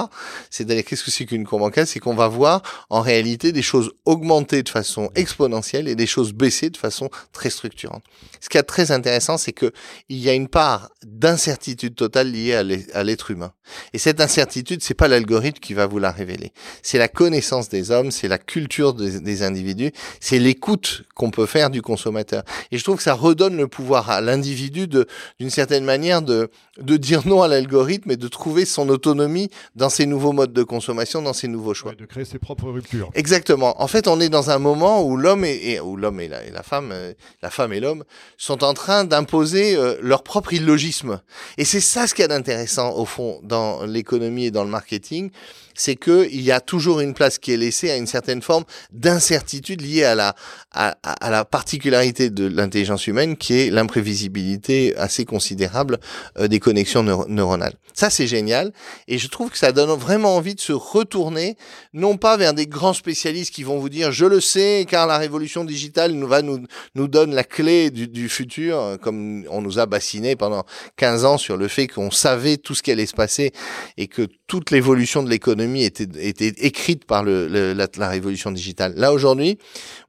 C'est-à-dire, 0.50 0.84
qu'est-ce 0.84 1.04
que 1.04 1.12
c'est 1.12 1.26
qu'une 1.26 1.46
courbe 1.46 1.64
en 1.64 1.72
K? 1.72 1.86
C'est 1.86 2.00
qu'on 2.00 2.14
va 2.14 2.28
voir 2.28 2.62
en 2.90 3.02
réalité 3.02 3.54
des 3.54 3.62
choses 3.62 3.92
augmenter 4.06 4.62
de 4.64 4.70
façon 4.70 5.10
exponentielle 5.16 5.88
et 5.88 5.96
des 5.96 6.06
choses 6.06 6.34
baisser 6.34 6.70
de 6.70 6.78
façon 6.78 7.10
très 7.32 7.50
structurante. 7.50 8.04
Ce 8.42 8.50
qui 8.50 8.58
est 8.58 8.64
très 8.64 8.92
intéressant, 8.92 9.38
c'est 9.38 9.54
que 9.54 9.72
il 10.10 10.18
y 10.18 10.30
a 10.30 10.34
une 10.34 10.50
part 10.50 10.90
d'incertitude 11.04 11.96
totale 11.96 12.32
liée 12.32 12.54
à 12.54 13.04
l'être 13.04 13.32
humain. 13.32 13.54
Et 13.94 13.98
cette 13.98 14.20
incertitude, 14.20 14.84
c'est 14.84 14.94
pas 14.94 15.08
l'algorithme 15.08 15.60
qui 15.60 15.74
va 15.74 15.88
vous 15.88 16.00
la 16.00 16.12
révéler. 16.12 16.52
C'est 16.84 16.98
la 16.98 17.08
connaissance 17.08 17.70
des 17.70 17.92
hommes, 17.92 18.12
c'est 18.12 18.28
la 18.28 18.38
culture 18.38 18.94
des, 18.94 19.22
des 19.22 19.44
individus, 19.44 19.92
c'est 20.20 20.40
l'écoute 20.40 21.04
qu'on 21.16 21.32
peut 21.32 21.46
faire 21.46 21.70
du 21.70 21.82
consommateur. 21.82 22.44
Et 22.72 22.78
je 22.78 22.84
trouve 22.84 22.98
que 22.98 23.04
ça 23.04 23.14
redonne 23.14 23.56
le 23.56 23.69
pouvoir 23.70 24.10
à 24.10 24.22
l'individu 24.22 24.88
d'une 24.88 25.50
certaine 25.50 25.86
manière, 25.86 26.22
de, 26.22 26.50
de 26.80 26.98
dire 26.98 27.28
non 27.28 27.42
à 27.42 27.48
l'algorithme 27.48 28.12
et 28.12 28.18
de 28.18 28.28
trouver 28.28 28.66
son 28.66 28.90
autonomie 28.90 29.50
dans 29.76 29.90
ces 29.90 30.06
nouveaux 30.06 30.34
modes 30.34 30.54
de 30.54 30.64
consommation, 30.64 31.22
dans 31.22 31.34
ces 31.34 31.48
nouveaux 31.48 31.74
choix. 31.74 31.94
de 31.96 32.06
créer 32.06 32.26
ses 32.26 32.40
propres 32.40 32.70
ruptures. 32.70 33.10
Exactement. 33.14 33.82
En 33.82 33.88
fait, 33.88 34.08
on 34.08 34.20
est 34.20 34.30
dans 34.30 34.50
un 34.50 34.60
moment 34.60 35.04
où 35.04 35.18
l'homme 35.18 35.46
et, 35.46 35.80
où 35.80 35.96
l'homme 35.96 36.20
et 36.20 36.28
la, 36.28 36.44
et 36.44 36.52
la 36.52 36.64
femme, 36.64 36.92
euh, 36.92 37.14
la 37.42 37.50
femme 37.50 37.74
et 37.74 37.80
l'homme 37.80 38.04
sont 38.38 38.64
en 38.64 38.74
train 38.74 39.04
d'imposer 39.06 39.76
euh, 39.76 39.96
leur 40.02 40.24
propre 40.24 40.54
illogisme. 40.54 41.22
Et 41.58 41.66
c'est 41.66 41.80
ça 41.80 42.08
ce 42.08 42.14
qu'il 42.14 42.24
y 42.24 42.26
a 42.26 42.28
d'intéressant 42.28 42.96
au 42.96 43.06
fond 43.06 43.40
dans 43.44 43.86
l'économie 43.86 44.46
et 44.46 44.52
dans 44.52 44.64
le 44.64 44.70
marketing, 44.70 45.32
c'est 45.80 45.96
que 45.96 46.28
il 46.30 46.42
y 46.42 46.52
a 46.52 46.60
toujours 46.60 47.00
une 47.00 47.14
place 47.14 47.38
qui 47.38 47.54
est 47.54 47.58
laissée 47.58 47.90
à 47.90 47.96
une 47.96 48.06
certaine 48.06 48.42
forme 48.42 48.66
d'incertitude 48.92 49.82
liée 49.82 50.04
à 50.04 50.14
la 50.14 50.36
à 50.72 51.30
la 51.30 51.46
particularité 51.46 52.30
de 52.30 52.46
l'intelligence 52.46 53.08
humaine 53.08 53.38
qui 53.38 53.54
est 53.54 53.70
l'imprévisibilité 53.70 54.96
assez 54.98 55.26
considérable 55.26 56.00
euh, 56.38 56.48
des 56.48 56.60
connexions 56.60 57.02
neuronales. 57.04 57.74
Ça, 57.94 58.10
c'est 58.10 58.28
génial. 58.28 58.72
Et 59.08 59.18
je 59.18 59.28
trouve 59.28 59.50
que 59.50 59.58
ça 59.58 59.72
donne 59.72 59.90
vraiment 59.98 60.36
envie 60.36 60.56
de 60.56 60.60
se 60.60 60.74
retourner, 60.74 61.58
non 61.94 62.18
pas 62.18 62.38
vers 62.38 62.54
des 62.54 62.68
grands 62.68 62.94
spécialistes 62.94 63.54
qui 63.54 63.64
vont 63.64 63.80
vous 63.80 63.90
dire, 63.90 64.12
je 64.12 64.26
le 64.26 64.40
sais, 64.40 64.86
car 64.88 65.08
la 65.08 65.18
révolution 65.18 65.66
digitale 65.66 66.12
nous 66.12 66.28
va 66.28 66.42
nous, 66.42 66.60
nous 66.96 67.08
donne 67.08 67.34
la 67.34 67.44
clé 67.44 67.90
du, 67.90 68.08
du 68.08 68.30
futur, 68.30 68.98
comme 69.02 69.46
on 69.50 69.62
nous 69.62 69.80
a 69.80 69.86
bassiné 69.86 70.36
pendant 70.36 70.66
15 70.98 71.26
ans 71.26 71.38
sur 71.38 71.58
le 71.58 71.68
fait 71.68 71.88
qu'on 71.88 72.12
savait 72.12 72.58
tout 72.58 72.76
ce 72.76 72.84
qui 72.84 72.92
allait 72.92 73.06
se 73.06 73.16
passer 73.16 73.52
et 73.98 74.08
que 74.08 74.28
toute 74.48 74.72
l'évolution 74.72 75.24
de 75.24 75.30
l'économie 75.30 75.69
était, 75.76 76.54
écrite 76.58 77.06
par 77.06 77.24
la, 77.24 77.74
la 77.74 78.10
révolution 78.10 78.52
digitale. 78.52 78.94
Là, 78.96 79.14
aujourd'hui, 79.14 79.58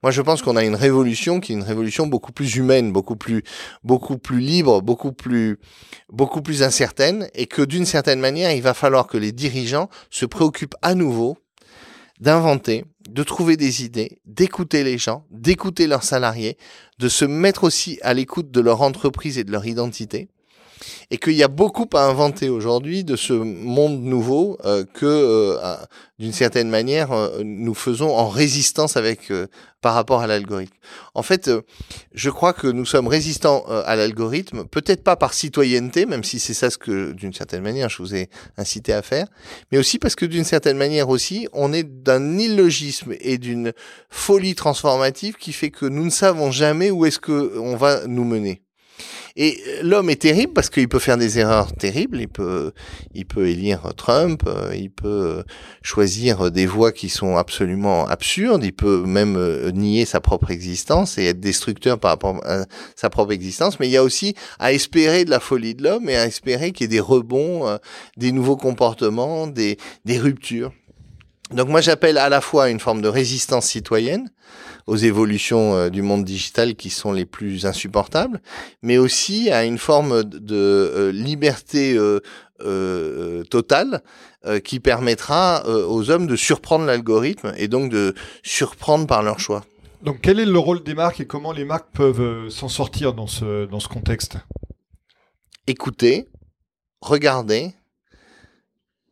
moi, 0.02 0.10
je 0.10 0.22
pense 0.22 0.42
qu'on 0.42 0.56
a 0.56 0.64
une 0.64 0.74
révolution 0.74 1.40
qui 1.40 1.52
est 1.52 1.56
une 1.56 1.62
révolution 1.62 2.06
beaucoup 2.06 2.32
plus 2.32 2.56
humaine, 2.56 2.92
beaucoup 2.92 3.16
plus, 3.16 3.42
beaucoup 3.84 4.18
plus 4.18 4.40
libre, 4.40 4.82
beaucoup 4.82 5.12
plus, 5.12 5.58
beaucoup 6.10 6.42
plus 6.42 6.62
incertaine, 6.62 7.28
et 7.34 7.46
que 7.46 7.62
d'une 7.62 7.86
certaine 7.86 8.20
manière, 8.20 8.52
il 8.52 8.62
va 8.62 8.74
falloir 8.74 9.06
que 9.06 9.18
les 9.18 9.32
dirigeants 9.32 9.88
se 10.10 10.26
préoccupent 10.26 10.76
à 10.82 10.94
nouveau 10.94 11.38
d'inventer, 12.20 12.84
de 13.08 13.22
trouver 13.22 13.56
des 13.56 13.84
idées, 13.84 14.20
d'écouter 14.26 14.84
les 14.84 14.98
gens, 14.98 15.24
d'écouter 15.30 15.86
leurs 15.86 16.04
salariés, 16.04 16.58
de 16.98 17.08
se 17.08 17.24
mettre 17.24 17.64
aussi 17.64 17.98
à 18.02 18.12
l'écoute 18.12 18.50
de 18.50 18.60
leur 18.60 18.82
entreprise 18.82 19.38
et 19.38 19.44
de 19.44 19.52
leur 19.52 19.66
identité 19.66 20.28
et 21.10 21.18
qu'il 21.18 21.34
y 21.34 21.42
a 21.42 21.48
beaucoup 21.48 21.88
à 21.94 22.04
inventer 22.04 22.48
aujourd'hui 22.48 23.04
de 23.04 23.16
ce 23.16 23.32
monde 23.32 24.00
nouveau 24.02 24.58
euh, 24.64 24.84
que, 24.92 25.06
euh, 25.06 25.76
d'une 26.18 26.32
certaine 26.32 26.68
manière, 26.68 27.12
euh, 27.12 27.42
nous 27.44 27.74
faisons 27.74 28.10
en 28.10 28.28
résistance 28.28 28.96
avec 28.96 29.32
par 29.80 29.94
rapport 29.94 30.20
à 30.20 30.26
l'algorithme. 30.26 30.76
En 31.14 31.22
fait, 31.22 31.50
je 32.12 32.30
crois 32.30 32.52
que 32.52 32.66
nous 32.66 32.84
sommes 32.84 33.08
résistants 33.08 33.64
à 33.66 33.96
l'algorithme, 33.96 34.64
peut-être 34.64 35.02
pas 35.02 35.16
par 35.16 35.32
citoyenneté, 35.32 36.04
même 36.04 36.22
si 36.22 36.38
c'est 36.38 36.52
ça 36.52 36.68
ce 36.68 36.76
que, 36.76 37.12
d'une 37.12 37.32
certaine 37.32 37.62
manière, 37.62 37.88
je 37.88 37.98
vous 37.98 38.14
ai 38.14 38.28
incité 38.58 38.92
à 38.92 39.00
faire, 39.00 39.26
mais 39.72 39.78
aussi 39.78 39.98
parce 39.98 40.14
que, 40.14 40.26
d'une 40.26 40.44
certaine 40.44 40.76
manière 40.76 41.08
aussi, 41.08 41.48
on 41.54 41.72
est 41.72 41.84
d'un 41.84 42.38
illogisme 42.38 43.14
et 43.20 43.38
d'une 43.38 43.72
folie 44.10 44.54
transformative 44.54 45.36
qui 45.36 45.52
fait 45.52 45.70
que 45.70 45.86
nous 45.86 46.04
ne 46.04 46.10
savons 46.10 46.50
jamais 46.50 46.90
où 46.90 47.06
est-ce 47.06 47.18
que 47.18 47.58
on 47.58 47.76
va 47.76 48.06
nous 48.06 48.24
mener. 48.24 48.62
Et 49.36 49.60
l'homme 49.82 50.10
est 50.10 50.22
terrible 50.22 50.52
parce 50.52 50.70
qu'il 50.70 50.88
peut 50.88 50.98
faire 50.98 51.16
des 51.16 51.38
erreurs 51.38 51.72
terribles. 51.72 52.20
Il 52.20 52.28
peut, 52.28 52.72
il 53.14 53.26
peut 53.26 53.48
élire 53.48 53.92
Trump. 53.96 54.42
Euh, 54.46 54.74
il 54.74 54.90
peut 54.90 55.42
choisir 55.82 56.50
des 56.50 56.66
voies 56.66 56.92
qui 56.92 57.08
sont 57.08 57.36
absolument 57.36 58.06
absurdes. 58.06 58.64
Il 58.64 58.72
peut 58.72 59.02
même 59.06 59.36
euh, 59.36 59.70
nier 59.70 60.04
sa 60.04 60.20
propre 60.20 60.50
existence 60.50 61.18
et 61.18 61.26
être 61.26 61.40
destructeur 61.40 61.98
par 61.98 62.12
rapport 62.12 62.40
à 62.44 62.64
sa 62.96 63.10
propre 63.10 63.32
existence. 63.32 63.80
Mais 63.80 63.88
il 63.88 63.92
y 63.92 63.96
a 63.96 64.04
aussi 64.04 64.34
à 64.58 64.72
espérer 64.72 65.24
de 65.24 65.30
la 65.30 65.40
folie 65.40 65.74
de 65.74 65.82
l'homme 65.82 66.08
et 66.08 66.16
à 66.16 66.26
espérer 66.26 66.72
qu'il 66.72 66.84
y 66.84 66.86
ait 66.86 66.88
des 66.88 67.00
rebonds, 67.00 67.66
euh, 67.68 67.78
des 68.16 68.32
nouveaux 68.32 68.56
comportements, 68.56 69.46
des, 69.46 69.78
des 70.04 70.18
ruptures. 70.18 70.72
Donc 71.52 71.68
moi 71.68 71.80
j'appelle 71.80 72.16
à 72.18 72.28
la 72.28 72.40
fois 72.40 72.70
une 72.70 72.78
forme 72.78 73.02
de 73.02 73.08
résistance 73.08 73.66
citoyenne 73.66 74.30
aux 74.86 74.96
évolutions 74.96 75.74
euh, 75.74 75.90
du 75.90 76.02
monde 76.02 76.24
digital 76.24 76.74
qui 76.74 76.90
sont 76.90 77.12
les 77.12 77.26
plus 77.26 77.66
insupportables, 77.66 78.40
mais 78.82 78.98
aussi 78.98 79.50
à 79.50 79.64
une 79.64 79.78
forme 79.78 80.24
de 80.24 80.56
euh, 80.56 81.12
liberté 81.12 81.96
euh, 81.96 83.42
totale 83.44 84.02
qui 84.64 84.80
permettra 84.80 85.66
aux 85.66 86.10
hommes 86.10 86.26
de 86.26 86.36
surprendre 86.36 86.86
l'algorithme 86.86 87.52
et 87.58 87.68
donc 87.68 87.90
de 87.90 88.14
surprendre 88.42 89.06
par 89.06 89.22
leur 89.22 89.38
choix. 89.38 89.64
Donc 90.02 90.20
quel 90.22 90.40
est 90.40 90.46
le 90.46 90.58
rôle 90.58 90.82
des 90.82 90.94
marques 90.94 91.20
et 91.20 91.26
comment 91.26 91.52
les 91.52 91.66
marques 91.66 91.90
peuvent 91.92 92.48
s'en 92.48 92.68
sortir 92.68 93.12
dans 93.12 93.26
ce, 93.26 93.66
dans 93.66 93.80
ce 93.80 93.88
contexte? 93.88 94.38
Écouter, 95.66 96.28
regarder, 97.02 97.74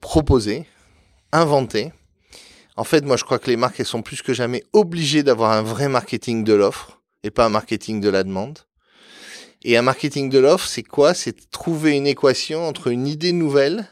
proposer, 0.01 0.67
inventer 1.33 1.93
en 2.79 2.85
fait, 2.85 3.05
moi, 3.05 3.17
je 3.17 3.25
crois 3.25 3.41
que 3.41 3.51
les 3.51 3.57
marques, 3.57 3.81
elles 3.81 3.87
sont 3.87 4.03
plus 4.03 4.23
que 4.23 4.33
jamais 4.33 4.63
obligées 4.73 5.25
d'avoir 5.25 5.51
un 5.51 5.63
vrai 5.63 5.89
marketing 5.89 6.45
de 6.45 6.55
l'offre 6.55 7.03
et 7.25 7.31
pas 7.31 7.45
un 7.45 7.49
marketing 7.49 8.01
de 8.01 8.09
la 8.09 8.23
demande. 8.23 8.61
Et 9.65 9.77
un 9.77 9.83
marketing 9.83 10.31
de 10.31 10.39
l'offre, 10.39 10.69
c'est 10.69 10.85
quoi? 10.85 11.13
C'est 11.13 11.51
trouver 11.51 11.97
une 11.97 12.07
équation 12.07 12.69
entre 12.69 12.87
une 12.87 13.09
idée 13.09 13.33
nouvelle 13.33 13.89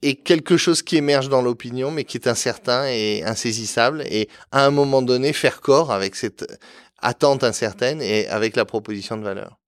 et 0.00 0.14
quelque 0.14 0.56
chose 0.56 0.82
qui 0.82 0.96
émerge 0.96 1.28
dans 1.28 1.42
l'opinion, 1.42 1.90
mais 1.90 2.04
qui 2.04 2.18
est 2.18 2.28
incertain 2.28 2.86
et 2.86 3.24
insaisissable, 3.24 4.04
et 4.08 4.28
à 4.52 4.64
un 4.64 4.70
moment 4.70 5.02
donné, 5.02 5.32
faire 5.32 5.60
corps 5.60 5.90
avec 5.90 6.14
cette 6.14 6.46
attente 6.98 7.42
incertaine 7.42 8.00
et 8.00 8.28
avec 8.28 8.54
la 8.54 8.64
proposition 8.64 9.16
de 9.16 9.24
valeur. 9.24 9.58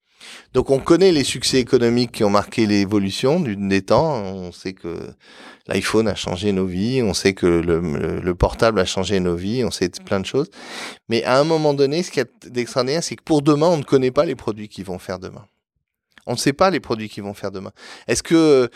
Donc 0.53 0.71
on 0.71 0.79
connaît 0.79 1.13
les 1.13 1.25
succès 1.25 1.59
économiques 1.59 2.13
qui 2.13 2.25
ont 2.25 2.31
marqué 2.31 2.67
l'évolution 2.67 3.41
des 3.41 3.83
temps. 3.83 4.23
On 4.23 4.53
sait 4.53 4.73
que 4.73 4.97
l'iPhone 5.67 6.09
a 6.09 6.15
changé 6.15 6.53
nos 6.53 6.67
vies, 6.67 7.03
on 7.03 7.15
sait 7.15 7.35
que 7.35 7.47
le, 7.47 8.35
portable 8.35 8.81
a 8.81 8.85
changé 8.85 9.21
nos 9.21 9.37
vies, 9.37 9.65
on 9.65 9.71
sait 9.71 9.91
plein 10.05 10.21
de 10.21 10.27
choses. 10.27 10.51
Mais 11.09 11.25
à 11.25 11.39
un 11.39 11.45
moment 11.45 11.75
donné, 11.75 12.03
ce 12.03 12.11
qui 12.11 12.21
est 12.21 12.49
d'extraordinaire, 12.49 13.03
c'est 13.03 13.17
que 13.17 13.23
pour 13.23 13.43
demain, 13.43 13.69
on 13.69 13.79
ne 13.79 13.83
connaît 13.83 14.11
pas 14.11 14.25
les 14.25 14.35
produits 14.35 14.69
qui 14.69 14.83
vont 14.83 14.99
faire 14.99 15.19
demain. 15.19 15.47
On 16.27 16.33
ne 16.33 16.39
sait 16.39 16.55
pas 16.55 16.71
les 16.71 16.81
produits 16.81 17.09
qui 17.09 17.21
vont 17.21 17.35
faire 17.35 17.51
demain. 17.51 17.73
Est-ce 18.09 18.23
que 18.23 18.71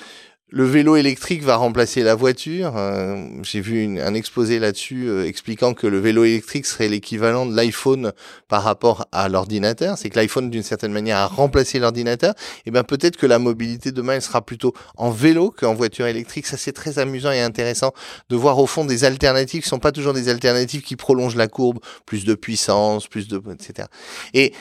le 0.51 0.65
vélo 0.65 0.97
électrique 0.97 1.43
va 1.43 1.57
remplacer 1.57 2.03
la 2.03 2.15
voiture. 2.15 2.75
Euh, 2.77 3.27
j'ai 3.43 3.61
vu 3.61 4.01
un 4.01 4.15
exposé 4.15 4.59
là-dessus 4.59 5.07
euh, 5.07 5.27
expliquant 5.27 5.75
que 5.75 5.87
le 5.87 5.99
vélo 5.99 6.25
électrique 6.25 6.65
serait 6.65 6.89
l'équivalent 6.89 7.45
de 7.45 7.55
l'iPhone 7.55 8.13
par 8.49 8.63
rapport 8.63 9.07
à 9.13 9.29
l'ordinateur. 9.29 9.99
C'est 9.99 10.09
que 10.09 10.19
l'iPhone, 10.19 10.49
d'une 10.49 10.63
certaine 10.63 10.93
manière, 10.93 11.19
a 11.19 11.27
remplacé 11.27 11.79
l'ordinateur. 11.79 12.35
Et 12.61 12.63
eh 12.67 12.71
bien 12.71 12.83
peut-être 12.83 13.19
que 13.19 13.27
la 13.27 13.39
mobilité 13.39 13.93
demain, 13.93 14.15
elle 14.15 14.23
sera 14.23 14.41
plutôt 14.41 14.73
en 14.97 15.11
vélo 15.11 15.51
qu'en 15.51 15.75
voiture 15.75 16.07
électrique. 16.07 16.47
Ça, 16.47 16.57
c'est 16.57 16.73
très 16.73 16.99
amusant 16.99 17.31
et 17.31 17.41
intéressant 17.41 17.93
de 18.31 18.37
voir 18.37 18.59
au 18.59 18.67
fond 18.67 18.87
des 18.87 19.05
alternatives 19.05 19.63
qui 19.63 19.69
sont 19.69 19.79
pas 19.79 19.93
toujours 19.93 20.15
des 20.15 20.31
alternatives 20.31 20.81
qui 20.81 20.97
prolongent 20.97 21.37
la 21.37 21.49
courbe, 21.49 21.79
plus 22.07 22.25
de 22.25 22.35
puissance, 22.35 23.07
plus 23.07 23.29
de, 23.29 23.41
etc. 23.53 23.89
Et 24.33 24.53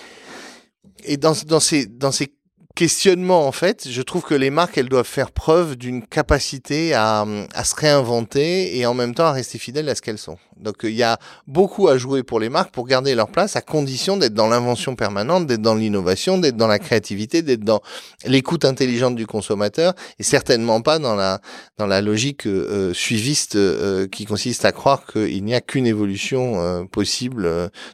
et 1.05 1.15
dans, 1.15 1.33
dans 1.45 1.59
ces 1.59 1.85
dans 1.85 2.11
ces 2.11 2.33
questionnement 2.77 3.47
en 3.47 3.51
fait, 3.51 3.87
je 3.89 4.01
trouve 4.03 4.21
que 4.21 4.35
les 4.35 4.51
marques 4.51 4.77
elles 4.77 4.87
doivent 4.87 5.07
faire 5.07 5.31
preuve 5.31 5.77
d'une 5.77 6.05
capacité 6.05 6.93
à, 6.93 7.25
à, 7.55 7.63
se 7.63 7.75
réinventer 7.75 8.77
et 8.77 8.85
en 8.85 8.93
même 8.93 9.15
temps 9.15 9.25
à 9.25 9.31
rester 9.31 9.57
fidèles 9.57 9.89
à 9.89 9.95
ce 9.95 10.03
qu'elles 10.03 10.19
sont. 10.19 10.37
Donc 10.59 10.77
il 10.83 10.93
y 10.93 11.01
a 11.01 11.17
beaucoup 11.47 11.87
à 11.87 11.97
jouer 11.97 12.21
pour 12.21 12.39
les 12.39 12.49
marques 12.49 12.71
pour 12.71 12.85
garder 12.85 13.15
leur 13.15 13.29
place 13.29 13.55
à 13.55 13.61
condition 13.61 14.15
d'être 14.15 14.35
dans 14.35 14.47
l'invention 14.47 14.95
permanente, 14.95 15.47
d'être 15.47 15.61
dans 15.61 15.73
l'innovation, 15.73 16.37
d'être 16.37 16.55
dans 16.55 16.67
la 16.67 16.77
créativité, 16.77 17.41
d'être 17.41 17.63
dans 17.63 17.81
l'écoute 18.25 18.63
intelligente 18.63 19.15
du 19.15 19.25
consommateur 19.25 19.95
et 20.19 20.23
certainement 20.23 20.81
pas 20.81 20.99
dans 20.99 21.15
la 21.15 21.41
dans 21.79 21.87
la 21.87 22.01
logique 22.01 22.45
euh, 22.45 22.93
suiviste 22.93 23.55
euh, 23.55 24.07
qui 24.07 24.25
consiste 24.25 24.65
à 24.65 24.71
croire 24.71 25.07
qu'il 25.11 25.43
n'y 25.43 25.55
a 25.55 25.61
qu'une 25.61 25.87
évolution 25.87 26.61
euh, 26.61 26.83
possible 26.83 27.49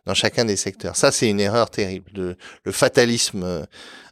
dans 0.05 0.13
chacun 0.13 0.43
des 0.43 0.57
secteurs. 0.57 0.97
Ça 0.97 1.13
c'est 1.13 1.29
une 1.29 1.39
erreur 1.39 1.69
terrible, 1.69 2.11
de, 2.13 2.35
le 2.65 2.71
fatalisme 2.73 3.65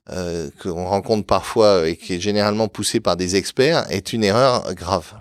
euh, 0.09 0.49
qu'on 0.59 0.85
rencontre 0.85 1.27
parfois 1.27 1.87
et 1.87 1.95
qui 1.95 2.15
est 2.15 2.19
généralement 2.19 2.67
poussé 2.67 2.99
par 2.99 3.15
des 3.15 3.35
experts 3.35 3.85
est 3.91 4.13
une 4.13 4.23
erreur 4.23 4.73
grave. 4.73 5.13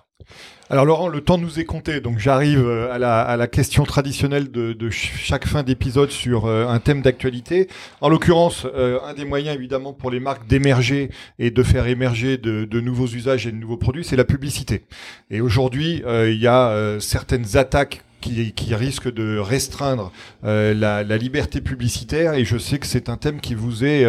Alors 0.70 0.86
Laurent, 0.86 1.08
le 1.08 1.20
temps 1.20 1.36
nous 1.36 1.60
est 1.60 1.66
compté, 1.66 2.00
donc 2.00 2.18
j'arrive 2.18 2.66
euh, 2.66 2.90
à 2.90 3.36
la, 3.36 3.46
question 3.46 3.84
traditionnelle 3.84 4.50
de, 4.50 4.90
chaque 4.90 5.46
fin 5.46 5.62
d'épisode 5.62 6.10
sur 6.10 6.46
euh, 6.46 6.66
un 6.66 6.78
thème 6.78 7.02
d'actualité. 7.02 7.68
En 8.00 8.08
l'occurrence, 8.08 8.66
un 8.74 9.12
des 9.12 9.26
moyens 9.26 9.54
évidemment 9.54 9.92
pour 9.92 10.10
les 10.10 10.18
marques 10.18 10.46
d'émerger 10.46 11.10
et 11.38 11.50
de 11.50 11.62
faire 11.62 11.86
émerger 11.86 12.38
de, 12.38 12.80
nouveaux 12.80 13.08
usages 13.08 13.46
et 13.46 13.52
de 13.52 13.56
nouveaux 13.56 13.76
produits, 13.76 14.04
c'est 14.04 14.16
la 14.16 14.24
publicité. 14.24 14.86
Et 15.30 15.42
aujourd'hui, 15.42 16.02
il 16.06 16.40
y 16.40 16.46
a 16.46 16.96
certaines 17.00 17.58
attaques 17.58 18.02
qui, 18.22 18.52
qui 18.52 18.74
risque 18.74 19.12
de 19.12 19.38
restreindre 19.38 20.10
la, 20.42 21.02
liberté 21.02 21.60
publicitaire. 21.60 22.34
Et 22.34 22.44
je 22.44 22.58
sais 22.58 22.78
que 22.78 22.86
c'est 22.86 23.08
un 23.08 23.16
thème 23.16 23.40
qui 23.40 23.54
vous 23.54 23.84
est, 23.84 24.06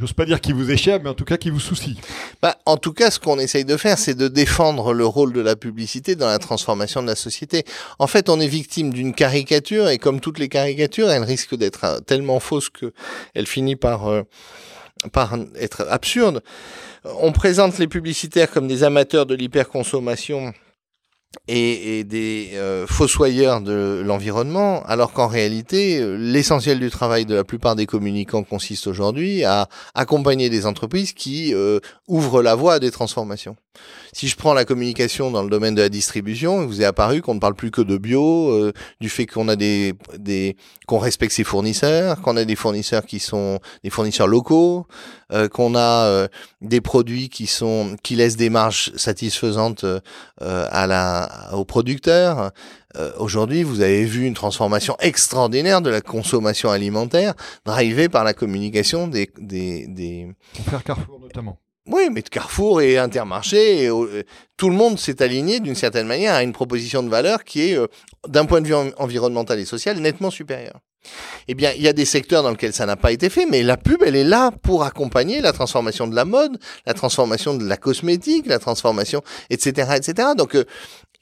j'ose 0.00 0.14
pas 0.14 0.24
dire 0.24 0.40
qui 0.40 0.52
vous 0.52 0.74
cher, 0.76 0.98
mais 1.02 1.10
en 1.10 1.14
tout 1.14 1.24
cas 1.24 1.36
qui 1.36 1.50
vous 1.50 1.60
soucie. 1.60 1.98
Bah, 2.40 2.56
en 2.64 2.76
tout 2.76 2.92
cas, 2.92 3.10
ce 3.10 3.20
qu'on 3.20 3.38
essaye 3.38 3.64
de 3.64 3.76
faire, 3.76 3.98
c'est 3.98 4.14
de 4.14 4.28
défendre 4.28 4.94
le 4.94 5.04
rôle 5.04 5.32
de 5.32 5.40
la 5.40 5.56
publicité 5.56 6.16
dans 6.16 6.28
la 6.28 6.38
transformation 6.38 7.02
de 7.02 7.06
la 7.06 7.16
société. 7.16 7.64
En 7.98 8.06
fait, 8.06 8.28
on 8.28 8.40
est 8.40 8.48
victime 8.48 8.92
d'une 8.92 9.14
caricature, 9.14 9.88
et 9.88 9.98
comme 9.98 10.20
toutes 10.20 10.38
les 10.38 10.48
caricatures, 10.48 11.10
elle 11.10 11.22
risque 11.22 11.54
d'être 11.54 11.84
euh, 11.84 12.00
tellement 12.00 12.40
fausse 12.40 12.70
que 12.70 12.92
elle 13.34 13.46
finit 13.46 13.76
par 13.76 14.08
euh, 14.08 14.22
par 15.12 15.36
être 15.58 15.86
absurde. 15.88 16.42
On 17.04 17.32
présente 17.32 17.78
les 17.78 17.88
publicitaires 17.88 18.50
comme 18.50 18.68
des 18.68 18.84
amateurs 18.84 19.26
de 19.26 19.34
l'hyperconsommation 19.34 20.52
et, 21.48 22.04
des 22.04 22.50
euh, 22.54 22.86
fossoyeurs 22.86 23.60
de 23.60 24.02
l'environnement, 24.04 24.82
alors 24.84 25.12
qu'en 25.12 25.28
réalité, 25.28 25.98
euh, 25.98 26.16
l'essentiel 26.16 26.80
du 26.80 26.90
travail 26.90 27.24
de 27.24 27.34
la 27.34 27.44
plupart 27.44 27.76
des 27.76 27.86
communicants 27.86 28.42
consiste 28.42 28.86
aujourd'hui 28.86 29.44
à 29.44 29.68
accompagner 29.94 30.50
des 30.50 30.66
entreprises 30.66 31.12
qui 31.12 31.54
euh, 31.54 31.78
ouvrent 32.08 32.42
la 32.42 32.54
voie 32.54 32.74
à 32.74 32.78
des 32.78 32.90
transformations. 32.90 33.56
Si 34.12 34.26
je 34.26 34.36
prends 34.36 34.54
la 34.54 34.64
communication 34.64 35.30
dans 35.30 35.42
le 35.42 35.50
domaine 35.50 35.74
de 35.76 35.82
la 35.82 35.88
distribution, 35.88 36.62
il 36.62 36.66
vous 36.66 36.82
est 36.82 36.84
apparu 36.84 37.22
qu'on 37.22 37.34
ne 37.34 37.40
parle 37.40 37.54
plus 37.54 37.70
que 37.70 37.80
de 37.80 37.96
bio, 37.96 38.50
euh, 38.50 38.72
du 39.00 39.08
fait 39.08 39.26
qu'on 39.26 39.48
a 39.48 39.54
des, 39.54 39.94
des 40.18 40.56
qu'on 40.86 40.98
respecte 40.98 41.32
ses 41.32 41.44
fournisseurs, 41.44 42.20
qu'on 42.20 42.36
a 42.36 42.44
des 42.44 42.56
fournisseurs 42.56 43.06
qui 43.06 43.20
sont 43.20 43.60
des 43.84 43.90
fournisseurs 43.90 44.26
locaux, 44.26 44.86
euh, 45.32 45.48
qu'on 45.48 45.74
a 45.74 46.06
euh, 46.06 46.28
des 46.60 46.80
produits 46.80 47.28
qui 47.28 47.46
sont 47.46 47.96
qui 48.02 48.16
laissent 48.16 48.36
des 48.36 48.50
marges 48.50 48.92
satisfaisantes 48.96 49.84
à 50.40 50.86
la 50.86 51.50
aux 51.52 51.64
producteurs. 51.64 52.52
Aujourd'hui, 53.18 53.62
vous 53.62 53.82
avez 53.82 54.04
vu 54.04 54.26
une 54.26 54.34
transformation 54.34 54.96
extraordinaire 54.98 55.80
de 55.80 55.90
la 55.90 56.00
consommation 56.00 56.70
alimentaire, 56.70 57.34
drivée 57.64 58.08
par 58.08 58.24
la 58.24 58.34
communication 58.34 59.06
des 59.06 59.30
des, 59.38 59.86
des... 59.86 60.28
Carrefour 60.84 61.20
notamment. 61.20 61.58
Oui, 61.86 62.08
mais 62.12 62.22
Carrefour 62.22 62.82
et 62.82 62.98
Intermarché, 62.98 63.88
euh, 63.88 64.22
tout 64.56 64.68
le 64.68 64.76
monde 64.76 64.98
s'est 64.98 65.22
aligné 65.22 65.60
d'une 65.60 65.74
certaine 65.74 66.06
manière 66.06 66.34
à 66.34 66.42
une 66.42 66.52
proposition 66.52 67.02
de 67.02 67.08
valeur 67.08 67.42
qui 67.44 67.70
est, 67.70 67.76
euh, 67.76 67.86
d'un 68.28 68.44
point 68.44 68.60
de 68.60 68.66
vue 68.66 68.74
environnemental 68.98 69.58
et 69.58 69.64
social, 69.64 69.98
nettement 69.98 70.30
supérieure. 70.30 70.80
Eh 71.48 71.54
bien, 71.54 71.72
il 71.74 71.82
y 71.82 71.88
a 71.88 71.94
des 71.94 72.04
secteurs 72.04 72.42
dans 72.42 72.50
lesquels 72.50 72.74
ça 72.74 72.84
n'a 72.84 72.96
pas 72.96 73.12
été 73.12 73.30
fait, 73.30 73.46
mais 73.46 73.62
la 73.62 73.78
pub, 73.78 74.02
elle 74.04 74.16
est 74.16 74.24
là 74.24 74.50
pour 74.62 74.84
accompagner 74.84 75.40
la 75.40 75.52
transformation 75.52 76.06
de 76.06 76.14
la 76.14 76.26
mode, 76.26 76.58
la 76.86 76.92
transformation 76.92 77.54
de 77.54 77.66
la 77.66 77.78
cosmétique, 77.78 78.46
la 78.46 78.58
transformation, 78.58 79.22
etc., 79.48 79.92
etc. 79.96 80.28
Donc, 80.36 80.54
euh, 80.54 80.64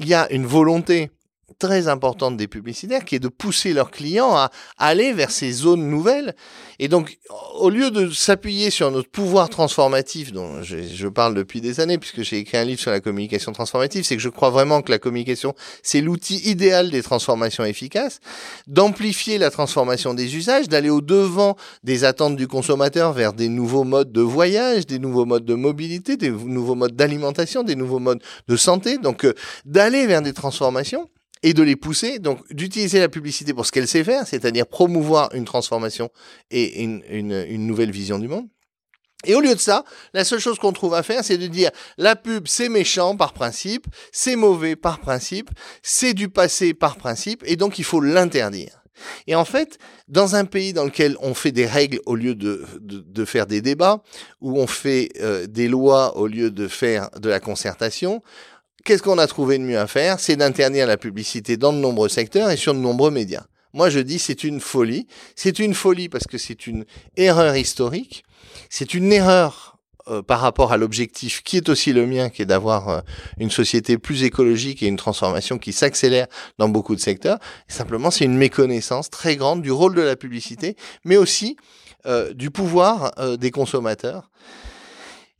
il 0.01 0.09
y 0.09 0.15
a 0.15 0.31
une 0.33 0.47
volonté 0.47 1.11
très 1.59 1.89
importante 1.89 2.37
des 2.37 2.47
publicitaires 2.47 3.05
qui 3.05 3.17
est 3.17 3.21
de 3.21 3.29
pousser 3.29 3.73
leurs 3.73 3.91
clients 3.91 4.35
à 4.37 4.51
aller 4.79 5.13
vers 5.13 5.31
ces 5.31 5.51
zones 5.51 5.89
nouvelles. 5.89 6.35
Et 6.79 6.89
donc, 6.89 7.19
au 7.59 7.71
lieu 7.71 7.91
de 7.91 8.11
s'appuyer 8.11 8.71
sur 8.71 8.91
notre 8.91 9.11
pouvoir 9.11 9.49
transformatif, 9.49 10.33
dont 10.33 10.63
je, 10.63 11.09
parle 11.09 11.35
depuis 11.35 11.61
des 11.61 11.81
années, 11.81 11.99
puisque 11.99 12.23
j'ai 12.23 12.39
écrit 12.39 12.59
un 12.59 12.65
livre 12.65 12.81
sur 12.81 12.93
la 12.93 13.01
communication 13.01 13.53
transformative, 13.53 14.05
c'est 14.05 14.17
que 14.17 14.23
je 14.23 14.29
crois 14.29 14.51
vraiment 14.51 14.83
que 14.83 14.93
la 14.93 14.99
communication, 14.99 15.55
c'est 15.83 16.01
l'outil 16.01 16.37
idéal 16.49 16.91
des 16.91 17.03
transformations 17.03 17.65
efficaces, 17.65 18.21
d'amplifier 18.69 19.39
la 19.39 19.51
transformation 19.51 20.15
des 20.15 20.37
usages, 20.37 20.69
d'aller 20.69 20.91
au 20.91 21.01
devant 21.01 21.57
des 21.83 22.05
attentes 22.05 22.37
du 22.37 22.47
consommateur 22.47 23.13
vers 23.13 23.33
des 23.33 23.49
nouveaux 23.49 23.85
modes 23.85 24.13
de 24.13 24.21
voyage, 24.21 24.87
des 24.87 25.01
nouveaux 25.01 25.25
modes 25.25 25.45
de 25.45 25.55
mobilité, 25.55 26.17
des 26.17 26.31
nouveaux 26.31 26.77
modes 26.77 26.95
d'alimentation, 26.95 27.65
des 27.65 27.77
nouveaux 27.77 27.99
modes 27.99 28.23
de 28.47 28.57
santé. 28.57 28.99
Donc, 28.99 29.25
euh, 29.25 29.35
d'aller 29.65 30.07
vers 30.07 30.23
des 30.23 30.33
transformations 30.33 31.09
et 31.43 31.55
de 31.55 31.63
les 31.63 31.77
pousser, 31.77 32.19
donc 32.19 32.41
d'utiliser 32.53 33.01
la 33.01 33.09
publicité 33.09 33.55
pour 33.55 33.67
ce 33.67 33.73
qu'elle 33.73 33.89
sait 33.89 34.05
faire, 34.05 34.27
c'est-à-dire 34.27 34.67
promouvoir 34.67 35.31
une 35.35 35.45
transformation 35.45 36.11
et 36.51 36.83
une, 36.83 37.67
nouvelle 37.67 37.91
vision 37.91 38.19
du 38.19 38.29
monde. 38.29 38.49
Et 39.25 39.35
au 39.35 39.41
lieu 39.41 39.55
de 39.55 39.61
ça, 39.61 39.85
la 40.15 40.25
seule 40.25 40.39
chose 40.39 40.59
qu'on 40.59 40.73
trouve 40.73 40.95
à 40.95 41.03
faire, 41.03 41.25
c'est 41.25 41.39
de 41.39 41.49
dire 41.49 41.71
la 41.97 42.15
pub, 42.15 42.47
c'est 42.47 42.69
méchant 42.69 43.17
par 43.17 43.33
principe, 43.33 43.87
c'est 44.13 44.37
mauvais 44.37 44.77
par 44.77 45.01
principe, 45.01 45.51
c'est 45.83 46.15
du 46.15 46.29
passé 46.29 46.73
par 46.73 46.97
principe, 46.97 47.43
et 47.45 47.57
donc 47.57 47.79
il 47.81 47.85
faut 47.85 48.01
l'interdire. 48.01 48.79
Et 49.27 49.35
en 49.35 49.45
fait, 49.45 49.79
dans 50.09 50.35
un 50.35 50.45
pays 50.45 50.73
dans 50.73 50.85
lequel 50.85 51.17
on 51.21 51.35
fait 51.35 51.53
des 51.53 51.67
règles 51.67 52.01
au 52.07 52.15
lieu 52.15 52.35
de, 52.35 52.65
de, 52.81 53.01
de 53.01 53.25
faire 53.25 53.47
des 53.47 53.61
débats, 53.61 54.03
où 54.41 54.59
on 54.59 54.67
fait 54.67 55.11
euh, 55.21 55.47
des 55.47 55.69
lois 55.69 56.17
au 56.17 56.27
lieu 56.27 56.51
de 56.51 56.69
faire 56.69 57.11
de 57.21 57.29
la 57.29 57.41
concertation, 57.41 58.23
qu'est-ce 58.89 59.03
qu'on 59.03 59.19
a 59.19 59.27
trouvé 59.27 59.59
de 59.59 59.65
mieux 59.65 59.79
à 59.79 59.87
faire 59.87 60.19
C'est 60.19 60.37
d'interdire 60.37 60.87
la 60.87 60.97
publicité 60.97 61.59
dans 61.59 61.75
de 61.75 61.79
nombreux 61.79 62.09
secteurs 62.09 62.51
et 62.51 62.57
sur 62.57 62.73
de 62.73 62.79
nombreux 62.79 63.11
médias. 63.11 63.45
Moi, 63.75 63.91
je 63.91 63.99
dis 63.99 64.19
c'est 64.19 64.45
une 64.45 64.61
folie. 64.61 65.07
C'est 65.37 65.59
une 65.59 65.75
folie 65.75 66.09
parce 66.09 66.27
que 66.27 66.39
c'est 66.39 66.67
une 66.67 66.87
erreur 67.19 67.55
historique. 67.55 68.25
C'est 68.71 68.95
une 68.95 69.13
erreur 69.13 69.77
euh, 70.09 70.23
par 70.23 70.41
rapport 70.41 70.73
à 70.73 70.79
l'objectif 70.79 71.43
qui 71.43 71.59
est 71.59 71.69
aussi 71.69 71.93
le 71.93 72.07
mien, 72.07 72.31
qui 72.31 72.41
est 72.41 72.47
d'avoir 72.47 72.89
euh, 72.89 73.01
une 73.39 73.51
société 73.51 73.99
plus 73.99 74.23
écologique 74.23 74.83
et 74.83 74.87
une 74.87 74.97
transformation 74.97 75.59
qui 75.59 75.75
s'accélère 75.75 76.27
dans 76.57 76.71
beaucoup 76.71 76.97
de 76.97 77.01
secteurs. 77.01 77.39
simplement, 77.69 78.11
c'est 78.11 78.25
une 78.25 78.39
méconnaissance 78.39 79.11
très 79.11 79.37
grande 79.37 79.61
du 79.61 79.71
rôle 79.71 79.95
de 79.95 80.01
la 80.01 80.17
publicité, 80.17 80.77
mais 81.05 81.19
aussi 81.19 81.59
euh, 82.07 82.33
du 82.33 82.51
pouvoir 82.51 83.13
des 83.37 83.51
consommateurs. 83.51 84.31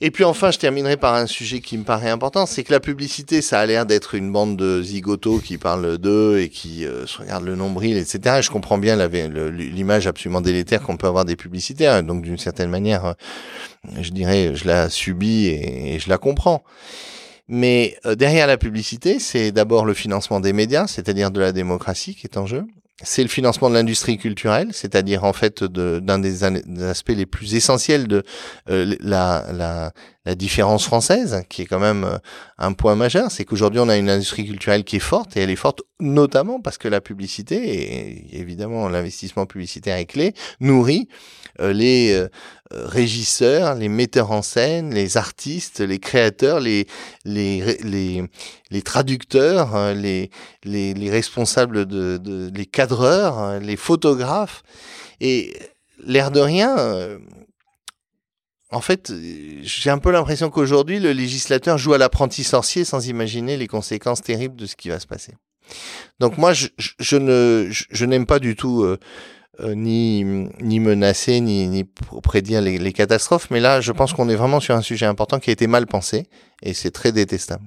Et 0.01 0.13
puis 0.13 0.23
enfin, 0.23 0.53
je 0.53 0.59
terminerai 0.59 0.97
par 0.97 1.15
un 1.15 1.27
sujet 1.27 1.61
qui 1.61 1.77
me 1.77 1.83
paraît 1.83 2.09
important, 2.09 2.47
c'est 2.47 2.63
que 2.63 2.71
la 2.71 2.79
publicité, 2.79 3.43
ça 3.43 3.59
a 3.59 3.67
l'air 3.67 3.85
d'être 3.85 4.15
une 4.15 4.31
bande 4.31 4.57
de 4.57 4.81
zigotos 4.81 5.41
qui 5.41 5.59
parlent 5.59 5.99
d'eux 5.99 6.39
et 6.39 6.51
qui 6.51 6.87
euh, 6.87 7.05
se 7.05 7.19
regardent 7.19 7.47
le 7.47 7.57
nombril, 7.57 7.97
etc. 7.97 8.37
je 8.41 8.49
comprends 8.49 8.79
bien 8.79 8.97
l'image 9.09 10.07
absolument 10.07 10.41
délétère 10.41 10.83
qu'on 10.83 10.97
peut 10.97 11.09
avoir 11.09 11.25
des 11.25 11.35
publicitaires. 11.35 12.01
Donc 12.05 12.23
d'une 12.23 12.39
certaine 12.39 12.71
manière, 12.71 13.07
euh, 13.07 13.13
je 14.01 14.11
dirais, 14.11 14.55
je 14.55 14.69
la 14.69 14.89
subis 14.89 15.47
et, 15.47 15.99
je 15.99 16.09
la 16.09 16.19
comprends. 16.19 16.63
Mais 17.49 17.97
euh, 18.07 18.15
derrière 18.15 18.47
la 18.47 18.57
publicité, 18.57 19.19
c'est 19.19 19.51
d'abord 19.51 19.85
le 19.85 19.95
financement 19.95 20.39
des 20.39 20.53
médias, 20.53 20.87
c'est-à-dire 20.87 21.33
de 21.33 21.41
la 21.41 21.51
démocratie 21.51 22.15
qui 22.15 22.29
est 22.29 22.37
en 22.37 22.47
jeu 22.47 22.65
c'est 23.03 23.23
le 23.23 23.29
financement 23.29 23.71
de 23.71 23.75
l'industrie 23.75 24.19
culturelle, 24.19 24.71
c'est-à-dire 24.73 25.23
en 25.23 25.33
fait 25.33 25.63
d'un 25.63 26.19
des, 26.19 26.43
aspects 26.83 27.13
les 27.15 27.27
plus 27.27 27.55
essentiels 27.55 28.09
de 28.09 28.25
euh, 28.71 28.97
la, 29.01 29.45
la, 29.53 29.93
différence 30.35 30.85
française, 30.85 31.43
qui 31.49 31.63
est 31.63 31.65
quand 31.65 31.79
même 31.79 32.05
euh, 32.05 32.19
un 32.59 32.75
point 32.75 32.97
majeur, 32.97 33.31
c'est 33.31 33.47
qu'aujourd'hui 33.47 33.81
on 33.81 33.89
a 33.89 33.97
une 33.97 34.11
industrie 34.11 34.45
culturelle 34.45 34.85
qui 34.85 34.97
est 34.97 35.01
forte 35.01 35.39
et 35.39 35.41
elle 35.41 35.49
est 35.49 35.57
forte 35.57 35.81
notamment 36.01 36.61
parce 36.61 36.77
que 36.77 36.87
la 36.87 37.01
publicité 37.01 37.57
et 37.57 38.39
évidemment 38.39 38.91
l'investissement 38.91 39.47
publicitaire 39.47 39.97
est 39.97 40.05
clé 40.05 40.35
nourrit 40.61 41.09
les 41.61 42.27
régisseurs, 42.71 43.75
les 43.75 43.89
metteurs 43.89 44.31
en 44.31 44.43
scène, 44.43 44.93
les 44.93 45.17
artistes, 45.17 45.81
les 45.81 45.99
créateurs, 45.99 46.61
les 46.61 46.87
les 47.25 47.79
les, 47.83 48.23
les 48.71 48.83
traducteurs, 48.83 49.75
hein, 49.75 49.95
les, 49.95 50.31
les 50.65 50.95
les 50.95 51.11
responsables 51.11 51.87
de, 51.87 52.51
les 52.55 52.67
cadreurs, 52.67 53.61
les 53.61 53.77
photographes. 53.77 54.63
Et 55.21 55.57
l'air 56.05 56.31
de 56.31 56.41
rien, 56.41 56.79
euh, 56.79 57.19
en 58.71 58.81
fait, 58.81 59.13
j'ai 59.63 59.91
un 59.91 59.99
peu 59.99 60.11
l'impression 60.11 60.51
qu'aujourd'hui, 60.51 61.01
le 61.01 61.13
législateur 61.13 61.79
joue 61.79 61.95
à 61.95 61.99
l'apprenti 61.99 62.45
sorcier 62.45 62.85
sans 62.85 63.09
imaginer 63.09 63.57
les 63.57 63.67
conséquences 63.67 64.23
terribles 64.23 64.57
de 64.57 64.67
ce 64.67 64.77
qui 64.77 64.91
va 64.91 65.01
se 65.01 65.07
passer. 65.07 65.33
Donc 66.19 66.39
moi, 66.39 66.53
je, 66.53 66.69
je 66.79 67.69
je, 67.91 68.05
n'aime 68.05 68.27
pas 68.27 68.39
du 68.39 68.57
tout 68.57 68.83
euh, 68.83 68.99
euh, 69.61 69.75
ni, 69.75 70.25
ni 70.61 70.81
menacer, 70.81 71.41
ni, 71.41 71.67
ni 71.69 71.85
prédire 72.23 72.61
les, 72.61 72.79
les 72.79 72.93
catastrophes, 72.93 73.49
mais 73.51 73.61
là, 73.61 73.81
je 73.81 73.93
pense 73.93 74.13
qu'on 74.13 74.29
est 74.29 74.37
vraiment 74.37 74.61
sur 74.61 74.75
un 74.75 74.83
sujet 74.83 75.07
important 75.07 75.39
qui 75.39 75.51
a 75.51 75.53
été 75.53 75.67
mal 75.67 75.87
pensé, 75.87 76.27
et 76.63 76.75
c'est 76.75 76.91
très 76.91 77.13
détestable. 77.13 77.65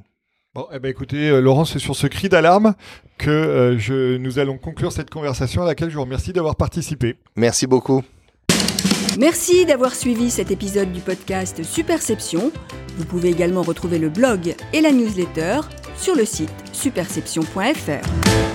Bon, 0.53 0.67
eh 0.73 0.79
ben 0.79 0.89
écoutez, 0.89 1.29
euh, 1.29 1.39
Laurent, 1.39 1.63
c'est 1.63 1.79
sur 1.79 1.95
ce 1.95 2.07
cri 2.07 2.27
d'alarme 2.27 2.73
que 3.17 3.29
euh, 3.29 3.79
je, 3.79 4.17
nous 4.17 4.37
allons 4.37 4.57
conclure 4.57 4.91
cette 4.91 5.09
conversation 5.09 5.63
à 5.63 5.65
laquelle 5.65 5.89
je 5.89 5.95
vous 5.95 6.01
remercie 6.01 6.33
d'avoir 6.33 6.57
participé. 6.57 7.15
Merci 7.37 7.67
beaucoup. 7.67 8.03
Merci 9.17 9.65
d'avoir 9.65 9.95
suivi 9.95 10.29
cet 10.29 10.51
épisode 10.51 10.91
du 10.91 10.99
podcast 10.99 11.63
Superception. 11.63 12.51
Vous 12.97 13.05
pouvez 13.05 13.29
également 13.29 13.61
retrouver 13.61 13.97
le 13.97 14.09
blog 14.09 14.55
et 14.73 14.81
la 14.81 14.91
newsletter 14.91 15.61
sur 15.95 16.15
le 16.15 16.25
site 16.25 16.51
superception.fr. 16.73 18.50